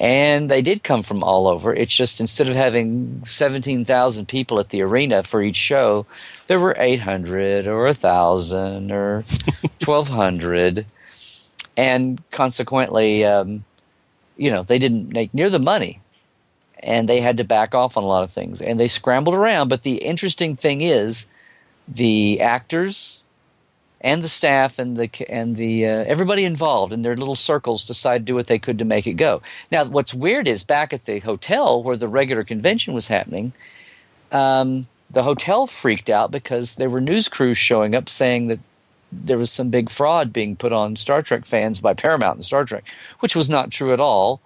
And 0.00 0.50
they 0.50 0.62
did 0.62 0.82
come 0.82 1.02
from 1.02 1.22
all 1.22 1.46
over. 1.46 1.72
It's 1.72 1.94
just 1.94 2.18
instead 2.18 2.48
of 2.48 2.56
having 2.56 3.22
17,000 3.24 4.26
people 4.26 4.58
at 4.58 4.70
the 4.70 4.80
arena 4.80 5.22
for 5.22 5.42
each 5.42 5.56
show, 5.56 6.06
there 6.46 6.58
were 6.58 6.74
800 6.78 7.66
or 7.66 7.84
1,000 7.84 8.90
or 8.90 9.24
1,200. 9.84 10.86
And 11.76 12.22
consequently, 12.30 13.24
um, 13.24 13.64
you 14.36 14.50
know, 14.50 14.62
they 14.62 14.78
didn't 14.78 15.12
make 15.12 15.32
near 15.34 15.50
the 15.50 15.58
money. 15.58 16.00
And 16.80 17.08
they 17.08 17.20
had 17.20 17.38
to 17.38 17.44
back 17.44 17.74
off 17.74 17.96
on 17.96 18.02
a 18.02 18.06
lot 18.06 18.24
of 18.24 18.30
things. 18.30 18.60
And 18.60 18.78
they 18.78 18.88
scrambled 18.88 19.34
around. 19.34 19.68
But 19.68 19.82
the 19.82 19.96
interesting 19.96 20.54
thing 20.54 20.82
is 20.82 21.28
the 21.88 22.40
actors, 22.42 23.24
and 24.04 24.22
the 24.22 24.28
staff 24.28 24.78
and 24.78 24.98
the 24.98 25.08
and 25.30 25.56
the 25.56 25.86
uh, 25.86 26.04
everybody 26.06 26.44
involved 26.44 26.92
in 26.92 27.00
their 27.00 27.16
little 27.16 27.34
circles 27.34 27.82
decided 27.82 28.26
to 28.26 28.32
do 28.32 28.34
what 28.34 28.48
they 28.48 28.58
could 28.58 28.78
to 28.78 28.84
make 28.84 29.06
it 29.06 29.14
go. 29.14 29.40
Now, 29.72 29.86
what's 29.86 30.12
weird 30.12 30.46
is 30.46 30.62
back 30.62 30.92
at 30.92 31.06
the 31.06 31.20
hotel 31.20 31.82
where 31.82 31.96
the 31.96 32.06
regular 32.06 32.44
convention 32.44 32.92
was 32.92 33.08
happening, 33.08 33.54
um, 34.30 34.86
the 35.10 35.22
hotel 35.22 35.66
freaked 35.66 36.10
out 36.10 36.30
because 36.30 36.76
there 36.76 36.90
were 36.90 37.00
news 37.00 37.28
crews 37.28 37.56
showing 37.56 37.94
up 37.94 38.10
saying 38.10 38.48
that 38.48 38.60
there 39.24 39.38
was 39.38 39.50
some 39.50 39.70
big 39.70 39.90
fraud 39.90 40.32
being 40.32 40.56
put 40.56 40.72
on 40.72 40.96
Star 40.96 41.22
Trek 41.22 41.44
fans 41.44 41.80
by 41.80 41.94
Paramount 41.94 42.36
and 42.36 42.44
Star 42.44 42.64
Trek, 42.64 42.84
which 43.20 43.36
was 43.36 43.48
not 43.48 43.70
true 43.70 43.92
at 43.92 44.00
all. 44.00 44.40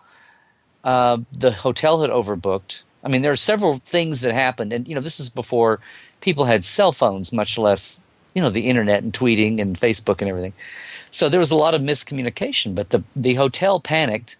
Uh, 0.84 1.18
the 1.32 1.52
hotel 1.52 2.02
had 2.02 2.10
overbooked. 2.10 2.82
I 3.02 3.08
mean, 3.08 3.22
there 3.22 3.32
are 3.32 3.36
several 3.36 3.74
things 3.74 4.20
that 4.22 4.34
happened, 4.34 4.72
and 4.72 4.86
you 4.86 4.94
know, 4.94 5.00
this 5.00 5.20
is 5.20 5.28
before 5.28 5.80
people 6.20 6.44
had 6.44 6.64
cell 6.64 6.92
phones, 6.92 7.32
much 7.32 7.56
less 7.58 8.02
you 8.34 8.42
know 8.42 8.50
the 8.50 8.68
internet 8.68 9.02
and 9.02 9.12
tweeting 9.12 9.60
and 9.60 9.78
Facebook 9.78 10.20
and 10.20 10.28
everything. 10.28 10.52
So 11.10 11.28
there 11.28 11.40
was 11.40 11.50
a 11.50 11.56
lot 11.56 11.74
of 11.74 11.80
miscommunication. 11.80 12.74
But 12.74 12.90
the 12.90 13.02
the 13.16 13.34
hotel 13.34 13.80
panicked. 13.80 14.36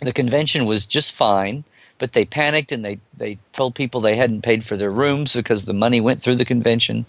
The 0.00 0.12
convention 0.12 0.64
was 0.64 0.86
just 0.86 1.12
fine, 1.12 1.64
but 1.98 2.12
they 2.12 2.24
panicked 2.24 2.72
and 2.72 2.84
they 2.84 2.98
they 3.16 3.38
told 3.52 3.74
people 3.74 4.00
they 4.00 4.16
hadn't 4.16 4.42
paid 4.42 4.64
for 4.64 4.76
their 4.76 4.90
rooms 4.90 5.34
because 5.34 5.66
the 5.66 5.74
money 5.74 6.00
went 6.00 6.22
through 6.22 6.36
the 6.36 6.44
convention 6.44 7.06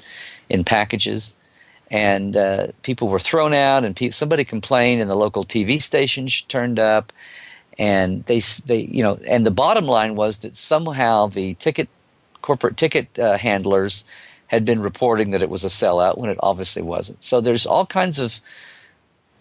in 0.49 0.63
packages. 0.63 1.35
And 1.91 2.35
uh, 2.35 2.67
people 2.81 3.09
were 3.09 3.19
thrown 3.19 3.53
out, 3.53 3.83
and 3.83 3.95
pe- 3.95 4.09
somebody 4.09 4.43
complained, 4.43 5.01
and 5.01 5.09
the 5.09 5.15
local 5.15 5.43
TV 5.43 5.79
station 5.81 6.27
turned 6.47 6.79
up, 6.79 7.11
and 7.77 8.25
they 8.25 8.39
they 8.65 8.77
you 8.77 9.03
know, 9.03 9.19
and 9.27 9.45
the 9.45 9.51
bottom 9.51 9.85
line 9.85 10.15
was 10.15 10.37
that 10.39 10.55
somehow 10.55 11.27
the 11.27 11.53
ticket 11.55 11.89
corporate 12.41 12.77
ticket 12.77 13.19
uh, 13.19 13.37
handlers 13.37 14.05
had 14.47 14.65
been 14.65 14.81
reporting 14.81 15.31
that 15.31 15.43
it 15.43 15.49
was 15.49 15.63
a 15.63 15.67
sellout 15.67 16.17
when 16.17 16.29
it 16.29 16.37
obviously 16.41 16.81
wasn't. 16.81 17.23
So 17.23 17.39
there's 17.39 17.65
all 17.65 17.85
kinds 17.85 18.19
of 18.19 18.41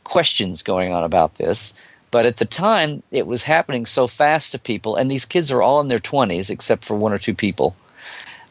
questions 0.05 0.63
going 0.63 0.93
on 0.93 1.03
about 1.03 1.37
this. 1.37 1.75
But 2.11 2.27
at 2.27 2.39
the 2.39 2.45
time, 2.45 3.03
it 3.11 3.27
was 3.27 3.45
happening 3.45 3.87
so 3.87 4.07
fast 4.07 4.53
to 4.53 4.59
people, 4.59 4.97
and 4.97 5.11
these 5.11 5.25
kids 5.25 5.53
are 5.53 5.63
all 5.63 5.81
in 5.81 5.89
their 5.89 5.99
20s, 5.99 6.51
except 6.51 6.85
for 6.85 6.97
one 6.97 7.13
or 7.13 7.19
two 7.19 7.35
people. 7.35 7.77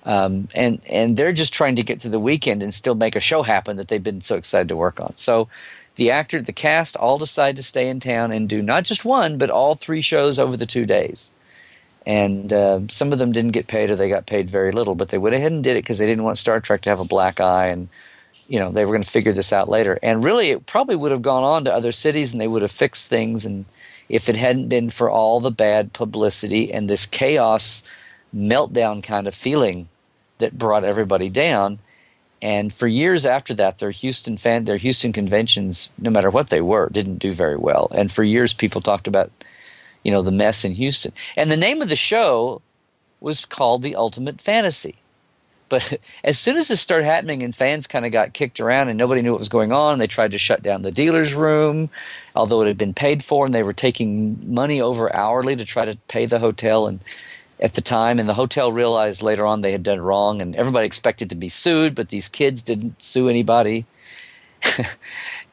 Um, 0.06 0.48
and 0.56 0.82
and 0.88 1.18
they're 1.18 1.34
just 1.34 1.54
trying 1.54 1.76
to 1.76 1.84
get 1.84 2.00
to 2.02 2.10
the 2.10 2.20
weekend 2.20 2.64
and 2.64 2.74
still 2.74 2.96
make 2.96 3.16
a 3.16 3.20
show 3.20 3.44
happen 3.44 3.78
that 3.78 3.90
they've 3.90 4.02
been 4.04 4.22
so 4.22 4.38
excited 4.38 4.70
to 4.70 4.76
work 4.76 5.00
on. 5.00 5.16
So 5.16 5.50
the 5.96 6.12
actor, 6.12 6.42
the 6.42 6.54
cast, 6.54 6.96
all 6.96 7.18
decide 7.18 7.58
to 7.58 7.64
stay 7.64 7.90
in 7.90 8.00
town 8.00 8.32
and 8.32 8.48
do 8.48 8.62
not 8.62 8.86
just 8.86 9.04
one, 9.04 9.38
but 9.38 9.50
all 9.50 9.76
three 9.76 10.02
shows 10.02 10.40
over 10.40 10.56
the 10.56 10.66
two 10.66 10.86
days 10.86 11.32
and 12.06 12.54
uh, 12.54 12.80
some 12.88 13.12
of 13.12 13.20
them 13.20 13.34
didn't 13.34 13.52
get 13.52 13.68
paid 13.68 13.92
or 13.92 13.96
they 13.98 14.08
got 14.08 14.26
paid 14.26 14.50
very 14.50 14.72
little 14.72 14.96
but 14.96 15.10
they 15.10 15.18
went 15.18 15.36
ahead 15.36 15.52
and 15.52 15.66
did 15.66 15.76
it 15.76 15.84
because 15.84 15.98
they 15.98 16.06
didn't 16.06 16.24
want 16.24 16.38
star 16.38 16.62
trek 16.62 16.80
to 16.80 16.90
have 16.90 17.02
a 17.02 17.06
black 17.06 17.42
eye 17.42 17.68
and 17.68 17.90
you 18.50 18.60
know 18.60 18.72
they 18.72 18.84
were 18.84 18.92
going 18.92 19.04
to 19.04 19.10
figure 19.10 19.32
this 19.32 19.54
out 19.54 19.70
later. 19.70 19.98
And 20.04 20.24
really, 20.24 20.50
it 20.50 20.66
probably 20.66 20.98
would 20.98 21.12
have 21.12 21.22
gone 21.22 21.44
on 21.44 21.66
to 21.66 21.74
other 21.74 21.94
cities, 21.94 22.34
and 22.34 22.42
they 22.42 22.48
would 22.48 22.64
have 22.64 22.72
fixed 22.72 23.08
things. 23.08 23.46
And 23.46 23.66
if 24.10 24.28
it 24.28 24.36
hadn't 24.36 24.68
been 24.68 24.90
for 24.90 25.10
all 25.10 25.40
the 25.40 25.52
bad 25.52 25.94
publicity 25.94 26.74
and 26.74 26.90
this 26.90 27.06
chaos 27.06 27.84
meltdown 28.36 29.04
kind 29.04 29.28
of 29.28 29.36
feeling 29.36 29.90
that 30.38 30.58
brought 30.58 30.84
everybody 30.84 31.30
down. 31.30 31.80
And 32.42 32.72
for 32.72 32.88
years 32.88 33.26
after 33.26 33.54
that, 33.56 33.80
their 33.80 33.92
Houston 33.92 34.38
fan, 34.38 34.66
their 34.66 34.78
Houston 34.78 35.12
conventions, 35.12 35.90
no 35.98 36.10
matter 36.10 36.30
what 36.30 36.50
they 36.50 36.62
were, 36.62 36.90
didn't 36.90 37.18
do 37.18 37.34
very 37.34 37.58
well. 37.58 37.90
And 37.94 38.12
for 38.12 38.24
years, 38.24 38.54
people 38.54 38.82
talked 38.82 39.08
about, 39.08 39.32
you 40.04 40.12
know, 40.12 40.22
the 40.22 40.32
mess 40.32 40.64
in 40.64 40.74
Houston. 40.74 41.12
And 41.36 41.52
the 41.52 41.58
name 41.58 41.82
of 41.82 41.90
the 41.90 41.98
show 41.98 42.62
was 43.20 43.46
called 43.46 43.82
The 43.82 43.96
Ultimate 43.96 44.40
Fantasy. 44.40 44.96
But 45.70 46.02
as 46.24 46.38
soon 46.38 46.58
as 46.58 46.68
this 46.68 46.82
started 46.82 47.06
happening 47.06 47.44
and 47.44 47.56
fans 47.56 47.88
kind 47.88 48.06
of 48.06 48.12
got 48.12 48.34
kicked 48.34 48.60
around 48.60 48.90
and 48.90 48.98
nobody 48.98 49.22
knew 49.22 49.32
what 49.32 49.40
was 49.40 49.50
going 49.50 49.72
on, 49.72 50.00
they 50.00 50.08
tried 50.08 50.32
to 50.32 50.38
shut 50.38 50.62
down 50.62 50.82
the 50.82 50.92
dealer's 50.92 51.34
room, 51.34 51.90
although 52.36 52.62
it 52.62 52.68
had 52.68 52.78
been 52.78 52.94
paid 52.94 53.24
for, 53.24 53.46
and 53.46 53.54
they 53.54 53.64
were 53.64 53.74
taking 53.74 54.54
money 54.54 54.82
over 54.82 55.14
hourly 55.16 55.56
to 55.56 55.66
try 55.66 55.86
to 55.86 55.98
pay 56.08 56.26
the 56.26 56.40
hotel. 56.40 56.88
And 56.88 57.00
at 57.60 57.74
the 57.74 57.82
time, 57.82 58.20
and 58.20 58.30
the 58.30 58.34
hotel 58.34 58.72
realized 58.72 59.22
later 59.22 59.46
on 59.46 59.62
they 59.62 59.72
had 59.72 59.84
done 59.84 60.00
wrong, 60.00 60.42
and 60.42 60.56
everybody 60.56 60.86
expected 60.86 61.30
to 61.30 61.36
be 61.36 61.50
sued, 61.50 61.94
but 61.94 62.10
these 62.10 62.30
kids 62.30 62.62
didn't 62.62 63.02
sue 63.02 63.28
anybody. 63.28 63.86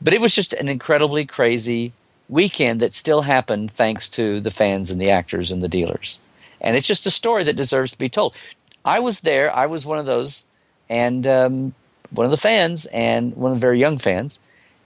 but 0.01 0.13
it 0.13 0.21
was 0.21 0.35
just 0.35 0.53
an 0.53 0.69
incredibly 0.69 1.25
crazy 1.25 1.93
weekend 2.29 2.81
that 2.81 2.95
still 2.95 3.23
happened 3.23 3.71
thanks 3.71 4.09
to 4.09 4.41
the 4.41 4.51
fans 4.51 4.91
and 4.91 5.01
the 5.01 5.11
actors 5.11 5.51
and 5.51 5.63
the 5.63 5.69
dealers. 5.69 6.21
And 6.61 6.77
it's 6.77 6.87
just 6.87 7.07
a 7.07 7.11
story 7.11 7.45
that 7.45 7.57
deserves 7.57 7.93
to 7.93 7.99
be 7.99 8.09
told. 8.09 8.35
I 8.85 9.01
was 9.01 9.21
there, 9.21 9.55
I 9.55 9.67
was 9.67 9.85
one 9.85 9.99
of 9.99 10.07
those, 10.07 10.45
and 10.89 11.27
um, 11.27 11.75
one 12.11 12.25
of 12.25 12.31
the 12.31 12.37
fans, 12.37 12.87
and 12.87 13.35
one 13.37 13.51
of 13.51 13.59
the 13.59 13.67
very 13.67 13.81
young 13.81 13.99
fans. 13.99 14.39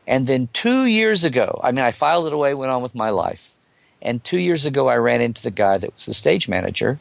And 0.07 0.27
then 0.27 0.49
two 0.53 0.87
years 0.87 1.23
ago, 1.23 1.61
I 1.63 1.71
mean, 1.71 1.85
I 1.85 1.91
filed 1.91 2.27
it 2.27 2.33
away, 2.33 2.55
went 2.55 2.73
on 2.73 2.83
with 2.83 2.95
my 2.95 3.11
life. 3.11 3.53
And 4.03 4.25
two 4.25 4.39
years 4.39 4.65
ago, 4.65 4.89
I 4.89 4.97
ran 4.97 5.21
into 5.21 5.43
the 5.43 5.51
guy 5.51 5.77
that 5.77 5.93
was 5.93 6.07
the 6.07 6.15
stage 6.15 6.49
manager 6.49 6.99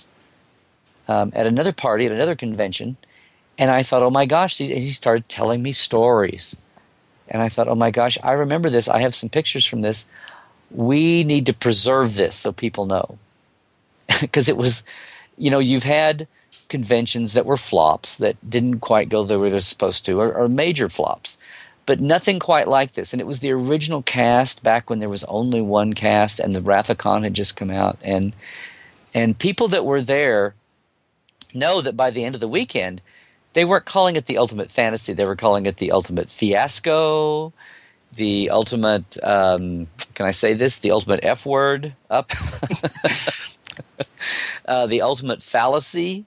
um, 1.10 1.32
at 1.34 1.47
another 1.47 1.74
party, 1.74 2.05
at 2.05 2.12
another 2.12 2.36
convention. 2.36 2.95
And 3.57 3.72
I 3.72 3.82
thought, 3.82 4.03
oh 4.03 4.12
my 4.12 4.28
gosh, 4.28 4.60
he, 4.60 4.74
he 4.80 4.91
started 4.91 5.28
telling 5.28 5.64
me 5.64 5.74
stories. 5.74 6.55
And 7.28 7.41
I 7.41 7.49
thought, 7.49 7.68
oh 7.68 7.76
my 7.76 7.89
gosh, 7.89 8.18
I 8.24 8.34
remember 8.34 8.70
this. 8.70 8.88
I 8.88 8.99
have 8.99 9.16
some 9.16 9.30
pictures 9.30 9.66
from 9.66 9.82
this. 9.82 10.07
We 10.70 11.24
need 11.24 11.47
to 11.47 11.53
preserve 11.53 12.16
this 12.16 12.36
so 12.36 12.53
people 12.53 12.86
know. 12.86 13.18
Because 14.22 14.49
it 14.49 14.57
was, 14.57 14.84
you 15.38 15.51
know, 15.51 15.60
you've 15.60 15.84
had 15.84 16.28
conventions 16.68 17.34
that 17.34 17.45
were 17.45 17.57
flops 17.57 18.18
that 18.18 18.38
didn't 18.47 18.80
quite 18.80 19.10
go 19.10 19.24
the 19.24 19.39
way 19.39 19.49
they're 19.49 19.60
supposed 19.60 20.05
to, 20.05 20.20
or, 20.20 20.34
or 20.34 20.47
major 20.47 20.89
flops 20.89 21.38
but 21.86 21.99
nothing 21.99 22.38
quite 22.38 22.68
like 22.68 22.91
this. 22.91 23.14
And 23.14 23.20
it 23.20 23.26
was 23.26 23.39
the 23.39 23.51
original 23.51 24.03
cast 24.03 24.62
back 24.62 24.91
when 24.91 24.99
there 24.99 25.10
was 25.10 25.24
only 25.24 25.60
one 25.60 25.93
cast, 25.93 26.39
and 26.39 26.55
the 26.55 26.62
Wrath 26.62 26.88
of 26.91 27.01
had 27.01 27.34
just 27.34 27.57
come 27.57 27.72
out, 27.72 27.97
and 28.03 28.36
and 29.12 29.39
people 29.39 29.68
that 29.70 29.86
were 29.86 29.99
there 29.99 30.53
know 31.54 31.82
that 31.82 31.97
by 31.97 32.10
the 32.10 32.24
end 32.24 32.36
of 32.36 32.41
the 32.41 32.47
weekend, 32.47 33.02
they 33.54 33.66
weren't 33.66 33.86
calling 33.86 34.16
it 34.16 34.26
the 34.26 34.38
ultimate 34.38 34.72
fantasy. 34.72 35.14
They 35.14 35.26
were 35.26 35.36
calling 35.36 35.66
it 35.66 35.78
the 35.78 35.91
ultimate 35.91 36.30
fiasco, 36.30 37.52
the 38.16 38.50
ultimate, 38.50 39.18
um, 39.24 39.88
can 40.14 40.26
I 40.26 40.32
say 40.32 40.54
this? 40.54 40.80
The 40.80 40.91
ultimate 40.91 41.22
F 41.24 41.45
word 41.45 41.93
up, 42.10 42.32
uh, 44.66 44.88
the 44.88 45.02
ultimate 45.02 45.41
fallacy. 45.43 46.26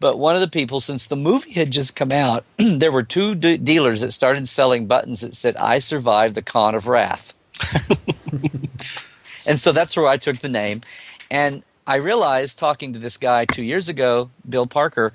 But 0.00 0.18
one 0.18 0.34
of 0.34 0.40
the 0.40 0.48
people, 0.48 0.80
since 0.80 1.06
the 1.06 1.16
movie 1.16 1.52
had 1.52 1.70
just 1.70 1.96
come 1.96 2.12
out, 2.12 2.44
there 2.58 2.92
were 2.92 3.02
two 3.02 3.34
de- 3.34 3.56
dealers 3.56 4.00
that 4.00 4.12
started 4.12 4.48
selling 4.48 4.86
buttons 4.86 5.20
that 5.20 5.34
said, 5.34 5.56
I 5.56 5.78
survived 5.78 6.34
the 6.34 6.42
con 6.42 6.74
of 6.74 6.88
Wrath. 6.88 7.32
and 9.46 9.58
so 9.58 9.72
that's 9.72 9.96
where 9.96 10.06
I 10.06 10.16
took 10.16 10.38
the 10.38 10.48
name. 10.48 10.82
And 11.30 11.62
I 11.86 11.96
realized 11.96 12.58
talking 12.58 12.92
to 12.92 12.98
this 12.98 13.16
guy 13.16 13.44
two 13.44 13.62
years 13.62 13.88
ago, 13.88 14.30
Bill 14.48 14.66
Parker, 14.66 15.12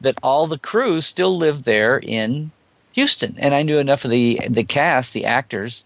that 0.00 0.18
all 0.22 0.46
the 0.46 0.58
crew 0.58 1.00
still 1.00 1.36
lived 1.36 1.64
there 1.64 1.98
in 1.98 2.50
Houston, 2.92 3.36
and 3.38 3.54
I 3.54 3.62
knew 3.62 3.78
enough 3.78 4.04
of 4.04 4.10
the 4.10 4.40
the 4.48 4.64
cast, 4.64 5.12
the 5.12 5.24
actors, 5.24 5.84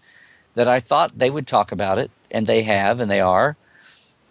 that 0.55 0.67
I 0.67 0.79
thought 0.79 1.17
they 1.17 1.29
would 1.29 1.45
talk 1.45 1.71
about 1.71 1.97
it, 1.97 2.09
and 2.31 2.47
they 2.47 2.63
have, 2.63 2.99
and 2.99 3.09
they 3.09 3.21
are. 3.21 3.55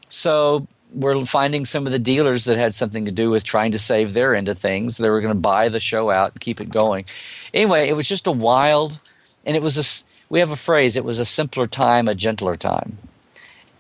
So 0.09 0.67
we're 0.93 1.25
finding 1.25 1.65
some 1.65 1.87
of 1.87 1.93
the 1.93 1.99
dealers 1.99 2.45
that 2.45 2.59
had 2.59 2.75
something 2.75 3.05
to 3.07 3.13
do 3.13 3.31
with 3.31 3.45
trying 3.45 3.73
to 3.73 3.79
save 3.79 4.13
their 4.13 4.35
end 4.35 4.49
of 4.49 4.59
things. 4.59 4.99
They 4.99 5.09
were 5.11 5.21
going 5.21 5.35
to 5.35 5.41
buy 5.41 5.69
the 5.69 5.81
show 5.81 6.11
out 6.11 6.33
and 6.33 6.41
keep 6.41 6.61
it 6.61 6.69
going. 6.69 7.05
Anyway, 7.55 7.89
it 7.89 7.97
was 7.97 8.09
just 8.09 8.27
a 8.27 8.33
wild, 8.33 8.99
and 9.45 9.57
it 9.57 9.63
was 9.63 9.79
a. 9.79 10.05
We 10.29 10.41
have 10.41 10.51
a 10.51 10.57
phrase. 10.57 10.97
It 10.97 11.05
was 11.05 11.19
a 11.19 11.27
simpler 11.27 11.67
time, 11.67 12.09
a 12.09 12.15
gentler 12.15 12.57
time. 12.57 12.99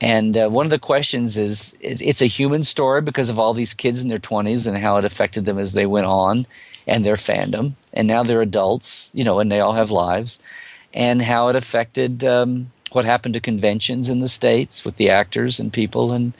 And 0.02 0.36
uh, 0.36 0.48
one 0.48 0.66
of 0.66 0.70
the 0.70 0.80
questions 0.80 1.38
is 1.38 1.76
it's 1.80 2.20
a 2.20 2.26
human 2.26 2.64
story 2.64 3.00
because 3.00 3.30
of 3.30 3.38
all 3.38 3.54
these 3.54 3.72
kids 3.72 4.02
in 4.02 4.08
their 4.08 4.18
20s 4.18 4.66
and 4.66 4.76
how 4.76 4.96
it 4.96 5.04
affected 5.04 5.44
them 5.44 5.60
as 5.60 5.74
they 5.74 5.86
went 5.86 6.06
on 6.06 6.44
and 6.88 7.06
their 7.06 7.14
fandom. 7.14 7.74
And 7.94 8.08
now 8.08 8.24
they're 8.24 8.42
adults, 8.42 9.12
you 9.14 9.22
know, 9.22 9.38
and 9.38 9.50
they 9.50 9.60
all 9.60 9.74
have 9.74 9.92
lives. 9.92 10.42
And 10.92 11.22
how 11.22 11.48
it 11.48 11.56
affected 11.56 12.24
um, 12.24 12.72
what 12.90 13.04
happened 13.04 13.34
to 13.34 13.40
conventions 13.40 14.10
in 14.10 14.18
the 14.18 14.28
States 14.28 14.84
with 14.84 14.96
the 14.96 15.08
actors 15.08 15.60
and 15.60 15.72
people 15.72 16.12
and. 16.12 16.36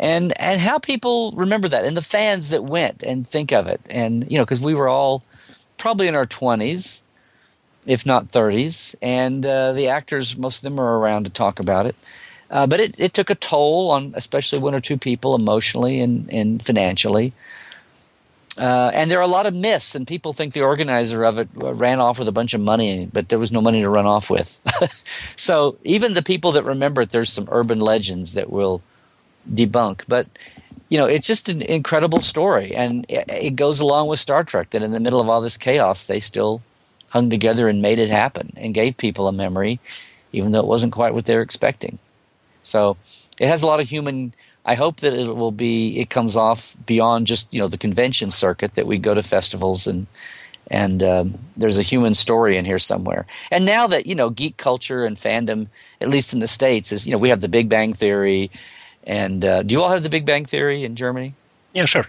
And 0.00 0.32
and 0.40 0.60
how 0.60 0.78
people 0.78 1.32
remember 1.32 1.66
that, 1.66 1.84
and 1.84 1.96
the 1.96 2.00
fans 2.00 2.50
that 2.50 2.62
went 2.62 3.02
and 3.02 3.26
think 3.26 3.50
of 3.50 3.66
it, 3.66 3.80
and 3.90 4.30
you 4.30 4.38
know, 4.38 4.44
because 4.44 4.60
we 4.60 4.72
were 4.72 4.88
all 4.88 5.24
probably 5.76 6.06
in 6.06 6.14
our 6.14 6.24
twenties, 6.24 7.02
if 7.84 8.06
not 8.06 8.28
30s, 8.28 8.94
and 9.02 9.44
uh, 9.44 9.72
the 9.72 9.88
actors, 9.88 10.36
most 10.36 10.58
of 10.58 10.62
them 10.62 10.78
are 10.78 11.00
around 11.00 11.24
to 11.24 11.30
talk 11.30 11.58
about 11.58 11.84
it. 11.84 11.96
Uh, 12.50 12.66
but 12.66 12.80
it, 12.80 12.94
it 12.98 13.14
took 13.14 13.30
a 13.30 13.34
toll 13.34 13.90
on 13.90 14.12
especially 14.16 14.58
one 14.58 14.74
or 14.74 14.80
two 14.80 14.96
people 14.96 15.34
emotionally 15.34 16.00
and, 16.00 16.30
and 16.30 16.64
financially. 16.64 17.32
Uh, 18.58 18.90
and 18.92 19.10
there 19.10 19.18
are 19.18 19.22
a 19.22 19.28
lot 19.28 19.46
of 19.46 19.54
myths, 19.54 19.94
and 19.94 20.06
people 20.06 20.32
think 20.32 20.52
the 20.52 20.62
organizer 20.62 21.24
of 21.24 21.38
it 21.38 21.48
ran 21.54 22.00
off 22.00 22.18
with 22.18 22.26
a 22.26 22.32
bunch 22.32 22.54
of 22.54 22.60
money, 22.60 23.06
but 23.06 23.28
there 23.28 23.38
was 23.38 23.52
no 23.52 23.60
money 23.60 23.82
to 23.82 23.88
run 23.88 24.06
off 24.06 24.30
with. 24.30 24.58
so 25.36 25.76
even 25.84 26.14
the 26.14 26.22
people 26.22 26.52
that 26.52 26.64
remember 26.64 27.02
it, 27.02 27.10
there's 27.10 27.32
some 27.32 27.46
urban 27.52 27.80
legends 27.80 28.34
that 28.34 28.50
will 28.50 28.82
debunk. 29.48 30.04
But 30.08 30.26
you 30.88 30.98
know, 30.98 31.06
it's 31.06 31.26
just 31.26 31.48
an 31.48 31.62
incredible 31.62 32.20
story, 32.20 32.74
and 32.74 33.06
it, 33.08 33.26
it 33.28 33.56
goes 33.56 33.78
along 33.78 34.08
with 34.08 34.18
Star 34.18 34.42
Trek 34.42 34.70
that 34.70 34.82
in 34.82 34.90
the 34.90 35.00
middle 35.00 35.20
of 35.20 35.28
all 35.28 35.40
this 35.40 35.56
chaos, 35.56 36.06
they 36.06 36.18
still 36.18 36.60
hung 37.10 37.30
together 37.30 37.68
and 37.68 37.80
made 37.80 38.00
it 38.00 38.10
happen, 38.10 38.52
and 38.56 38.74
gave 38.74 38.96
people 38.96 39.28
a 39.28 39.32
memory, 39.32 39.78
even 40.32 40.50
though 40.50 40.60
it 40.60 40.66
wasn't 40.66 40.92
quite 40.92 41.14
what 41.14 41.26
they 41.26 41.36
were 41.36 41.42
expecting. 41.42 41.98
So 42.68 42.96
it 43.38 43.48
has 43.48 43.62
a 43.62 43.66
lot 43.66 43.80
of 43.80 43.88
human. 43.88 44.34
I 44.64 44.74
hope 44.74 44.98
that 44.98 45.14
it 45.14 45.34
will 45.34 45.52
be. 45.52 45.98
It 45.98 46.10
comes 46.10 46.36
off 46.36 46.76
beyond 46.86 47.26
just 47.26 47.52
you 47.52 47.60
know 47.60 47.68
the 47.68 47.78
convention 47.78 48.30
circuit 48.30 48.74
that 48.74 48.86
we 48.86 48.98
go 48.98 49.14
to 49.14 49.22
festivals 49.22 49.86
and 49.86 50.06
and 50.70 51.02
um, 51.02 51.38
there's 51.56 51.78
a 51.78 51.82
human 51.82 52.14
story 52.14 52.56
in 52.56 52.64
here 52.64 52.78
somewhere. 52.78 53.26
And 53.50 53.64
now 53.64 53.86
that 53.86 54.06
you 54.06 54.14
know 54.14 54.30
geek 54.30 54.56
culture 54.56 55.04
and 55.04 55.16
fandom, 55.16 55.68
at 56.00 56.08
least 56.08 56.32
in 56.32 56.40
the 56.40 56.48
states, 56.48 56.92
is 56.92 57.06
you 57.06 57.12
know 57.12 57.18
we 57.18 57.30
have 57.30 57.40
the 57.40 57.48
Big 57.48 57.68
Bang 57.68 57.94
Theory, 57.94 58.50
and 59.04 59.44
uh, 59.44 59.62
do 59.62 59.72
you 59.72 59.82
all 59.82 59.90
have 59.90 60.02
the 60.02 60.10
Big 60.10 60.26
Bang 60.26 60.44
Theory 60.44 60.84
in 60.84 60.94
Germany? 60.94 61.34
Yeah, 61.72 61.86
sure. 61.86 62.06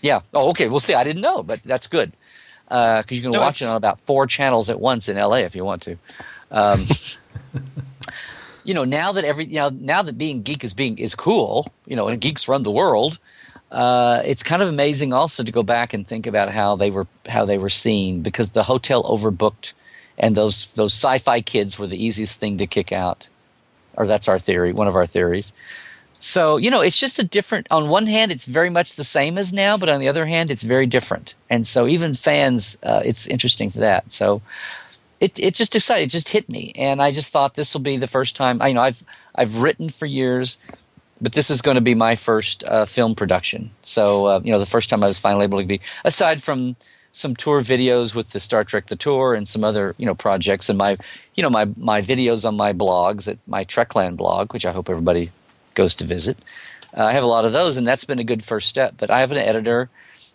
Yeah. 0.00 0.20
Oh, 0.34 0.50
okay. 0.50 0.68
We'll 0.68 0.80
see. 0.80 0.94
I 0.94 1.04
didn't 1.04 1.22
know, 1.22 1.42
but 1.42 1.62
that's 1.62 1.86
good 1.86 2.12
because 2.68 3.04
uh, 3.04 3.14
you 3.14 3.22
can 3.22 3.30
no, 3.30 3.40
watch 3.40 3.62
it 3.62 3.66
on 3.66 3.76
about 3.76 4.00
four 4.00 4.26
channels 4.26 4.70
at 4.70 4.80
once 4.80 5.08
in 5.08 5.16
LA 5.16 5.36
if 5.36 5.54
you 5.54 5.64
want 5.64 5.82
to. 5.82 5.96
Um, 6.50 6.86
you 8.66 8.74
know 8.74 8.84
now 8.84 9.12
that 9.12 9.24
every 9.24 9.46
you 9.46 9.56
know 9.56 9.70
now 9.70 10.02
that 10.02 10.18
being 10.18 10.42
geek 10.42 10.62
is 10.64 10.74
being 10.74 10.98
is 10.98 11.14
cool 11.14 11.72
you 11.86 11.96
know 11.96 12.08
and 12.08 12.20
geeks 12.20 12.48
run 12.48 12.62
the 12.62 12.70
world 12.70 13.18
uh, 13.70 14.22
it's 14.24 14.42
kind 14.42 14.62
of 14.62 14.68
amazing 14.68 15.12
also 15.12 15.42
to 15.42 15.50
go 15.50 15.62
back 15.62 15.92
and 15.92 16.06
think 16.06 16.26
about 16.26 16.52
how 16.52 16.76
they 16.76 16.90
were 16.90 17.06
how 17.28 17.44
they 17.44 17.58
were 17.58 17.70
seen 17.70 18.22
because 18.22 18.50
the 18.50 18.62
hotel 18.62 19.02
overbooked 19.04 19.72
and 20.18 20.36
those 20.36 20.68
those 20.74 20.92
sci-fi 20.92 21.40
kids 21.40 21.78
were 21.78 21.86
the 21.86 22.02
easiest 22.02 22.38
thing 22.38 22.58
to 22.58 22.66
kick 22.66 22.92
out. 22.92 23.28
Or 23.96 24.06
that's 24.06 24.28
our 24.28 24.38
theory 24.38 24.72
one 24.72 24.88
of 24.88 24.96
our 24.96 25.06
theories. 25.06 25.52
So 26.20 26.58
you 26.58 26.70
know 26.70 26.80
it's 26.80 26.98
just 26.98 27.18
a 27.18 27.24
different 27.24 27.66
on 27.70 27.88
one 27.88 28.06
hand 28.06 28.30
it's 28.30 28.46
very 28.46 28.70
much 28.70 28.94
the 28.94 29.04
same 29.04 29.36
as 29.36 29.52
now 29.52 29.76
but 29.76 29.88
on 29.88 30.00
the 30.00 30.08
other 30.08 30.26
hand 30.26 30.50
it's 30.50 30.62
very 30.62 30.86
different. 30.86 31.34
And 31.50 31.66
so 31.66 31.88
even 31.88 32.14
fans 32.14 32.78
uh, 32.84 33.02
it's 33.04 33.26
interesting 33.26 33.70
for 33.70 33.80
that. 33.80 34.12
So 34.12 34.42
it 35.20 35.38
it 35.38 35.54
just 35.54 35.74
excited. 35.74 36.04
it 36.04 36.10
just 36.10 36.28
hit 36.28 36.48
me, 36.48 36.72
and 36.76 37.00
I 37.00 37.10
just 37.10 37.32
thought 37.32 37.54
this 37.54 37.74
will 37.74 37.80
be 37.80 37.96
the 37.96 38.06
first 38.06 38.36
time. 38.36 38.60
I 38.60 38.68
you 38.68 38.74
know 38.74 38.82
I've 38.82 39.02
I've 39.34 39.62
written 39.62 39.88
for 39.88 40.06
years, 40.06 40.58
but 41.20 41.32
this 41.32 41.50
is 41.50 41.62
going 41.62 41.76
to 41.76 41.80
be 41.80 41.94
my 41.94 42.16
first 42.16 42.64
uh, 42.64 42.84
film 42.84 43.14
production. 43.14 43.70
So 43.82 44.26
uh, 44.26 44.40
you 44.44 44.52
know 44.52 44.58
the 44.58 44.66
first 44.66 44.90
time 44.90 45.02
I 45.02 45.06
was 45.06 45.18
finally 45.18 45.44
able 45.44 45.60
to 45.60 45.66
be 45.66 45.80
aside 46.04 46.42
from 46.42 46.76
some 47.12 47.34
tour 47.34 47.62
videos 47.62 48.14
with 48.14 48.30
the 48.30 48.40
Star 48.40 48.62
Trek 48.62 48.86
the 48.86 48.96
tour 48.96 49.32
and 49.32 49.48
some 49.48 49.64
other 49.64 49.94
you 49.96 50.04
know 50.04 50.14
projects 50.14 50.68
and 50.68 50.78
my 50.78 50.98
you 51.34 51.42
know 51.42 51.50
my 51.50 51.64
my 51.76 52.02
videos 52.02 52.46
on 52.46 52.56
my 52.56 52.72
blogs 52.72 53.26
at 53.26 53.38
my 53.46 53.64
Trekland 53.64 54.16
blog, 54.16 54.52
which 54.52 54.66
I 54.66 54.72
hope 54.72 54.90
everybody 54.90 55.32
goes 55.74 55.94
to 55.96 56.04
visit. 56.04 56.38
Uh, 56.96 57.04
I 57.04 57.12
have 57.12 57.24
a 57.24 57.28
lot 57.28 57.44
of 57.44 57.52
those, 57.52 57.76
and 57.76 57.86
that's 57.86 58.04
been 58.04 58.18
a 58.18 58.24
good 58.24 58.44
first 58.44 58.68
step. 58.68 58.94
But 58.98 59.10
I 59.10 59.20
have 59.20 59.32
an 59.32 59.38
editor 59.38 59.88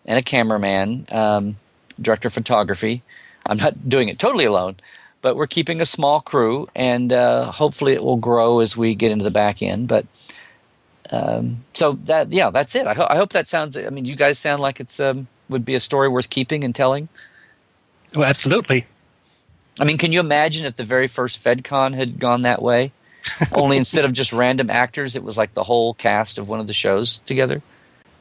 and 0.06 0.18
a 0.18 0.24
cameraman, 0.24 1.06
um, 1.12 1.58
director 2.00 2.30
of 2.30 2.34
photography 2.34 3.04
I'm 3.46 3.58
not 3.58 3.90
doing 3.90 4.10
it 4.10 4.20
totally 4.20 4.46
alone, 4.46 4.76
but 5.22 5.36
we're 5.36 5.48
keeping 5.48 5.82
a 5.82 5.86
small 5.86 6.22
crew, 6.22 6.70
and 6.76 7.12
uh, 7.12 7.52
hopefully 7.52 7.94
it 7.94 8.04
will 8.04 8.18
grow 8.18 8.60
as 8.60 8.78
we 8.78 8.96
get 8.96 9.12
into 9.12 9.24
the 9.24 9.32
back 9.32 9.62
end. 9.62 9.88
But 9.88 10.06
um, 11.12 11.64
so 11.74 11.94
that 12.06 12.32
yeah, 12.32 12.50
that's 12.50 12.76
it. 12.76 12.88
I, 12.88 12.94
ho- 12.94 13.08
I, 13.10 13.16
hope 13.16 13.32
that 13.34 13.48
sounds. 13.48 13.78
I 13.78 13.90
mean, 13.90 14.06
you 14.06 14.16
guys 14.16 14.40
sound 14.40 14.62
like 14.62 14.80
it's 14.80 15.00
um, 15.00 15.28
would 15.50 15.66
be 15.66 15.76
a 15.76 15.80
story 15.80 16.08
worth 16.08 16.30
keeping 16.30 16.64
and 16.64 16.74
telling. 16.74 17.10
Oh, 18.16 18.24
absolutely. 18.24 18.86
I 19.80 19.86
mean, 19.86 19.98
can 19.98 20.12
you 20.12 20.20
imagine 20.20 20.66
if 20.66 20.76
the 20.76 20.84
very 20.84 21.08
first 21.08 21.44
FedCon 21.44 21.96
had 21.96 22.20
gone 22.20 22.42
that 22.44 22.62
way? 22.62 22.92
Only 23.52 23.78
instead 23.78 24.04
of 24.06 24.14
just 24.14 24.34
random 24.34 24.70
actors, 24.70 25.16
it 25.16 25.24
was 25.24 25.38
like 25.38 25.54
the 25.54 25.64
whole 25.64 25.94
cast 25.94 26.38
of 26.38 26.50
one 26.50 26.60
of 26.60 26.68
the 26.68 26.74
shows 26.74 27.20
together. 27.26 27.62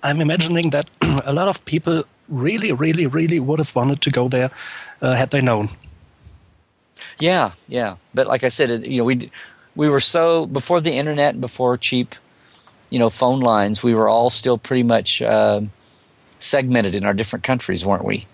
I'm 0.03 0.21
imagining 0.21 0.71
that 0.71 0.89
a 1.25 1.33
lot 1.33 1.49
of 1.49 1.64
people 1.64 2.05
really, 2.31 2.72
really, 2.72 3.07
really 3.07 3.41
would 3.41 3.59
have 3.59 3.74
wanted 3.74 4.01
to 4.03 4.11
go 4.11 4.28
there 4.28 4.51
uh, 5.03 5.14
had 5.14 5.31
they 5.31 5.41
known. 5.41 5.68
Yeah, 7.18 7.53
yeah. 7.68 7.97
But 8.14 8.26
like 8.26 8.45
I 8.45 8.49
said, 8.49 8.87
you 8.87 8.99
know, 8.99 9.05
we 9.05 9.31
we 9.76 9.89
were 9.89 10.01
so 10.01 10.47
before 10.47 10.81
the 10.81 10.93
internet 10.93 11.35
and 11.35 11.41
before 11.41 11.76
cheap, 11.76 12.14
you 12.89 12.99
know, 12.99 13.11
phone 13.11 13.41
lines. 13.41 13.83
We 13.83 13.95
were 13.95 14.09
all 14.09 14.31
still 14.31 14.57
pretty 14.57 14.83
much 14.83 15.22
uh, 15.22 15.62
segmented 16.39 16.95
in 16.95 17.05
our 17.05 17.14
different 17.14 17.45
countries, 17.45 17.85
weren't 17.85 18.05
we? 18.05 18.26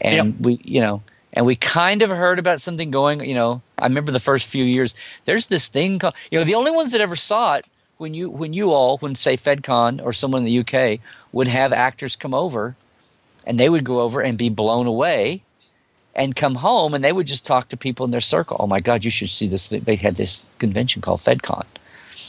And 0.00 0.34
yep. 0.34 0.34
we, 0.40 0.60
you 0.64 0.80
know, 0.80 1.02
and 1.32 1.46
we 1.46 1.56
kind 1.56 2.02
of 2.02 2.10
heard 2.10 2.38
about 2.38 2.60
something 2.60 2.90
going. 2.90 3.24
You 3.24 3.34
know, 3.34 3.62
I 3.78 3.86
remember 3.86 4.12
the 4.12 4.20
first 4.20 4.46
few 4.46 4.64
years. 4.64 4.94
There's 5.24 5.46
this 5.46 5.68
thing 5.68 5.98
called. 5.98 6.14
You 6.30 6.38
know, 6.38 6.44
the 6.44 6.54
only 6.54 6.70
ones 6.70 6.92
that 6.92 7.00
ever 7.00 7.16
saw 7.16 7.56
it 7.56 7.66
when 7.98 8.14
you 8.14 8.30
when 8.30 8.52
you 8.52 8.72
all 8.72 8.98
when 8.98 9.14
say 9.14 9.36
FedCon 9.36 10.02
or 10.04 10.12
someone 10.12 10.44
in 10.44 10.46
the 10.46 10.58
UK 10.58 11.00
would 11.32 11.48
have 11.48 11.72
actors 11.72 12.16
come 12.16 12.34
over, 12.34 12.76
and 13.44 13.58
they 13.58 13.68
would 13.68 13.84
go 13.84 14.00
over 14.00 14.20
and 14.20 14.36
be 14.36 14.48
blown 14.48 14.86
away, 14.86 15.42
and 16.14 16.36
come 16.36 16.56
home 16.56 16.94
and 16.94 17.02
they 17.02 17.12
would 17.12 17.26
just 17.26 17.44
talk 17.44 17.68
to 17.68 17.76
people 17.76 18.04
in 18.04 18.10
their 18.10 18.20
circle. 18.20 18.56
Oh 18.60 18.66
my 18.66 18.80
God, 18.80 19.04
you 19.04 19.10
should 19.10 19.30
see 19.30 19.48
this! 19.48 19.68
They 19.70 19.96
had 19.96 20.16
this 20.16 20.44
convention 20.58 21.02
called 21.02 21.20
FedCon, 21.20 21.64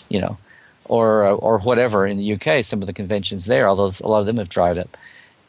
you 0.10 0.20
know, 0.20 0.38
or 0.86 1.26
uh, 1.26 1.34
or 1.36 1.60
whatever 1.60 2.06
in 2.06 2.18
the 2.18 2.34
UK. 2.34 2.64
Some 2.64 2.82
of 2.82 2.88
the 2.88 2.94
conventions 2.94 3.46
there, 3.46 3.68
although 3.68 3.92
a 4.04 4.08
lot 4.08 4.20
of 4.20 4.26
them 4.26 4.38
have 4.38 4.50
dried 4.50 4.78
up. 4.78 4.98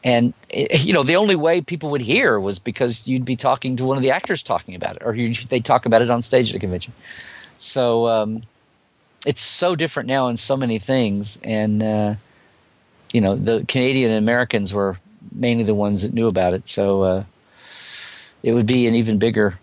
And 0.03 0.33
it, 0.49 0.85
you 0.85 0.93
know, 0.93 1.03
the 1.03 1.15
only 1.15 1.35
way 1.35 1.61
people 1.61 1.89
would 1.89 2.01
hear 2.01 2.39
was 2.39 2.59
because 2.59 3.07
you'd 3.07 3.25
be 3.25 3.35
talking 3.35 3.75
to 3.77 3.85
one 3.85 3.97
of 3.97 4.03
the 4.03 4.11
actors 4.11 4.43
talking 4.43 4.75
about 4.75 4.97
it, 4.97 5.01
or 5.03 5.13
they'd 5.49 5.65
talk 5.65 5.85
about 5.85 6.01
it 6.01 6.09
on 6.09 6.21
stage 6.21 6.49
at 6.49 6.55
a 6.55 6.59
convention. 6.59 6.93
So 7.57 8.07
um, 8.07 8.43
it's 9.25 9.41
so 9.41 9.75
different 9.75 10.07
now 10.07 10.27
in 10.27 10.37
so 10.37 10.55
many 10.55 10.77
things, 10.77 11.39
and 11.43 11.83
uh, 11.83 12.15
you 13.11 13.21
know, 13.21 13.35
the 13.35 13.65
Canadian 13.67 14.11
Americans 14.11 14.73
were 14.73 14.99
mainly 15.31 15.63
the 15.63 15.75
ones 15.75 16.01
that 16.01 16.13
knew 16.13 16.27
about 16.27 16.53
it. 16.53 16.67
So 16.67 17.03
uh, 17.03 17.23
it 18.43 18.53
would 18.53 18.65
be 18.65 18.87
an 18.87 18.95
even 18.95 19.17
bigger 19.17 19.59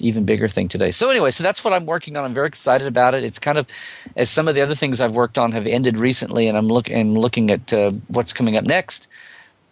even 0.00 0.24
bigger 0.24 0.48
thing 0.48 0.66
today. 0.66 0.90
So 0.90 1.10
anyway, 1.10 1.30
so 1.30 1.44
that's 1.44 1.62
what 1.62 1.72
I'm 1.72 1.86
working 1.86 2.16
on. 2.16 2.24
I'm 2.24 2.34
very 2.34 2.48
excited 2.48 2.88
about 2.88 3.14
it. 3.14 3.22
It's 3.22 3.38
kind 3.38 3.56
of 3.56 3.68
as 4.16 4.30
some 4.30 4.48
of 4.48 4.56
the 4.56 4.60
other 4.60 4.74
things 4.74 5.00
I've 5.00 5.14
worked 5.14 5.38
on 5.38 5.52
have 5.52 5.66
ended 5.66 5.96
recently, 5.96 6.48
and 6.48 6.58
I'm 6.58 6.66
looking 6.66 6.98
I'm 6.98 7.14
looking 7.14 7.50
at 7.50 7.72
uh, 7.72 7.90
what's 8.08 8.32
coming 8.32 8.56
up 8.56 8.64
next 8.64 9.06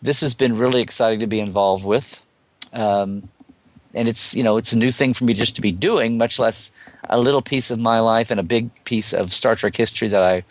this 0.03 0.21
has 0.21 0.35
been 0.35 0.57
really 0.57 0.81
exciting 0.81 1.21
to 1.21 1.27
be 1.27 1.41
involved 1.41 1.85
with. 1.85 2.25
Um, 2.73 3.29
and 3.95 4.09
it's 4.09 4.35
you 4.35 4.45
know 4.45 4.57
it's 4.57 4.73
a 4.73 4.79
new 4.79 4.93
thing 4.93 5.15
for 5.15 5.25
me 5.25 5.35
just 5.35 5.57
to 5.57 5.61
be 5.61 5.73
doing, 5.73 6.17
much 6.17 6.39
less 6.39 6.71
a 7.09 7.19
little 7.19 7.43
piece 7.43 7.71
of 7.71 7.79
my 7.79 7.99
life 7.99 8.31
and 8.31 8.39
a 8.39 8.45
big 8.45 8.71
piece 8.85 9.13
of 9.13 9.33
Star 9.33 9.55
Trek 9.57 9.77
history 9.77 10.09
that 10.09 10.23
I 10.23 10.45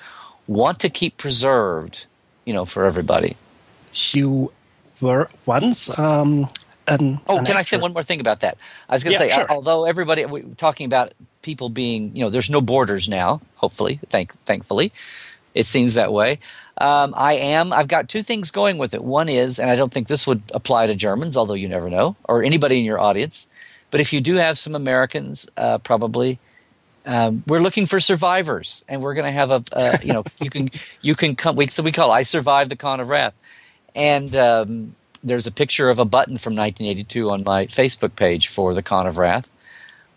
want 0.48 0.80
to 0.82 0.90
keep 0.90 1.18
preserved, 1.18 2.06
you 2.44 2.54
know, 2.54 2.66
for 2.66 2.86
everybody. 2.86 3.38
You 3.94 4.52
were 5.02 5.30
once 5.46 5.98
um, 5.98 6.50
an, 6.88 7.20
oh, 7.28 7.38
an 7.38 7.46
can. 7.46 7.58
I 7.58 7.62
say 7.62 7.78
one 7.78 7.94
more 7.94 8.04
thing 8.04 8.20
about 8.20 8.42
that? 8.42 8.58
I 8.88 8.94
was 8.94 9.04
going 9.04 9.18
to 9.18 9.26
yeah, 9.26 9.36
say, 9.36 9.42
sure. 9.42 9.52
although 9.52 9.86
everybody 9.86 10.26
we're 10.26 10.44
talking 10.56 10.86
about 10.86 11.14
people 11.42 11.70
being, 11.70 12.16
you 12.16 12.24
know, 12.24 12.30
there's 12.30 12.50
no 12.50 12.62
borders 12.62 13.08
now. 13.08 13.42
Hopefully, 13.56 14.00
thank 14.10 14.34
thankfully, 14.46 14.92
it 15.54 15.66
seems 15.66 15.96
that 15.96 16.12
way. 16.12 16.40
Um, 16.80 17.14
I 17.18 17.34
am. 17.34 17.74
I've 17.74 17.90
got 17.90 18.08
two 18.08 18.24
things 18.24 18.52
going 18.52 18.78
with 18.78 18.94
it. 18.94 19.04
One 19.04 19.28
is, 19.28 19.60
and 19.60 19.70
I 19.70 19.76
don't 19.76 19.92
think 19.92 20.08
this 20.08 20.26
would 20.26 20.42
apply 20.54 20.88
to 20.88 20.96
Germans, 20.96 21.36
although 21.36 21.54
you 21.54 21.68
never 21.68 21.90
know, 21.90 22.16
or 22.24 22.42
anybody 22.42 22.80
in 22.80 22.86
your 22.86 23.00
audience. 23.00 23.48
But 23.92 24.00
if 24.00 24.14
you 24.14 24.22
do 24.22 24.36
have 24.36 24.58
some 24.58 24.76
Americans, 24.76 25.48
uh, 25.58 25.80
probably, 25.80 26.40
um, 27.06 27.44
we're 27.48 27.60
looking 27.60 27.86
for 27.86 28.00
survivors, 28.00 28.86
and 28.88 29.02
we're 29.02 29.14
going 29.14 29.26
to 29.26 29.32
have 29.32 29.52
a, 29.52 29.64
uh, 29.74 29.98
you 30.02 30.14
know, 30.14 30.24
you 30.40 30.50
can 30.50 30.70
you 31.02 31.16
can 31.16 31.36
come. 31.36 31.56
We 31.56 31.68
so 31.68 31.84
we 31.84 31.92
call 31.92 32.12
I 32.12 32.24
survived 32.24 32.72
the 32.72 32.76
Con 32.78 33.00
of 33.00 33.10
Wrath, 33.10 33.34
and 33.96 34.36
um, 34.36 34.96
there's 35.24 35.48
a 35.48 35.52
picture 35.52 35.90
of 35.90 36.00
a 36.00 36.06
button 36.06 36.38
from 36.38 36.56
1982 36.56 37.30
on 37.30 37.44
my 37.44 37.66
Facebook 37.66 38.16
page 38.16 38.48
for 38.48 38.74
the 38.74 38.82
Con 38.82 39.08
of 39.08 39.18
Wrath 39.18 39.50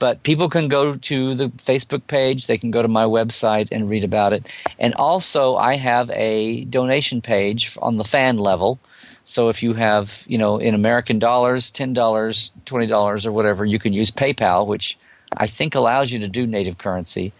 but 0.02 0.24
people 0.24 0.48
can 0.48 0.66
go 0.66 0.96
to 0.96 1.34
the 1.36 1.46
Facebook 1.46 2.08
page, 2.08 2.48
they 2.48 2.58
can 2.58 2.72
go 2.72 2.82
to 2.82 2.88
my 2.88 3.04
website 3.04 3.68
and 3.70 3.88
read 3.88 4.02
about 4.02 4.32
it. 4.32 4.44
And 4.76 4.96
also, 4.96 5.54
I 5.54 5.76
have 5.76 6.10
a 6.10 6.64
donation 6.64 7.20
page 7.20 7.78
on 7.80 7.98
the 7.98 8.02
fan 8.02 8.36
level. 8.36 8.80
So 9.22 9.48
if 9.48 9.62
you 9.62 9.74
have, 9.74 10.24
you 10.26 10.38
know, 10.38 10.56
in 10.58 10.74
American 10.74 11.20
dollars, 11.20 11.70
$10, 11.70 11.94
$20 11.94 13.26
or 13.26 13.30
whatever, 13.30 13.64
you 13.64 13.78
can 13.78 13.92
use 13.92 14.10
PayPal, 14.10 14.66
which 14.66 14.98
I 15.36 15.46
think 15.46 15.76
allows 15.76 16.10
you 16.10 16.18
to 16.18 16.26
do 16.26 16.48
native 16.48 16.78
currency 16.78 17.32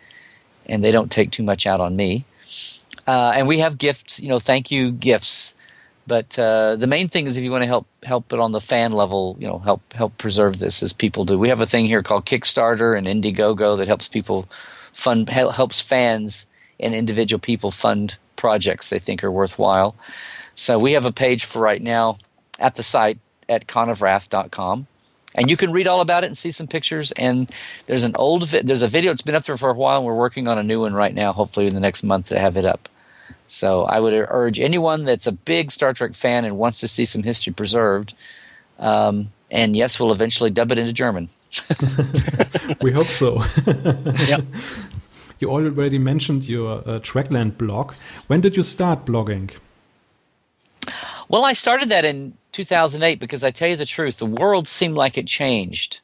and 0.67 0.85
they 0.85 0.93
don't 0.93 1.11
take 1.11 1.33
too 1.33 1.43
much 1.43 1.67
out 1.67 1.81
on 1.81 1.97
me. 1.97 2.25
Uh, 3.09 3.33
and 3.35 3.49
we 3.49 3.59
have 3.59 3.77
gifts, 3.77 4.21
you 4.21 4.29
know, 4.29 4.39
thank 4.39 4.71
you 4.71 4.93
gifts 4.93 5.57
but 6.07 6.39
uh, 6.39 6.77
the 6.77 6.87
main 6.87 7.09
thing 7.09 7.27
is 7.27 7.37
if 7.37 7.45
you 7.45 7.51
want 7.51 7.63
to 7.63 7.69
help 7.69 7.87
help 8.03 8.33
it 8.33 8.41
on 8.41 8.53
the 8.53 8.61
fan 8.61 8.93
level, 8.93 9.37
you 9.39 9.47
know, 9.47 9.59
help 9.59 9.93
help 9.93 10.19
preserve 10.19 10.59
this 10.59 10.83
as 10.83 10.93
people 10.93 11.25
do. 11.25 11.39
We 11.39 11.49
have 11.49 11.61
a 11.61 11.67
thing 11.67 11.87
here 11.87 12.03
called 12.03 12.27
Kickstarter 12.27 12.97
and 12.97 13.07
Indiegogo 13.07 13.77
that 13.77 13.87
helps 13.87 14.09
people 14.09 14.49
fund 14.93 15.29
helps 15.29 15.81
fans 15.81 16.47
and 16.81 16.95
individual 16.95 17.39
people 17.39 17.71
fund 17.71 18.17
projects 18.37 18.91
they 18.91 18.99
think 18.99 19.23
are 19.23 19.31
worthwhile. 19.31 19.95
So 20.55 20.79
we 20.79 20.93
have 20.93 21.05
a 21.05 21.13
page 21.13 21.45
for 21.45 21.61
right 21.61 21.81
now 21.81 22.19
at 22.59 22.75
the 22.75 22.83
site 22.83 23.19
at 23.49 23.67
conofwrath.com. 23.67 24.87
And 25.35 25.49
you 25.49 25.57
can 25.57 25.73
read 25.73 25.87
all 25.87 26.01
about 26.01 26.25
it 26.25 26.27
and 26.27 26.37
see 26.37 26.51
some 26.51 26.67
pictures. 26.67 27.11
And 27.13 27.51
there's 27.87 28.05
an 28.05 28.15
old 28.17 28.49
vi- 28.49 28.61
there's 28.63 28.83
a 28.83 28.89
video. 28.89 29.13
It's 29.13 29.23
been 29.23 29.35
up 29.35 29.45
there 29.45 29.57
for 29.57 29.71
a 29.71 29.75
while. 29.75 29.99
and 29.99 30.07
We're 30.07 30.15
working 30.15 30.47
on 30.47 30.59
a 30.59 30.63
new 30.63 30.83
one 30.83 30.93
right 30.93 31.15
now. 31.15 31.33
Hopefully 31.33 31.67
in 31.67 31.75
the 31.75 31.81
next 31.81 32.03
month 32.03 32.29
to 32.29 32.39
have 32.39 32.59
it 32.59 32.67
up. 32.67 32.89
So 33.53 33.85
I 33.85 34.01
would 34.01 34.15
urge 34.15 34.59
anyone 34.59 35.05
that's 35.05 35.27
a 35.27 35.33
big 35.33 35.71
Star 35.71 35.93
Trek 35.93 36.15
fan 36.15 36.47
and 36.47 36.57
wants 36.57 36.81
to 36.81 36.89
see 36.89 37.05
some 37.05 37.23
history 37.23 37.53
preserved. 37.53 38.15
Um, 38.79 39.31
and 39.51 39.77
yes, 39.77 40.01
we'll 40.01 40.11
eventually 40.11 40.49
dub 40.49 40.73
it 40.73 40.79
into 40.79 40.95
German. 40.95 41.29
we 42.81 42.93
hope 42.93 43.09
so. 43.09 43.45
yeah. 44.27 44.41
You 45.39 45.51
already 45.51 45.99
mentioned 45.99 46.49
your 46.49 46.79
uh, 46.79 47.01
Trekland 47.01 47.59
blog. 47.59 47.93
When 48.29 48.41
did 48.41 48.57
you 48.57 48.63
start 48.63 49.05
blogging? 49.05 49.51
Well, 51.29 51.45
I 51.45 51.53
started 51.53 51.91
that 51.91 52.07
in 52.07 52.33
2008 52.53 53.21
because 53.21 53.45
I 53.45 53.51
tell 53.51 53.69
you 53.69 53.77
the 53.77 53.85
truth, 53.85 54.19
the 54.19 54.27
world 54.27 54.67
seemed 54.67 54.95
like 54.95 55.19
it 55.19 55.27
changed 55.27 56.01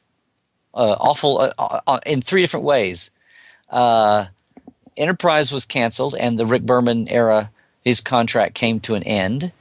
uh, 0.75 0.95
awful 0.99 1.39
uh, 1.39 1.81
uh 1.87 1.99
in 2.05 2.21
three 2.21 2.41
different 2.41 2.65
ways. 2.65 3.09
Uh, 3.71 4.25
Enterprise 4.99 5.51
was 5.51 5.65
canceled, 5.65 6.13
and 6.19 6.37
the 6.37 6.45
Rick 6.45 6.63
Berman 6.63 7.07
era, 7.09 7.49
his 7.83 8.01
contract 8.01 8.53
came 8.53 8.79
to 8.81 8.95
an 8.95 9.03
end. 9.03 9.51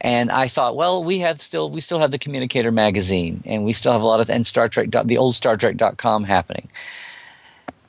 And 0.00 0.30
I 0.30 0.46
thought, 0.46 0.76
well, 0.76 1.02
we 1.02 1.20
have 1.20 1.40
still 1.40 1.70
we 1.70 1.80
still 1.80 1.98
have 1.98 2.10
the 2.10 2.18
Communicator 2.18 2.70
magazine, 2.70 3.42
and 3.46 3.64
we 3.64 3.72
still 3.72 3.92
have 3.92 4.02
a 4.02 4.06
lot 4.06 4.20
of 4.20 4.30
and 4.30 4.46
Star 4.46 4.68
Trek 4.68 4.90
the 5.04 5.16
old 5.16 5.34
Star 5.34 5.56
Trek.com 5.56 6.24
happening. 6.24 6.68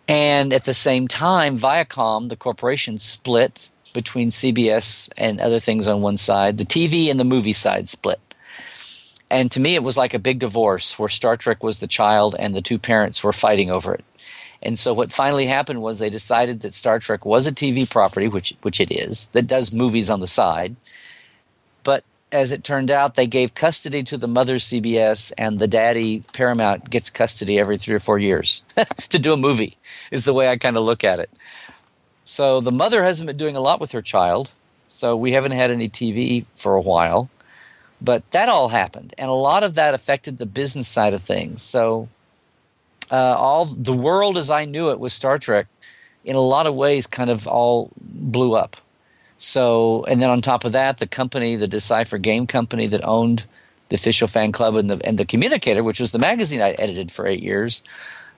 And 0.08 0.54
at 0.54 0.64
the 0.64 0.74
same 0.74 1.08
time, 1.10 1.60
Viacom, 1.60 2.30
the 2.30 2.38
corporation, 2.38 2.98
split 2.98 3.70
between 3.94 4.30
CBS 4.30 5.10
and 5.18 5.42
other 5.42 5.60
things 5.60 5.88
on 5.88 6.02
one 6.02 6.18
side. 6.18 6.58
The 6.58 6.64
TV 6.64 7.12
and 7.12 7.20
the 7.20 7.26
movie 7.26 7.54
side 7.54 7.90
split. 7.90 8.22
And 9.30 9.52
to 9.52 9.60
me, 9.60 9.76
it 9.76 9.84
was 9.84 9.98
like 9.98 10.14
a 10.14 10.20
big 10.20 10.40
divorce 10.40 10.98
where 10.98 11.10
Star 11.10 11.36
Trek 11.36 11.62
was 11.62 11.80
the 11.80 11.88
child 11.88 12.36
and 12.40 12.56
the 12.56 12.62
two 12.62 12.80
parents 12.80 13.24
were 13.24 13.34
fighting 13.34 13.70
over 13.70 13.94
it. 13.94 14.06
And 14.62 14.78
so 14.78 14.94
what 14.94 15.14
finally 15.14 15.48
happened 15.48 15.82
was 15.82 16.00
they 16.00 16.10
decided 16.10 16.62
that 16.62 16.74
Star 16.74 17.00
Trek 17.00 17.26
was 17.26 17.48
a 17.48 17.52
TV 17.52 17.90
property, 17.90 18.28
which 18.28 18.56
which 18.62 18.80
it 18.80 18.92
is, 18.92 19.28
that 19.30 19.48
does 19.48 19.72
movies 19.72 20.10
on 20.10 20.20
the 20.20 20.28
side. 20.28 20.76
But 21.84 22.04
as 22.32 22.52
it 22.52 22.64
turned 22.64 22.92
out, 22.92 23.16
they 23.16 23.28
gave 23.28 23.54
custody 23.54 24.04
to 24.04 24.18
the 24.18 24.28
mother 24.28 24.56
CBS, 24.56 25.32
and 25.38 25.60
the 25.60 25.68
daddy 25.68 26.24
Paramount 26.34 26.90
gets 26.90 27.10
custody 27.10 27.60
every 27.60 27.78
three 27.78 27.96
or 27.96 28.00
four 28.00 28.20
years 28.20 28.64
to 29.10 29.20
do 29.20 29.34
a 29.34 29.38
movie. 29.38 29.78
Is 30.12 30.26
the 30.26 30.34
way 30.34 30.50
I 30.50 30.58
kind 30.58 30.78
of 30.78 30.84
look 30.84 31.04
at 31.04 31.20
it. 31.20 31.30
So 32.26 32.60
the 32.60 32.72
mother 32.72 33.04
hasn't 33.04 33.28
been 33.28 33.38
doing 33.38 33.56
a 33.56 33.62
lot 33.62 33.80
with 33.80 33.94
her 33.94 34.02
child, 34.02 34.52
so 34.86 35.16
we 35.16 35.32
haven't 35.32 35.52
had 35.52 35.72
any 35.72 35.88
TV 35.88 36.46
for 36.54 36.76
a 36.76 36.82
while. 36.82 37.30
But 38.02 38.30
that 38.32 38.50
all 38.50 38.68
happened, 38.68 39.14
and 39.18 39.30
a 39.30 39.34
lot 39.34 39.64
of 39.64 39.76
that 39.76 39.94
affected 39.94 40.38
the 40.38 40.46
business 40.46 40.88
side 40.88 41.14
of 41.14 41.24
things. 41.24 41.62
So 41.62 42.10
uh, 43.12 43.36
all 43.38 43.66
the 43.66 43.94
world 43.94 44.38
as 44.38 44.50
I 44.50 44.66
knew 44.66 44.92
it 44.92 45.00
with 45.00 45.12
Star 45.12 45.38
Trek, 45.38 45.68
in 46.24 46.36
a 46.36 46.42
lot 46.42 46.68
of 46.68 46.76
ways, 46.76 47.08
kind 47.08 47.30
of 47.30 47.48
all 47.48 47.92
blew 47.98 48.54
up. 48.54 48.76
So, 49.38 50.04
and 50.06 50.22
then 50.22 50.30
on 50.30 50.42
top 50.42 50.66
of 50.66 50.72
that, 50.72 50.98
the 50.98 51.08
company, 51.08 51.56
the 51.56 51.68
Decipher 51.68 52.18
Game 52.18 52.48
Company 52.48 52.88
that 52.88 53.04
owned 53.04 53.46
the 53.90 53.96
official 53.96 54.28
fan 54.28 54.52
club 54.52 54.76
and 54.76 54.90
the 54.90 55.00
and 55.06 55.18
the 55.18 55.26
communicator, 55.26 55.84
which 55.84 56.00
was 56.00 56.12
the 56.12 56.20
magazine 56.20 56.62
I 56.62 56.72
edited 56.72 57.12
for 57.12 57.26
eight 57.28 57.44
years, 57.44 57.84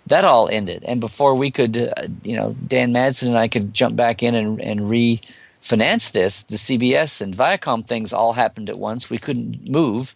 that 0.07 0.25
all 0.25 0.49
ended. 0.49 0.83
And 0.83 0.99
before 0.99 1.35
we 1.35 1.51
could, 1.51 1.77
uh, 1.77 2.07
you 2.23 2.35
know, 2.35 2.55
Dan 2.67 2.93
Madsen 2.93 3.27
and 3.27 3.37
I 3.37 3.47
could 3.47 3.73
jump 3.73 3.95
back 3.95 4.21
in 4.21 4.35
and 4.35 4.61
and 4.61 4.81
refinance 4.81 6.11
this, 6.11 6.43
the 6.43 6.57
CBS 6.57 7.21
and 7.21 7.35
Viacom 7.35 7.85
things 7.85 8.13
all 8.13 8.33
happened 8.33 8.69
at 8.69 8.77
once. 8.77 9.09
We 9.09 9.17
couldn't 9.17 9.67
move, 9.67 10.13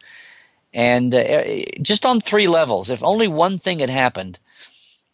and 0.74 1.16
uh, 1.16 1.44
just 1.82 2.06
on 2.06 2.20
three 2.20 2.48
levels. 2.48 2.90
If 2.90 3.04
only 3.04 3.28
one 3.28 3.58
thing 3.58 3.80
had 3.80 3.90
happened, 3.90 4.38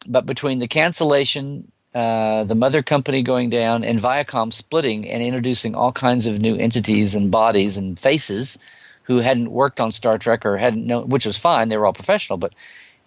but 0.08 0.26
between 0.26 0.60
the 0.60 0.68
cancellation 0.68 1.72
uh, 1.94 2.44
the 2.44 2.56
mother 2.56 2.84
company 2.84 3.24
going 3.24 3.50
down 3.50 3.84
and 3.84 4.00
Viacom 4.00 4.54
splitting 4.54 5.10
and 5.10 5.24
introducing 5.24 5.74
all 5.74 5.92
kinds 5.92 6.28
of 6.28 6.40
new 6.40 6.56
entities 6.56 7.16
and 7.16 7.32
bodies 7.32 7.78
and 7.78 8.00
faces 8.00 8.60
who 9.04 9.20
hadn't 9.20 9.50
worked 9.50 9.82
on 9.82 9.92
Star 9.92 10.20
Trek 10.20 10.46
or 10.46 10.58
hadn't 10.58 10.86
known, 10.86 11.10
which 11.10 11.26
was 11.26 11.38
fine. 11.38 11.68
They 11.68 11.78
were 11.78 11.88
all 11.88 11.94
professional, 11.94 12.38
but 12.38 12.54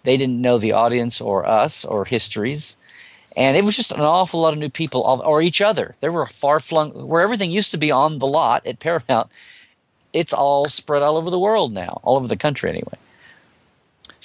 they 0.03 0.17
didn't 0.17 0.41
know 0.41 0.57
the 0.57 0.73
audience 0.73 1.21
or 1.21 1.47
us 1.47 1.85
or 1.85 2.03
histories. 2.03 2.75
And 3.37 3.55
it 3.55 3.63
was 3.63 3.77
just 3.77 3.93
an 3.93 4.01
awful 4.01 4.41
lot 4.41 4.51
of 4.51 4.59
new 4.59 4.69
people 4.69 5.01
or 5.25 5.41
each 5.41 5.61
other. 5.61 5.95
There 6.01 6.11
were 6.11 6.25
far 6.25 6.59
flung, 6.59 7.07
where 7.07 7.21
everything 7.21 7.51
used 7.51 7.71
to 7.71 7.77
be 7.77 7.89
on 7.89 8.19
the 8.19 8.27
lot 8.27 8.67
at 8.67 8.79
Paramount, 8.79 9.31
it's 10.11 10.33
all 10.33 10.65
spread 10.65 11.01
all 11.01 11.15
over 11.15 11.29
the 11.29 11.39
world 11.39 11.71
now, 11.71 12.01
all 12.03 12.17
over 12.17 12.27
the 12.27 12.35
country 12.35 12.69
anyway. 12.69 12.97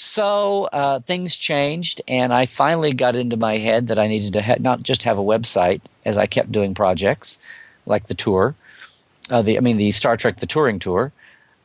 So 0.01 0.67
uh, 0.67 1.01
things 1.01 1.37
changed, 1.37 2.03
and 2.07 2.33
I 2.33 2.47
finally 2.47 2.93
got 2.93 3.17
into 3.17 3.37
my 3.37 3.59
head 3.59 3.89
that 3.89 3.99
I 3.99 4.07
needed 4.07 4.35
to 4.35 4.43
ha- 4.43 4.55
not 4.61 4.85
just 4.85 5.03
have 5.03 5.19
a 5.19 5.23
website 5.23 5.81
as 6.05 6.17
I 6.17 6.27
kept 6.27 6.53
doing 6.53 6.73
projects 6.73 7.41
like 7.85 8.07
the 8.07 8.15
tour, 8.15 8.55
uh, 9.29 9.43
the 9.43 9.59
I 9.59 9.61
mean 9.61 9.77
the 9.77 9.91
Star 9.91 10.17
Trek 10.17 10.37
the 10.37 10.47
touring 10.47 10.79
tour, 10.79 11.11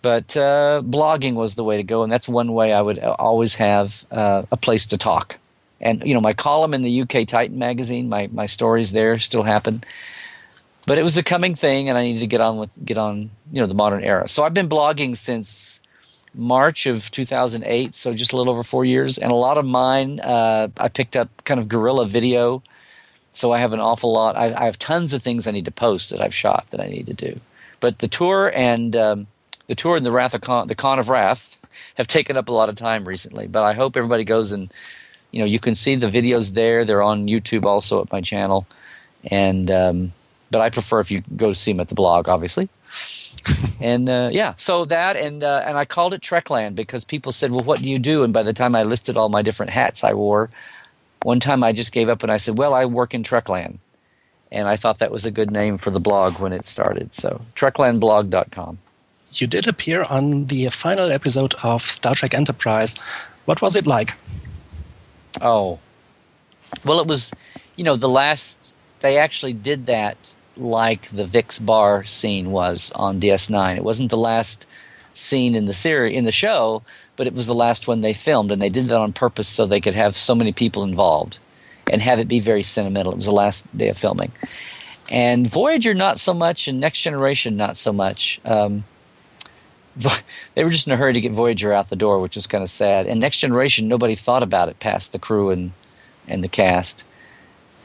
but 0.01 0.35
uh, 0.35 0.81
blogging 0.83 1.35
was 1.35 1.53
the 1.53 1.63
way 1.63 1.77
to 1.77 1.83
go, 1.83 2.01
and 2.01 2.11
that's 2.11 2.27
one 2.27 2.55
way 2.55 2.73
I 2.73 2.81
would 2.81 2.97
uh, 2.97 3.15
always 3.19 3.53
have 3.53 4.03
uh, 4.09 4.45
a 4.51 4.57
place 4.57 4.87
to 4.87 4.97
talk. 4.97 5.37
And 5.79 6.01
you 6.03 6.15
know, 6.15 6.21
my 6.21 6.33
column 6.33 6.73
in 6.73 6.81
the 6.81 7.01
UK 7.01 7.27
Titan 7.27 7.59
magazine, 7.59 8.09
my 8.09 8.29
my 8.31 8.47
stories 8.47 8.93
there 8.93 9.19
still 9.19 9.43
happen. 9.43 9.83
But 10.87 10.97
it 10.97 11.03
was 11.03 11.17
a 11.17 11.23
coming 11.23 11.53
thing, 11.53 11.87
and 11.87 11.99
I 11.99 12.01
needed 12.01 12.21
to 12.21 12.27
get 12.27 12.41
on 12.41 12.57
with 12.57 12.71
get 12.83 12.97
on 12.97 13.29
you 13.51 13.61
know 13.61 13.67
the 13.67 13.75
modern 13.75 14.03
era. 14.03 14.27
So 14.27 14.43
I've 14.43 14.55
been 14.55 14.69
blogging 14.69 15.15
since 15.15 15.81
March 16.35 16.85
of 16.85 17.11
2008, 17.11 17.93
so 17.93 18.13
just 18.13 18.33
a 18.33 18.37
little 18.37 18.51
over 18.51 18.63
four 18.63 18.85
years. 18.85 19.17
And 19.17 19.31
a 19.31 19.35
lot 19.35 19.57
of 19.57 19.65
mine, 19.65 20.19
uh, 20.19 20.69
I 20.77 20.89
picked 20.89 21.15
up 21.15 21.29
kind 21.43 21.59
of 21.59 21.67
guerrilla 21.67 22.05
video. 22.05 22.63
So 23.31 23.51
I 23.51 23.59
have 23.59 23.73
an 23.73 23.79
awful 23.79 24.11
lot. 24.11 24.35
I, 24.35 24.53
I, 24.53 24.65
have 24.65 24.77
tons 24.77 25.11
of 25.11 25.23
things 25.23 25.47
I 25.47 25.51
need 25.51 25.65
to 25.65 25.71
post 25.71 26.11
that 26.11 26.21
I've 26.21 26.35
shot 26.35 26.67
that 26.69 26.79
I 26.79 26.87
need 26.87 27.07
to 27.07 27.13
do. 27.13 27.39
But 27.79 27.99
the 27.99 28.07
tour 28.07 28.51
and 28.53 28.95
um, 28.95 29.27
the 29.65 29.73
tour 29.73 29.95
and 29.95 30.05
the 30.05 30.11
Wrath 30.11 30.35
of 30.35 30.41
Khan, 30.41 30.67
the 30.67 30.75
Con 30.75 30.99
of 30.99 31.09
Wrath, 31.09 31.59
have 31.95 32.07
taken 32.07 32.37
up 32.37 32.47
a 32.47 32.51
lot 32.53 32.69
of 32.69 32.75
time 32.75 33.07
recently. 33.07 33.47
But 33.47 33.63
I 33.63 33.73
hope 33.73 33.97
everybody 33.97 34.23
goes 34.23 34.51
and 34.51 34.71
you 35.31 35.39
know 35.39 35.45
you 35.45 35.59
can 35.59 35.73
see 35.73 35.95
the 35.95 36.07
videos 36.07 36.53
there. 36.53 36.85
They're 36.85 37.01
on 37.01 37.27
YouTube 37.27 37.65
also 37.65 38.01
at 38.01 38.11
my 38.11 38.21
channel. 38.21 38.67
And 39.31 39.71
um, 39.71 40.13
but 40.51 40.61
I 40.61 40.69
prefer 40.69 40.99
if 40.99 41.09
you 41.09 41.23
go 41.35 41.49
to 41.49 41.55
see 41.55 41.71
them 41.71 41.79
at 41.79 41.89
the 41.89 41.95
blog, 41.95 42.29
obviously 42.29 42.69
and 43.79 44.09
uh, 44.09 44.29
yeah, 44.31 44.53
so 44.57 44.85
that 44.85 45.15
and 45.15 45.43
uh, 45.43 45.63
and 45.65 45.77
I 45.77 45.85
called 45.85 46.13
it 46.13 46.21
Trekland 46.21 46.75
because 46.75 47.03
people 47.03 47.31
said, 47.31 47.51
"Well, 47.51 47.63
what 47.63 47.79
do 47.79 47.89
you 47.89 47.99
do?" 47.99 48.23
And 48.23 48.33
by 48.33 48.43
the 48.43 48.53
time 48.53 48.75
I 48.75 48.83
listed 48.83 49.17
all 49.17 49.29
my 49.29 49.41
different 49.41 49.71
hats 49.71 50.03
I 50.03 50.13
wore, 50.13 50.49
one 51.23 51.39
time 51.39 51.63
I 51.63 51.71
just 51.71 51.91
gave 51.91 52.09
up 52.09 52.23
and 52.23 52.31
I 52.31 52.37
said, 52.37 52.57
"Well, 52.57 52.73
I 52.73 52.85
work 52.85 53.13
in 53.13 53.23
Trekland," 53.23 53.79
and 54.51 54.67
I 54.67 54.75
thought 54.75 54.99
that 54.99 55.11
was 55.11 55.25
a 55.25 55.31
good 55.31 55.51
name 55.51 55.77
for 55.77 55.91
the 55.91 55.99
blog 55.99 56.39
when 56.39 56.53
it 56.53 56.65
started. 56.65 57.13
So 57.13 57.41
TreklandBlog.com. 57.55 58.77
You 59.31 59.47
did 59.47 59.67
appear 59.67 60.03
on 60.03 60.45
the 60.45 60.69
final 60.69 61.11
episode 61.11 61.55
of 61.63 61.81
Star 61.81 62.13
Trek 62.13 62.35
Enterprise. 62.35 62.93
What 63.45 63.61
was 63.61 63.75
it 63.75 63.87
like? 63.87 64.13
Oh, 65.41 65.79
well, 66.85 66.99
it 66.99 67.07
was, 67.07 67.33
you 67.75 67.83
know, 67.83 67.95
the 67.95 68.09
last 68.09 68.77
they 68.99 69.17
actually 69.17 69.53
did 69.53 69.87
that 69.87 70.35
like 70.55 71.09
the 71.09 71.25
Vic's 71.25 71.59
bar 71.59 72.03
scene 72.03 72.51
was 72.51 72.91
on 72.95 73.19
DS9. 73.19 73.77
It 73.77 73.83
wasn't 73.83 74.09
the 74.09 74.17
last 74.17 74.67
scene 75.13 75.55
in 75.55 75.65
the 75.65 75.73
series 75.73 76.15
in 76.15 76.25
the 76.25 76.31
show, 76.31 76.83
but 77.15 77.27
it 77.27 77.33
was 77.33 77.47
the 77.47 77.55
last 77.55 77.87
one 77.87 78.01
they 78.01 78.13
filmed, 78.13 78.51
and 78.51 78.61
they 78.61 78.69
did 78.69 78.85
that 78.85 79.01
on 79.01 79.13
purpose 79.13 79.47
so 79.47 79.65
they 79.65 79.81
could 79.81 79.95
have 79.95 80.15
so 80.15 80.35
many 80.35 80.51
people 80.51 80.83
involved 80.83 81.39
and 81.91 82.01
have 82.01 82.19
it 82.19 82.27
be 82.27 82.39
very 82.39 82.63
sentimental. 82.63 83.13
It 83.13 83.17
was 83.17 83.25
the 83.25 83.31
last 83.31 83.77
day 83.77 83.89
of 83.89 83.97
filming, 83.97 84.31
and 85.09 85.47
Voyager 85.47 85.93
not 85.93 86.19
so 86.19 86.33
much, 86.33 86.67
and 86.67 86.79
Next 86.79 87.01
Generation 87.01 87.55
not 87.55 87.77
so 87.77 87.93
much. 87.93 88.39
Um, 88.45 88.85
they 90.55 90.63
were 90.63 90.71
just 90.71 90.87
in 90.87 90.93
a 90.93 90.97
hurry 90.97 91.13
to 91.13 91.21
get 91.21 91.31
Voyager 91.31 91.73
out 91.73 91.89
the 91.89 91.95
door, 91.95 92.19
which 92.19 92.35
was 92.35 92.47
kind 92.47 92.63
of 92.63 92.69
sad. 92.69 93.05
And 93.05 93.19
Next 93.19 93.39
Generation, 93.39 93.87
nobody 93.87 94.15
thought 94.15 94.43
about 94.43 94.69
it 94.69 94.79
past 94.79 95.11
the 95.11 95.19
crew 95.19 95.49
and 95.49 95.73
and 96.27 96.43
the 96.43 96.49
cast. 96.49 97.05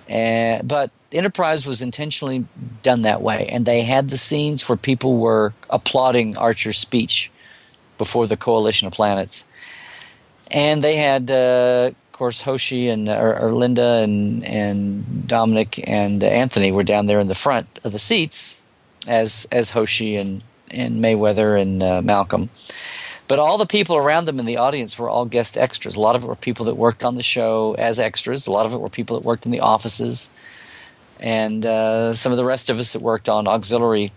And, 0.09 0.67
but 0.67 0.91
Enterprise 1.13 1.67
was 1.67 1.81
intentionally 1.81 2.45
done 2.83 3.03
that 3.03 3.23
way, 3.23 3.47
and 3.49 3.65
they 3.65 3.83
had 3.83 4.09
the 4.09 4.19
scenes 4.19 4.69
where 4.69 4.77
people 4.77 5.19
were 5.19 5.55
applauding 5.71 6.37
Archer's 6.37 6.77
speech 6.77 7.31
before 7.97 8.27
the 8.27 8.37
coalition 8.37 8.87
of 8.87 8.93
planets, 8.93 9.47
and 10.51 10.85
they 10.85 10.97
had, 10.97 11.31
uh, 11.31 11.91
of 11.91 12.13
course, 12.13 12.43
Hoshi 12.43 12.89
and 12.89 13.09
or, 13.09 13.39
or, 13.39 13.53
Linda 13.53 14.01
and 14.03 14.45
and 14.45 15.27
Dominic 15.27 15.83
and 15.89 16.23
Anthony 16.23 16.73
were 16.73 16.85
down 16.85 17.07
there 17.07 17.21
in 17.21 17.29
the 17.29 17.35
front 17.35 17.67
of 17.85 17.93
the 17.93 17.99
seats 17.99 18.59
as 19.07 19.47
as 19.51 19.71
Hoshi 19.71 20.17
and 20.17 20.43
and 20.71 21.03
Mayweather 21.03 21.61
and 21.61 21.83
uh, 21.83 22.03
Malcolm. 22.03 22.51
But 23.29 23.39
all 23.39 23.59
the 23.59 23.67
people 23.67 23.97
around 23.97 24.25
them 24.25 24.41
in 24.41 24.47
the 24.47 24.57
audience 24.57 24.99
were 24.99 25.11
all 25.11 25.27
guest 25.27 25.57
extras. 25.57 25.97
A 25.97 26.01
lot 26.01 26.17
of 26.17 26.25
it 26.25 26.27
were 26.27 26.35
people 26.35 26.65
that 26.67 26.77
worked 26.77 27.05
on 27.05 27.15
the 27.15 27.23
show 27.23 27.75
as 27.79 28.01
extras. 28.01 28.47
A 28.47 28.51
lot 28.51 28.67
of 28.67 28.73
it 28.73 28.81
were 28.81 28.89
people 28.89 29.19
that 29.19 29.25
worked 29.25 29.45
in 29.45 29.53
the 29.53 29.61
offices 29.61 30.31
and 31.21 31.67
uh, 31.67 32.15
some 32.15 32.33
of 32.33 32.39
the 32.39 32.45
rest 32.45 32.71
of 32.71 32.79
us 32.79 32.93
that 32.93 33.03
worked 33.03 33.29
on 33.29 33.47
auxiliary 33.47 34.13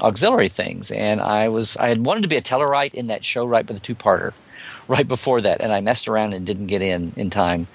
auxiliary 0.00 0.48
things. 0.48 0.90
And 0.90 1.20
I 1.20 1.48
was 1.48 1.76
I 1.76 1.88
had 1.88 2.04
wanted 2.04 2.22
to 2.22 2.28
be 2.28 2.36
a 2.36 2.42
Tellarite 2.42 2.94
in 2.94 3.08
that 3.08 3.24
show 3.24 3.44
right 3.44 3.66
by 3.66 3.74
the 3.74 3.80
two 3.80 3.94
parter, 3.94 4.32
right 4.88 5.06
before 5.06 5.40
that, 5.40 5.60
and 5.60 5.72
I 5.72 5.80
messed 5.80 6.08
around 6.08 6.34
and 6.34 6.46
didn't 6.46 6.66
get 6.66 6.82
in 6.82 7.12
in 7.16 7.30
time. 7.30 7.66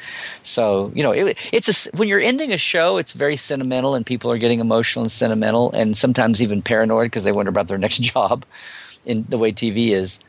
So 0.43 0.91
you 0.95 1.03
know, 1.03 1.11
it, 1.11 1.37
it's 1.51 1.87
a, 1.87 1.97
when 1.97 2.07
you're 2.07 2.19
ending 2.19 2.51
a 2.51 2.57
show, 2.57 2.97
it's 2.97 3.13
very 3.13 3.35
sentimental, 3.35 3.95
and 3.95 4.05
people 4.05 4.31
are 4.31 4.37
getting 4.37 4.59
emotional 4.59 5.03
and 5.03 5.11
sentimental, 5.11 5.71
and 5.73 5.95
sometimes 5.95 6.41
even 6.41 6.61
paranoid 6.61 7.05
because 7.05 7.23
they 7.23 7.31
wonder 7.31 7.49
about 7.49 7.67
their 7.67 7.77
next 7.85 7.99
job, 7.99 8.45
in 9.05 9.25
the 9.29 9.37
way 9.37 9.51
TV 9.51 9.89
is. 9.89 10.19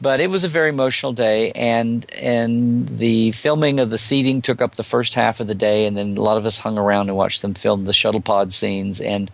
But 0.00 0.20
it 0.20 0.28
was 0.28 0.44
a 0.44 0.48
very 0.48 0.68
emotional 0.68 1.12
day, 1.12 1.52
and 1.52 2.04
and 2.12 2.86
the 2.86 3.32
filming 3.32 3.80
of 3.80 3.88
the 3.88 3.96
seating 3.96 4.42
took 4.42 4.60
up 4.60 4.74
the 4.74 4.82
first 4.82 5.14
half 5.14 5.40
of 5.40 5.46
the 5.46 5.54
day, 5.54 5.86
and 5.86 5.96
then 5.96 6.18
a 6.18 6.20
lot 6.20 6.36
of 6.36 6.44
us 6.44 6.58
hung 6.58 6.76
around 6.76 7.08
and 7.08 7.16
watched 7.16 7.40
them 7.40 7.54
film 7.54 7.84
the 7.84 7.94
shuttle 7.94 8.20
pod 8.20 8.52
scenes 8.52 9.00
and 9.00 9.30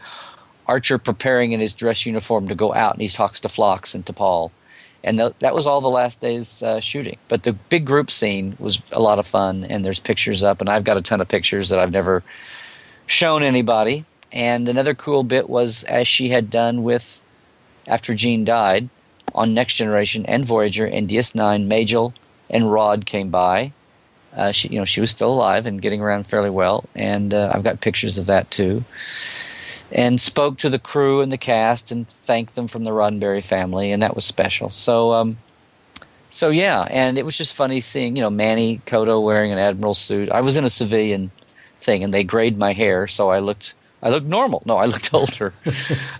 Archer 0.69 0.99
preparing 0.99 1.51
in 1.51 1.59
his 1.59 1.75
dress 1.75 2.07
uniform 2.07 2.47
to 2.49 2.55
go 2.55 2.73
out, 2.75 2.93
and 2.93 3.03
he 3.03 3.09
talks 3.09 3.41
to 3.41 3.49
Phlox 3.49 3.95
and 3.95 4.07
to 4.07 4.13
Paul, 4.13 4.53
and 5.03 5.19
th- 5.19 5.35
that 5.41 5.53
was 5.53 5.67
all 5.67 5.81
the 5.81 5.89
last 5.89 6.21
day's 6.21 6.63
uh, 6.63 6.79
shooting. 6.79 7.19
But 7.27 7.43
the 7.43 7.55
big 7.55 7.85
group 7.85 8.09
scene 8.09 8.57
was 8.61 8.83
a 8.93 9.01
lot 9.01 9.19
of 9.19 9.27
fun, 9.27 9.65
and 9.65 9.85
there's 9.85 9.99
pictures 9.99 10.45
up, 10.45 10.61
and 10.61 10.71
I've 10.71 10.85
got 10.85 10.97
a 10.97 11.03
ton 11.03 11.21
of 11.21 11.27
pictures 11.27 11.71
that 11.71 11.81
I've 11.81 11.93
never 11.93 12.23
shown 13.07 13.43
anybody. 13.43 14.05
And 14.31 14.69
another 14.69 14.95
cool 14.95 15.25
bit 15.25 15.51
was 15.51 15.83
as 15.85 16.07
she 16.07 16.29
had 16.29 16.51
done 16.51 16.85
with 16.85 17.21
after 17.89 18.15
Gene 18.15 18.45
died 18.45 18.89
on 19.35 19.55
Next 19.55 19.75
Generation 19.75 20.25
and 20.27 20.45
Voyager 20.45 20.87
and 20.87 21.09
DS9, 21.09 21.67
Majel 21.67 22.15
and 22.51 22.71
Rod 22.71 23.07
came 23.07 23.31
by. 23.31 23.73
Uh, 24.35 24.51
she, 24.51 24.69
you 24.69 24.79
know, 24.79 24.85
she 24.85 25.01
was 25.01 25.11
still 25.11 25.33
alive 25.33 25.67
and 25.67 25.83
getting 25.83 26.01
around 26.01 26.27
fairly 26.27 26.51
well, 26.51 26.85
and 26.95 27.35
uh, 27.35 27.51
I've 27.53 27.65
got 27.65 27.81
pictures 27.81 28.19
of 28.19 28.27
that 28.27 28.51
too. 28.51 28.85
And 29.91 30.19
spoke 30.19 30.57
to 30.59 30.71
the 30.71 30.79
crew 30.79 31.21
and 31.21 31.31
the 31.31 31.37
cast 31.37 31.91
and 31.91 32.09
thanked 32.09 32.55
them 32.55 32.67
from 32.67 32.85
the 32.85 32.93
Roddenberry 32.93 33.45
family, 33.45 33.93
and 33.93 34.03
that 34.03 34.15
was 34.15 34.25
special. 34.25 34.71
So, 34.71 35.13
um, 35.13 35.37
so 36.31 36.49
yeah, 36.49 36.87
and 36.89 37.19
it 37.19 37.27
was 37.27 37.37
just 37.37 37.55
funny 37.55 37.83
seeing 37.83 38.17
you 38.17 38.23
know 38.23 38.31
Manny 38.31 38.81
Coto 38.87 39.23
wearing 39.23 39.53
an 39.53 39.59
admiral 39.59 39.93
suit. 39.93 40.31
I 40.31 40.41
was 40.41 40.57
in 40.57 40.65
a 40.65 40.71
civilian 40.71 41.31
thing, 41.77 42.03
and 42.03 42.15
they 42.15 42.25
grayed 42.25 42.57
my 42.57 42.73
hair, 42.73 43.07
so 43.07 43.29
I 43.29 43.41
looked 43.41 43.75
I 44.03 44.09
looked 44.09 44.27
normal. 44.27 44.63
No, 44.65 44.77
I 44.77 44.87
looked 44.87 45.13
older. 45.15 45.53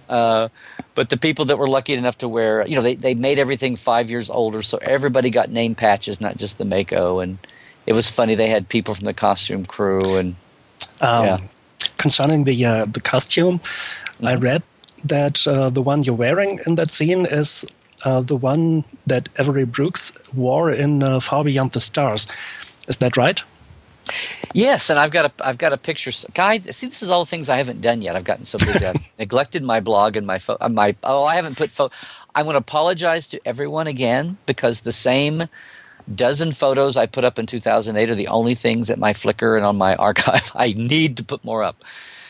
uh, 0.09 0.49
but 0.95 1.09
the 1.09 1.17
people 1.17 1.45
that 1.47 1.59
were 1.59 1.69
lucky 1.69 1.95
enough 1.95 2.19
to 2.19 2.29
wear, 2.29 2.67
you 2.67 2.77
know, 2.77 2.83
they, 2.83 2.95
they 2.95 3.15
made 3.15 3.39
everything 3.39 3.77
five 3.77 4.11
years 4.11 4.31
older, 4.31 4.63
so 4.63 4.79
everybody 4.83 5.31
got 5.31 5.51
name 5.51 5.75
patches, 5.75 6.21
not 6.21 6.37
just 6.37 6.59
the 6.59 6.65
MACO. 6.65 7.21
And 7.21 7.39
it 7.87 7.95
was 7.95 8.11
funny. 8.11 8.35
They 8.35 8.49
had 8.49 8.69
people 8.69 8.95
from 8.95 9.05
the 9.05 9.15
costume 9.15 9.65
crew, 9.65 10.17
and 10.17 10.37
um, 11.01 11.25
yeah. 11.25 11.39
Concerning 11.99 12.45
the 12.45 12.65
uh, 12.65 12.85
the 12.85 13.01
costume, 13.01 13.59
mm-hmm. 13.59 14.27
I 14.27 14.35
read 14.35 14.63
that 15.05 15.47
uh, 15.47 15.71
the 15.71 15.83
one 15.83 16.05
you're 16.05 16.15
wearing 16.15 16.61
in 16.67 16.75
that 16.77 16.91
scene 16.91 17.27
is 17.27 17.65
uh, 18.05 18.21
the 18.21 18.37
one 18.37 18.85
that 19.07 19.29
Avery 19.39 19.65
Brooks 19.65 20.13
wore 20.35 20.71
in 20.73 21.03
uh, 21.03 21.21
Far 21.21 21.45
Beyond 21.45 21.73
the 21.73 21.81
Stars. 21.81 22.27
Is 22.89 22.97
that 22.97 23.17
right? 23.17 23.43
Yes, 24.53 24.91
and 24.91 24.99
I've 24.99 25.11
got 25.11 25.27
a 25.27 25.47
I've 25.47 25.59
got 25.59 25.73
a 25.73 25.77
picture 25.77 26.11
guide. 26.35 26.75
See, 26.75 26.87
this 26.87 27.03
is 27.03 27.11
all 27.11 27.25
the 27.25 27.31
things 27.31 27.49
I 27.49 27.57
haven't 27.57 27.81
done 27.81 28.03
yet. 28.03 28.17
I've 28.17 28.25
gotten 28.25 28.45
so 28.45 28.59
busy. 28.59 28.87
I've 28.87 28.97
neglected 29.19 29.63
my 29.63 29.81
blog 29.81 30.17
and 30.17 30.27
my 30.27 30.39
fo- 30.39 30.59
uh, 30.61 30.69
my 30.69 30.95
oh, 31.03 31.25
I 31.25 31.37
haven't 31.37 31.57
put 31.57 31.71
photo. 31.71 31.95
I 32.35 32.43
want 32.43 32.55
to 32.55 32.59
apologize 32.59 33.29
to 33.29 33.41
everyone 33.47 33.87
again 33.87 34.39
because 34.47 34.83
the 34.83 34.93
same 34.93 35.45
dozen 36.13 36.53
photos 36.53 36.97
I 36.97 37.07
put 37.07 37.25
up 37.25 37.39
in 37.39 37.47
2008 37.47 38.11
are 38.11 38.15
the 38.15 38.29
only 38.29 38.55
things 38.55 38.91
at 38.91 38.99
my 38.99 39.13
Flickr 39.13 39.57
and 39.57 39.65
on 39.65 39.77
my 39.77 39.95
archive. 39.97 40.53
I 40.57 40.73
need 40.73 41.17
to 41.19 41.25
put 41.25 41.45
more 41.45 41.63
up 41.63 41.83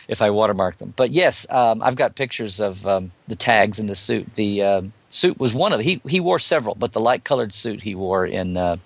if 0.09 0.23
I 0.23 0.31
watermark 0.31 0.77
them. 0.77 0.93
But 0.97 1.11
yes, 1.11 1.47
um, 1.51 1.83
I've 1.83 1.97
got 1.97 2.15
pictures 2.15 2.61
of 2.61 2.87
um, 2.87 3.13
the 3.29 3.37
tags 3.37 3.79
in 3.79 3.87
the 3.87 3.97
suit. 3.97 4.35
The 4.35 4.63
uh, 4.63 4.83
suit 5.09 5.41
was 5.41 5.55
one 5.55 5.73
of 5.73 5.81
he 5.81 6.01
he 6.07 6.21
wore 6.21 6.39
several, 6.39 6.77
but 6.77 6.93
the 6.93 7.01
light 7.01 7.25
colored 7.25 7.53
suit 7.53 7.83
he 7.83 7.95
wore 7.95 8.27
in 8.27 8.57
uh, 8.57 8.77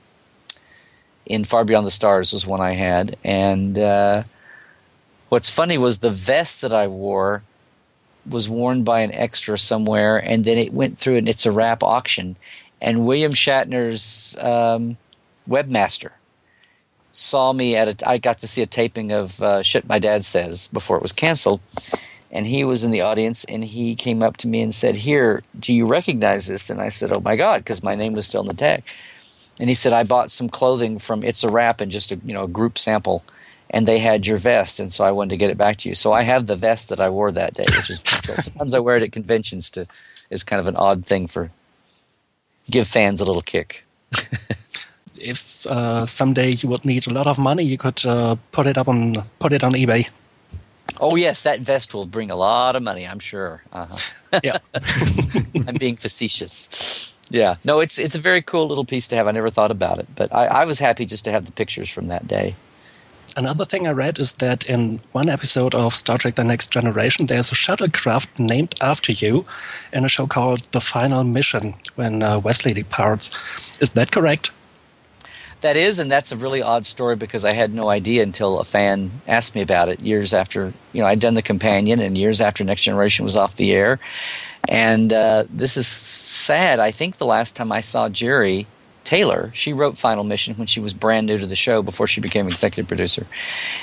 in 1.26 1.44
Far 1.44 1.64
Beyond 1.64 1.86
the 1.86 1.90
Stars 1.90 2.32
was 2.32 2.46
one 2.46 2.60
I 2.60 2.72
had. 2.72 3.16
And 3.24 3.78
uh, 3.78 4.22
what's 5.28 5.50
funny 5.50 5.76
was 5.76 5.98
the 5.98 6.10
vest 6.10 6.62
that 6.62 6.72
I 6.72 6.86
wore 6.86 7.42
was 8.28 8.48
worn 8.48 8.82
by 8.82 9.00
an 9.00 9.12
extra 9.12 9.58
somewhere, 9.58 10.16
and 10.18 10.44
then 10.44 10.58
it 10.58 10.72
went 10.72 10.98
through 10.98 11.16
an 11.16 11.28
It's 11.28 11.46
a 11.46 11.52
Wrap 11.52 11.82
auction. 11.82 12.36
And 12.80 13.06
William 13.06 13.32
Shatner's 13.32 14.36
um, 14.40 14.96
webmaster 15.48 16.10
saw 17.12 17.52
me 17.52 17.76
at 17.76 17.88
a. 17.88 18.08
I 18.08 18.18
got 18.18 18.38
to 18.38 18.48
see 18.48 18.62
a 18.62 18.66
taping 18.66 19.12
of 19.12 19.42
uh, 19.42 19.62
Shit 19.62 19.88
My 19.88 19.98
Dad 19.98 20.24
Says 20.24 20.66
before 20.68 20.96
it 20.96 21.02
was 21.02 21.12
canceled. 21.12 21.60
And 22.32 22.46
he 22.46 22.64
was 22.64 22.84
in 22.84 22.90
the 22.90 23.00
audience, 23.00 23.44
and 23.44 23.64
he 23.64 23.94
came 23.94 24.22
up 24.22 24.36
to 24.38 24.48
me 24.48 24.60
and 24.60 24.74
said, 24.74 24.96
"Here, 24.96 25.42
do 25.58 25.72
you 25.72 25.86
recognize 25.86 26.48
this?" 26.48 26.68
And 26.68 26.80
I 26.80 26.90
said, 26.90 27.12
"Oh 27.12 27.20
my 27.20 27.36
God," 27.36 27.58
because 27.58 27.82
my 27.82 27.94
name 27.94 28.12
was 28.12 28.26
still 28.26 28.42
in 28.42 28.48
the 28.48 28.54
tag. 28.54 28.82
And 29.58 29.68
he 29.68 29.74
said, 29.74 29.92
"I 29.92 30.04
bought 30.04 30.30
some 30.30 30.48
clothing 30.48 30.98
from 30.98 31.24
It's 31.24 31.44
a 31.44 31.50
Wrap 31.50 31.80
and 31.80 31.90
just 31.90 32.12
a 32.12 32.16
you 32.24 32.34
know 32.34 32.44
a 32.44 32.48
group 32.48 32.78
sample, 32.78 33.24
and 33.70 33.86
they 33.86 33.98
had 33.98 34.26
your 34.26 34.36
vest, 34.36 34.80
and 34.80 34.92
so 34.92 35.04
I 35.04 35.10
wanted 35.12 35.30
to 35.30 35.36
get 35.36 35.50
it 35.50 35.58
back 35.58 35.76
to 35.78 35.88
you. 35.88 35.94
So 35.94 36.12
I 36.12 36.22
have 36.22 36.46
the 36.46 36.56
vest 36.56 36.88
that 36.90 37.00
I 37.00 37.08
wore 37.08 37.32
that 37.32 37.54
day, 37.54 37.64
which 37.76 37.90
is 37.90 38.02
sometimes 38.44 38.74
I 38.74 38.80
wear 38.80 38.96
it 38.96 39.02
at 39.02 39.12
conventions 39.12 39.70
to 39.70 39.86
is 40.30 40.44
kind 40.44 40.60
of 40.60 40.66
an 40.66 40.76
odd 40.76 41.06
thing 41.06 41.26
for 41.26 41.50
give 42.70 42.88
fans 42.88 43.20
a 43.20 43.24
little 43.24 43.42
kick. 43.42 43.84
if 45.20 45.66
uh, 45.66 46.06
someday 46.06 46.50
you 46.50 46.68
would 46.68 46.84
need 46.84 47.06
a 47.06 47.12
lot 47.12 47.26
of 47.26 47.38
money, 47.38 47.64
you 47.64 47.78
could 47.78 48.04
uh, 48.06 48.36
put 48.52 48.66
it 48.66 48.78
up 48.78 48.88
on 48.88 49.24
put 49.38 49.52
it 49.52 49.64
on 49.64 49.72
eBay. 49.72 50.08
Oh 51.00 51.16
yes, 51.16 51.42
that 51.42 51.60
vest 51.60 51.94
will 51.94 52.06
bring 52.06 52.30
a 52.30 52.36
lot 52.36 52.76
of 52.76 52.82
money, 52.82 53.06
I'm 53.06 53.18
sure. 53.18 53.62
Uh-huh. 53.72 54.40
Yeah, 54.42 54.58
I'm 55.66 55.76
being 55.76 55.96
facetious. 55.96 56.95
Yeah, 57.30 57.56
no, 57.64 57.80
it's 57.80 57.98
it's 57.98 58.14
a 58.14 58.20
very 58.20 58.42
cool 58.42 58.68
little 58.68 58.84
piece 58.84 59.08
to 59.08 59.16
have. 59.16 59.26
I 59.26 59.32
never 59.32 59.50
thought 59.50 59.70
about 59.70 59.98
it, 59.98 60.06
but 60.14 60.32
I, 60.34 60.46
I 60.46 60.64
was 60.64 60.78
happy 60.78 61.06
just 61.06 61.24
to 61.24 61.32
have 61.32 61.44
the 61.44 61.52
pictures 61.52 61.90
from 61.90 62.06
that 62.06 62.28
day. 62.28 62.54
Another 63.36 63.66
thing 63.66 63.86
I 63.86 63.90
read 63.90 64.18
is 64.18 64.32
that 64.34 64.64
in 64.64 65.00
one 65.12 65.28
episode 65.28 65.74
of 65.74 65.94
Star 65.94 66.16
Trek 66.16 66.36
The 66.36 66.44
Next 66.44 66.70
Generation, 66.70 67.26
there's 67.26 67.52
a 67.52 67.54
shuttlecraft 67.54 68.28
named 68.38 68.74
after 68.80 69.12
you 69.12 69.44
in 69.92 70.06
a 70.06 70.08
show 70.08 70.26
called 70.26 70.62
The 70.72 70.80
Final 70.80 71.22
Mission 71.22 71.74
when 71.96 72.22
uh, 72.22 72.38
Wesley 72.38 72.72
departs. 72.72 73.30
Is 73.78 73.90
that 73.90 74.10
correct? 74.10 74.52
That 75.60 75.76
is, 75.76 75.98
and 75.98 76.10
that's 76.10 76.32
a 76.32 76.36
really 76.36 76.62
odd 76.62 76.86
story 76.86 77.16
because 77.16 77.44
I 77.44 77.52
had 77.52 77.74
no 77.74 77.90
idea 77.90 78.22
until 78.22 78.58
a 78.58 78.64
fan 78.64 79.10
asked 79.26 79.54
me 79.54 79.60
about 79.62 79.88
it 79.88 80.00
years 80.00 80.32
after, 80.32 80.72
you 80.92 81.02
know, 81.02 81.06
I'd 81.06 81.20
done 81.20 81.34
The 81.34 81.42
Companion 81.42 82.00
and 82.00 82.16
years 82.16 82.40
after 82.40 82.64
Next 82.64 82.82
Generation 82.82 83.24
was 83.24 83.36
off 83.36 83.56
the 83.56 83.72
air. 83.72 83.98
And 84.68 85.12
uh, 85.12 85.44
this 85.50 85.76
is 85.76 85.86
sad. 85.86 86.80
I 86.80 86.90
think 86.90 87.16
the 87.16 87.26
last 87.26 87.56
time 87.56 87.72
I 87.72 87.80
saw 87.80 88.08
Jeri 88.08 88.66
Taylor. 89.04 89.52
She 89.54 89.72
wrote 89.72 89.96
Final 89.96 90.24
Mission 90.24 90.54
when 90.56 90.66
she 90.66 90.80
was 90.80 90.92
brand 90.92 91.28
new 91.28 91.38
to 91.38 91.46
the 91.46 91.56
show 91.56 91.80
before 91.80 92.08
she 92.08 92.20
became 92.20 92.48
executive 92.48 92.88
producer. 92.88 93.24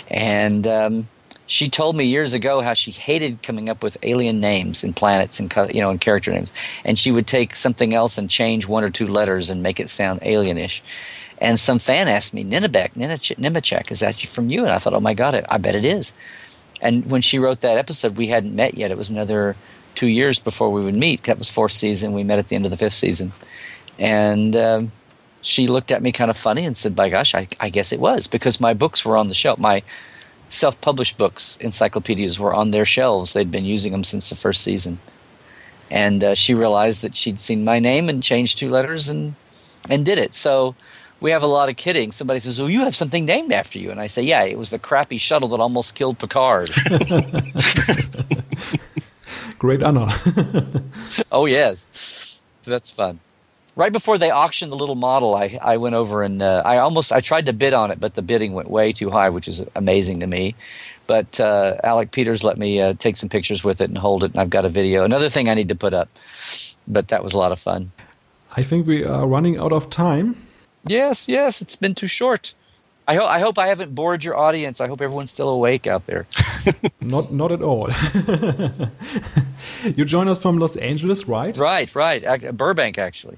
And 0.09 0.67
um, 0.67 1.07
she 1.47 1.69
told 1.69 1.95
me 1.95 2.03
years 2.03 2.33
ago 2.33 2.61
how 2.61 2.73
she 2.73 2.91
hated 2.91 3.41
coming 3.41 3.69
up 3.69 3.81
with 3.81 3.97
alien 4.03 4.41
names 4.41 4.83
and 4.83 4.93
planets 4.93 5.39
and 5.39 5.51
you 5.73 5.79
know 5.79 5.89
and 5.89 6.01
character 6.01 6.31
names, 6.31 6.51
and 6.83 6.99
she 6.99 7.11
would 7.11 7.25
take 7.25 7.55
something 7.55 7.93
else 7.93 8.17
and 8.17 8.29
change 8.29 8.67
one 8.67 8.83
or 8.83 8.89
two 8.89 9.07
letters 9.07 9.49
and 9.49 9.63
make 9.63 9.79
it 9.79 9.89
sound 9.89 10.19
alienish. 10.21 10.81
And 11.37 11.59
some 11.59 11.79
fan 11.79 12.07
asked 12.07 12.33
me, 12.33 12.43
Nenebek, 12.43 12.93
Nemecek, 12.93 13.91
is 13.91 13.99
that 13.99 14.15
from 14.15 14.49
you? 14.49 14.61
And 14.61 14.69
I 14.69 14.77
thought, 14.77 14.93
oh 14.93 14.99
my 14.99 15.13
God, 15.13 15.43
I 15.49 15.57
bet 15.57 15.75
it 15.75 15.83
is. 15.83 16.13
And 16.81 17.09
when 17.09 17.21
she 17.21 17.39
wrote 17.39 17.61
that 17.61 17.77
episode, 17.77 18.17
we 18.17 18.27
hadn't 18.27 18.55
met 18.55 18.77
yet. 18.77 18.91
It 18.91 18.97
was 18.97 19.09
another 19.09 19.55
two 19.95 20.07
years 20.07 20.39
before 20.39 20.71
we 20.71 20.83
would 20.83 20.95
meet. 20.95 21.23
That 21.23 21.37
was 21.37 21.49
fourth 21.49 21.71
season. 21.71 22.13
We 22.13 22.23
met 22.23 22.39
at 22.39 22.47
the 22.47 22.55
end 22.55 22.65
of 22.65 22.71
the 22.71 22.77
fifth 22.77 22.93
season. 22.93 23.31
And 23.99 24.55
um, 24.55 24.91
she 25.41 25.67
looked 25.67 25.91
at 25.91 26.01
me 26.01 26.11
kind 26.11 26.31
of 26.31 26.37
funny 26.37 26.65
and 26.65 26.75
said, 26.75 26.95
"By 26.95 27.09
gosh, 27.09 27.35
I, 27.35 27.47
I 27.59 27.69
guess 27.69 27.91
it 27.91 27.99
was 27.99 28.27
because 28.27 28.59
my 28.59 28.73
books 28.73 29.05
were 29.05 29.17
on 29.17 29.27
the 29.27 29.33
shelf. 29.33 29.59
My 29.59 29.83
self-published 30.49 31.17
books, 31.17 31.57
encyclopedias, 31.57 32.39
were 32.39 32.53
on 32.53 32.71
their 32.71 32.85
shelves. 32.85 33.33
They'd 33.33 33.51
been 33.51 33.65
using 33.65 33.91
them 33.91 34.03
since 34.03 34.29
the 34.29 34.35
first 34.35 34.61
season." 34.63 34.99
And 35.91 36.23
uh, 36.23 36.33
she 36.33 36.55
realized 36.55 37.03
that 37.03 37.15
she'd 37.15 37.39
seen 37.39 37.63
my 37.63 37.77
name 37.77 38.09
and 38.09 38.23
changed 38.23 38.57
two 38.57 38.69
letters 38.69 39.09
and 39.09 39.35
and 39.89 40.05
did 40.05 40.17
it. 40.17 40.33
So 40.33 40.75
we 41.19 41.31
have 41.31 41.43
a 41.43 41.47
lot 41.47 41.69
of 41.69 41.75
kidding. 41.75 42.11
Somebody 42.11 42.39
says, 42.39 42.59
"Oh, 42.59 42.67
you 42.67 42.81
have 42.81 42.95
something 42.95 43.25
named 43.25 43.51
after 43.51 43.77
you," 43.79 43.91
and 43.91 43.99
I 43.99 44.07
say, 44.07 44.23
"Yeah, 44.23 44.43
it 44.43 44.57
was 44.57 44.71
the 44.71 44.79
crappy 44.79 45.17
shuttle 45.17 45.49
that 45.49 45.59
almost 45.59 45.93
killed 45.93 46.17
Picard." 46.19 46.69
Great 49.63 49.81
honor. 49.81 50.09
oh 51.31 51.45
yes, 51.45 52.41
that's 52.65 52.89
fun 52.89 53.21
right 53.75 53.91
before 53.91 54.17
they 54.17 54.31
auctioned 54.31 54.71
the 54.71 54.75
little 54.75 54.95
model, 54.95 55.35
I, 55.35 55.57
I 55.61 55.77
went 55.77 55.95
over 55.95 56.23
and 56.23 56.41
uh, 56.41 56.61
I 56.65 56.77
almost 56.77 57.11
I 57.11 57.19
tried 57.19 57.45
to 57.47 57.53
bid 57.53 57.73
on 57.73 57.91
it, 57.91 57.99
but 57.99 58.15
the 58.15 58.21
bidding 58.21 58.53
went 58.53 58.69
way 58.69 58.91
too 58.91 59.09
high, 59.09 59.29
which 59.29 59.47
is 59.47 59.65
amazing 59.75 60.19
to 60.19 60.27
me. 60.27 60.55
But 61.07 61.39
uh, 61.39 61.77
Alec 61.83 62.11
Peters 62.11 62.43
let 62.43 62.57
me 62.57 62.79
uh, 62.79 62.93
take 62.93 63.17
some 63.17 63.29
pictures 63.29 63.63
with 63.63 63.81
it 63.81 63.89
and 63.89 63.97
hold 63.97 64.23
it, 64.23 64.31
and 64.31 64.39
I've 64.39 64.49
got 64.49 64.65
a 64.65 64.69
video. 64.69 65.03
Another 65.03 65.29
thing 65.29 65.49
I 65.49 65.53
need 65.53 65.69
to 65.69 65.75
put 65.75 65.93
up, 65.93 66.09
but 66.87 67.09
that 67.09 67.23
was 67.23 67.33
a 67.33 67.39
lot 67.39 67.51
of 67.51 67.59
fun. 67.59 67.91
I 68.55 68.63
think 68.63 68.85
we 68.87 69.03
are 69.03 69.27
running 69.27 69.57
out 69.57 69.71
of 69.71 69.89
time. 69.89 70.35
Yes, 70.85 71.27
yes, 71.27 71.61
it's 71.61 71.75
been 71.75 71.95
too 71.95 72.07
short. 72.07 72.53
I 73.07 73.15
hope 73.15 73.29
I 73.29 73.39
hope 73.39 73.57
I 73.57 73.67
haven't 73.67 73.93
bored 73.93 74.23
your 74.23 74.37
audience. 74.37 74.79
I 74.79 74.87
hope 74.87 75.01
everyone's 75.01 75.31
still 75.31 75.49
awake 75.49 75.87
out 75.87 76.05
there. 76.05 76.25
not 77.01 77.33
not 77.33 77.51
at 77.51 77.61
all. 77.61 77.89
you 79.95 80.05
join 80.05 80.27
us 80.27 80.39
from 80.39 80.57
Los 80.57 80.75
Angeles, 80.77 81.27
right? 81.27 81.55
Right, 81.57 81.93
right. 81.95 82.55
Burbank, 82.55 82.97
actually. 82.97 83.37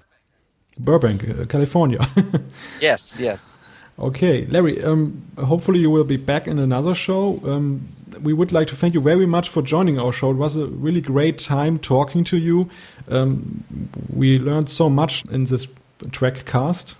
Burbank, 0.78 1.28
uh, 1.28 1.45
California. 1.45 2.05
yes, 2.82 3.18
yes. 3.20 3.59
Okay, 3.97 4.45
Larry. 4.47 4.84
Um, 4.84 5.24
hopefully, 5.38 5.80
you 5.80 5.89
will 5.89 6.03
be 6.03 6.18
back 6.18 6.47
in 6.47 6.59
another 6.59 6.93
show. 6.93 7.41
Um, 7.45 7.88
we 8.22 8.34
would 8.34 8.51
like 8.51 8.68
to 8.68 8.76
thank 8.76 8.93
you 8.93 9.01
very 9.01 9.26
much 9.26 9.49
for 9.49 9.61
joining 9.61 9.99
our 9.99 10.11
show. 10.11 10.32
It 10.32 10.38
was 10.38 10.57
a 10.57 10.68
really 10.68 11.01
great 11.01 11.39
time 11.39 11.80
talking 11.80 12.24
to 12.26 12.38
you. 12.38 12.70
Um, 13.07 13.63
we 14.13 14.38
learned 14.38 14.70
so 14.70 14.89
much 14.89 15.26
in 15.26 15.45
this 15.45 15.68
Trekcast. 15.99 16.95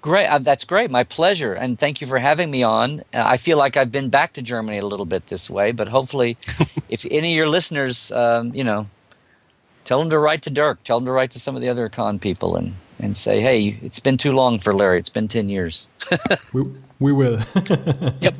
Great, 0.00 0.26
uh, 0.26 0.38
that's 0.38 0.64
great. 0.64 0.90
My 0.90 1.04
pleasure, 1.04 1.54
and 1.54 1.78
thank 1.78 2.00
you 2.00 2.06
for 2.06 2.18
having 2.18 2.50
me 2.50 2.62
on. 2.62 3.00
Uh, 3.14 3.24
I 3.24 3.36
feel 3.36 3.58
like 3.58 3.76
I've 3.76 3.92
been 3.92 4.08
back 4.08 4.34
to 4.34 4.42
Germany 4.42 4.78
a 4.78 4.86
little 4.86 5.06
bit 5.06 5.26
this 5.26 5.48
way, 5.48 5.72
but 5.72 5.88
hopefully, 5.88 6.36
if 6.88 7.06
any 7.10 7.32
of 7.32 7.36
your 7.36 7.48
listeners, 7.48 8.12
um, 8.12 8.54
you 8.54 8.64
know, 8.64 8.88
tell 9.84 9.98
them 9.98 10.10
to 10.10 10.18
write 10.18 10.42
to 10.42 10.50
Dirk, 10.50 10.82
tell 10.84 10.98
them 10.98 11.06
to 11.06 11.12
write 11.12 11.30
to 11.32 11.40
some 11.40 11.56
of 11.56 11.62
the 11.62 11.68
other 11.68 11.88
con 11.88 12.18
people, 12.18 12.56
and 12.56 12.74
and 13.02 13.16
say, 13.16 13.40
hey, 13.40 13.78
it's 13.82 14.00
been 14.00 14.16
too 14.16 14.32
long 14.32 14.60
for 14.60 14.72
Larry. 14.72 14.98
It's 14.98 15.08
been 15.08 15.26
10 15.28 15.48
years. 15.48 15.88
we, 16.54 16.62
we 17.00 17.12
will. 17.12 17.40
yep. 18.20 18.36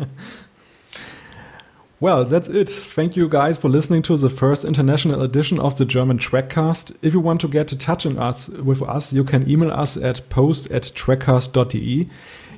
Well, 2.03 2.25
that's 2.25 2.49
it. 2.49 2.69
Thank 2.69 3.15
you 3.15 3.29
guys 3.29 3.57
for 3.57 3.69
listening 3.69 4.03
to 4.03 4.17
the 4.17 4.29
first 4.29 4.65
international 4.65 5.23
edition 5.23 5.61
of 5.61 5.79
the 5.79 5.85
German 5.85 6.19
Trekcast. 6.19 6.97
If 7.01 7.15
you 7.15 7.21
want 7.21 7.41
to 7.43 7.49
get 7.49 7.73
in 7.73 7.79
touch 7.79 8.07
us, 8.07 8.49
with 8.49 8.83
us, 8.83 9.13
you 9.13 9.23
can 9.23 9.49
email 9.49 9.71
us 9.71 9.97
at 9.97 10.29
post 10.29 10.69
at 10.73 10.83
trekcast.de. 10.83 12.09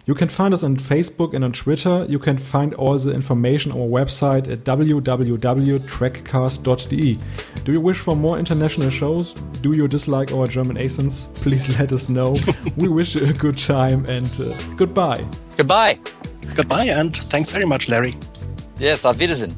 You 0.07 0.15
can 0.15 0.29
find 0.31 0.55
us 0.55 0.63
on 0.63 0.79
Facebook 0.79 1.35
and 1.35 1.45
on 1.45 1.53
Twitter. 1.53 2.07
You 2.09 2.19
can 2.19 2.39
find 2.39 2.73
all 2.73 2.99
the 2.99 3.13
information 3.13 3.71
on 3.73 3.83
our 3.83 3.87
website 3.87 4.51
at 4.51 4.65
www.trekcast.de. 4.65 7.17
Do 7.65 7.73
you 7.73 7.81
wish 7.83 7.99
for 7.99 8.17
more 8.17 8.39
international 8.39 8.89
shows? 8.89 9.35
Do 9.35 9.77
you 9.77 9.87
dislike 9.87 10.33
our 10.33 10.47
German 10.47 10.79
accents? 10.79 11.27
Please 11.35 11.79
let 11.79 11.93
us 11.93 12.09
know. 12.09 12.35
we 12.79 12.89
wish 12.89 13.15
you 13.15 13.27
a 13.27 13.33
good 13.35 13.59
time 13.59 14.07
and 14.07 14.41
uh, 14.41 14.57
goodbye. 14.77 15.23
Goodbye. 15.59 15.99
Goodbye 16.55 16.87
and 16.87 17.15
thanks 17.15 17.51
very 17.51 17.67
much, 17.67 17.91
Larry. 17.91 18.17
Yes, 18.79 19.05
auf 19.05 19.19
Wiedersehen. 19.19 19.57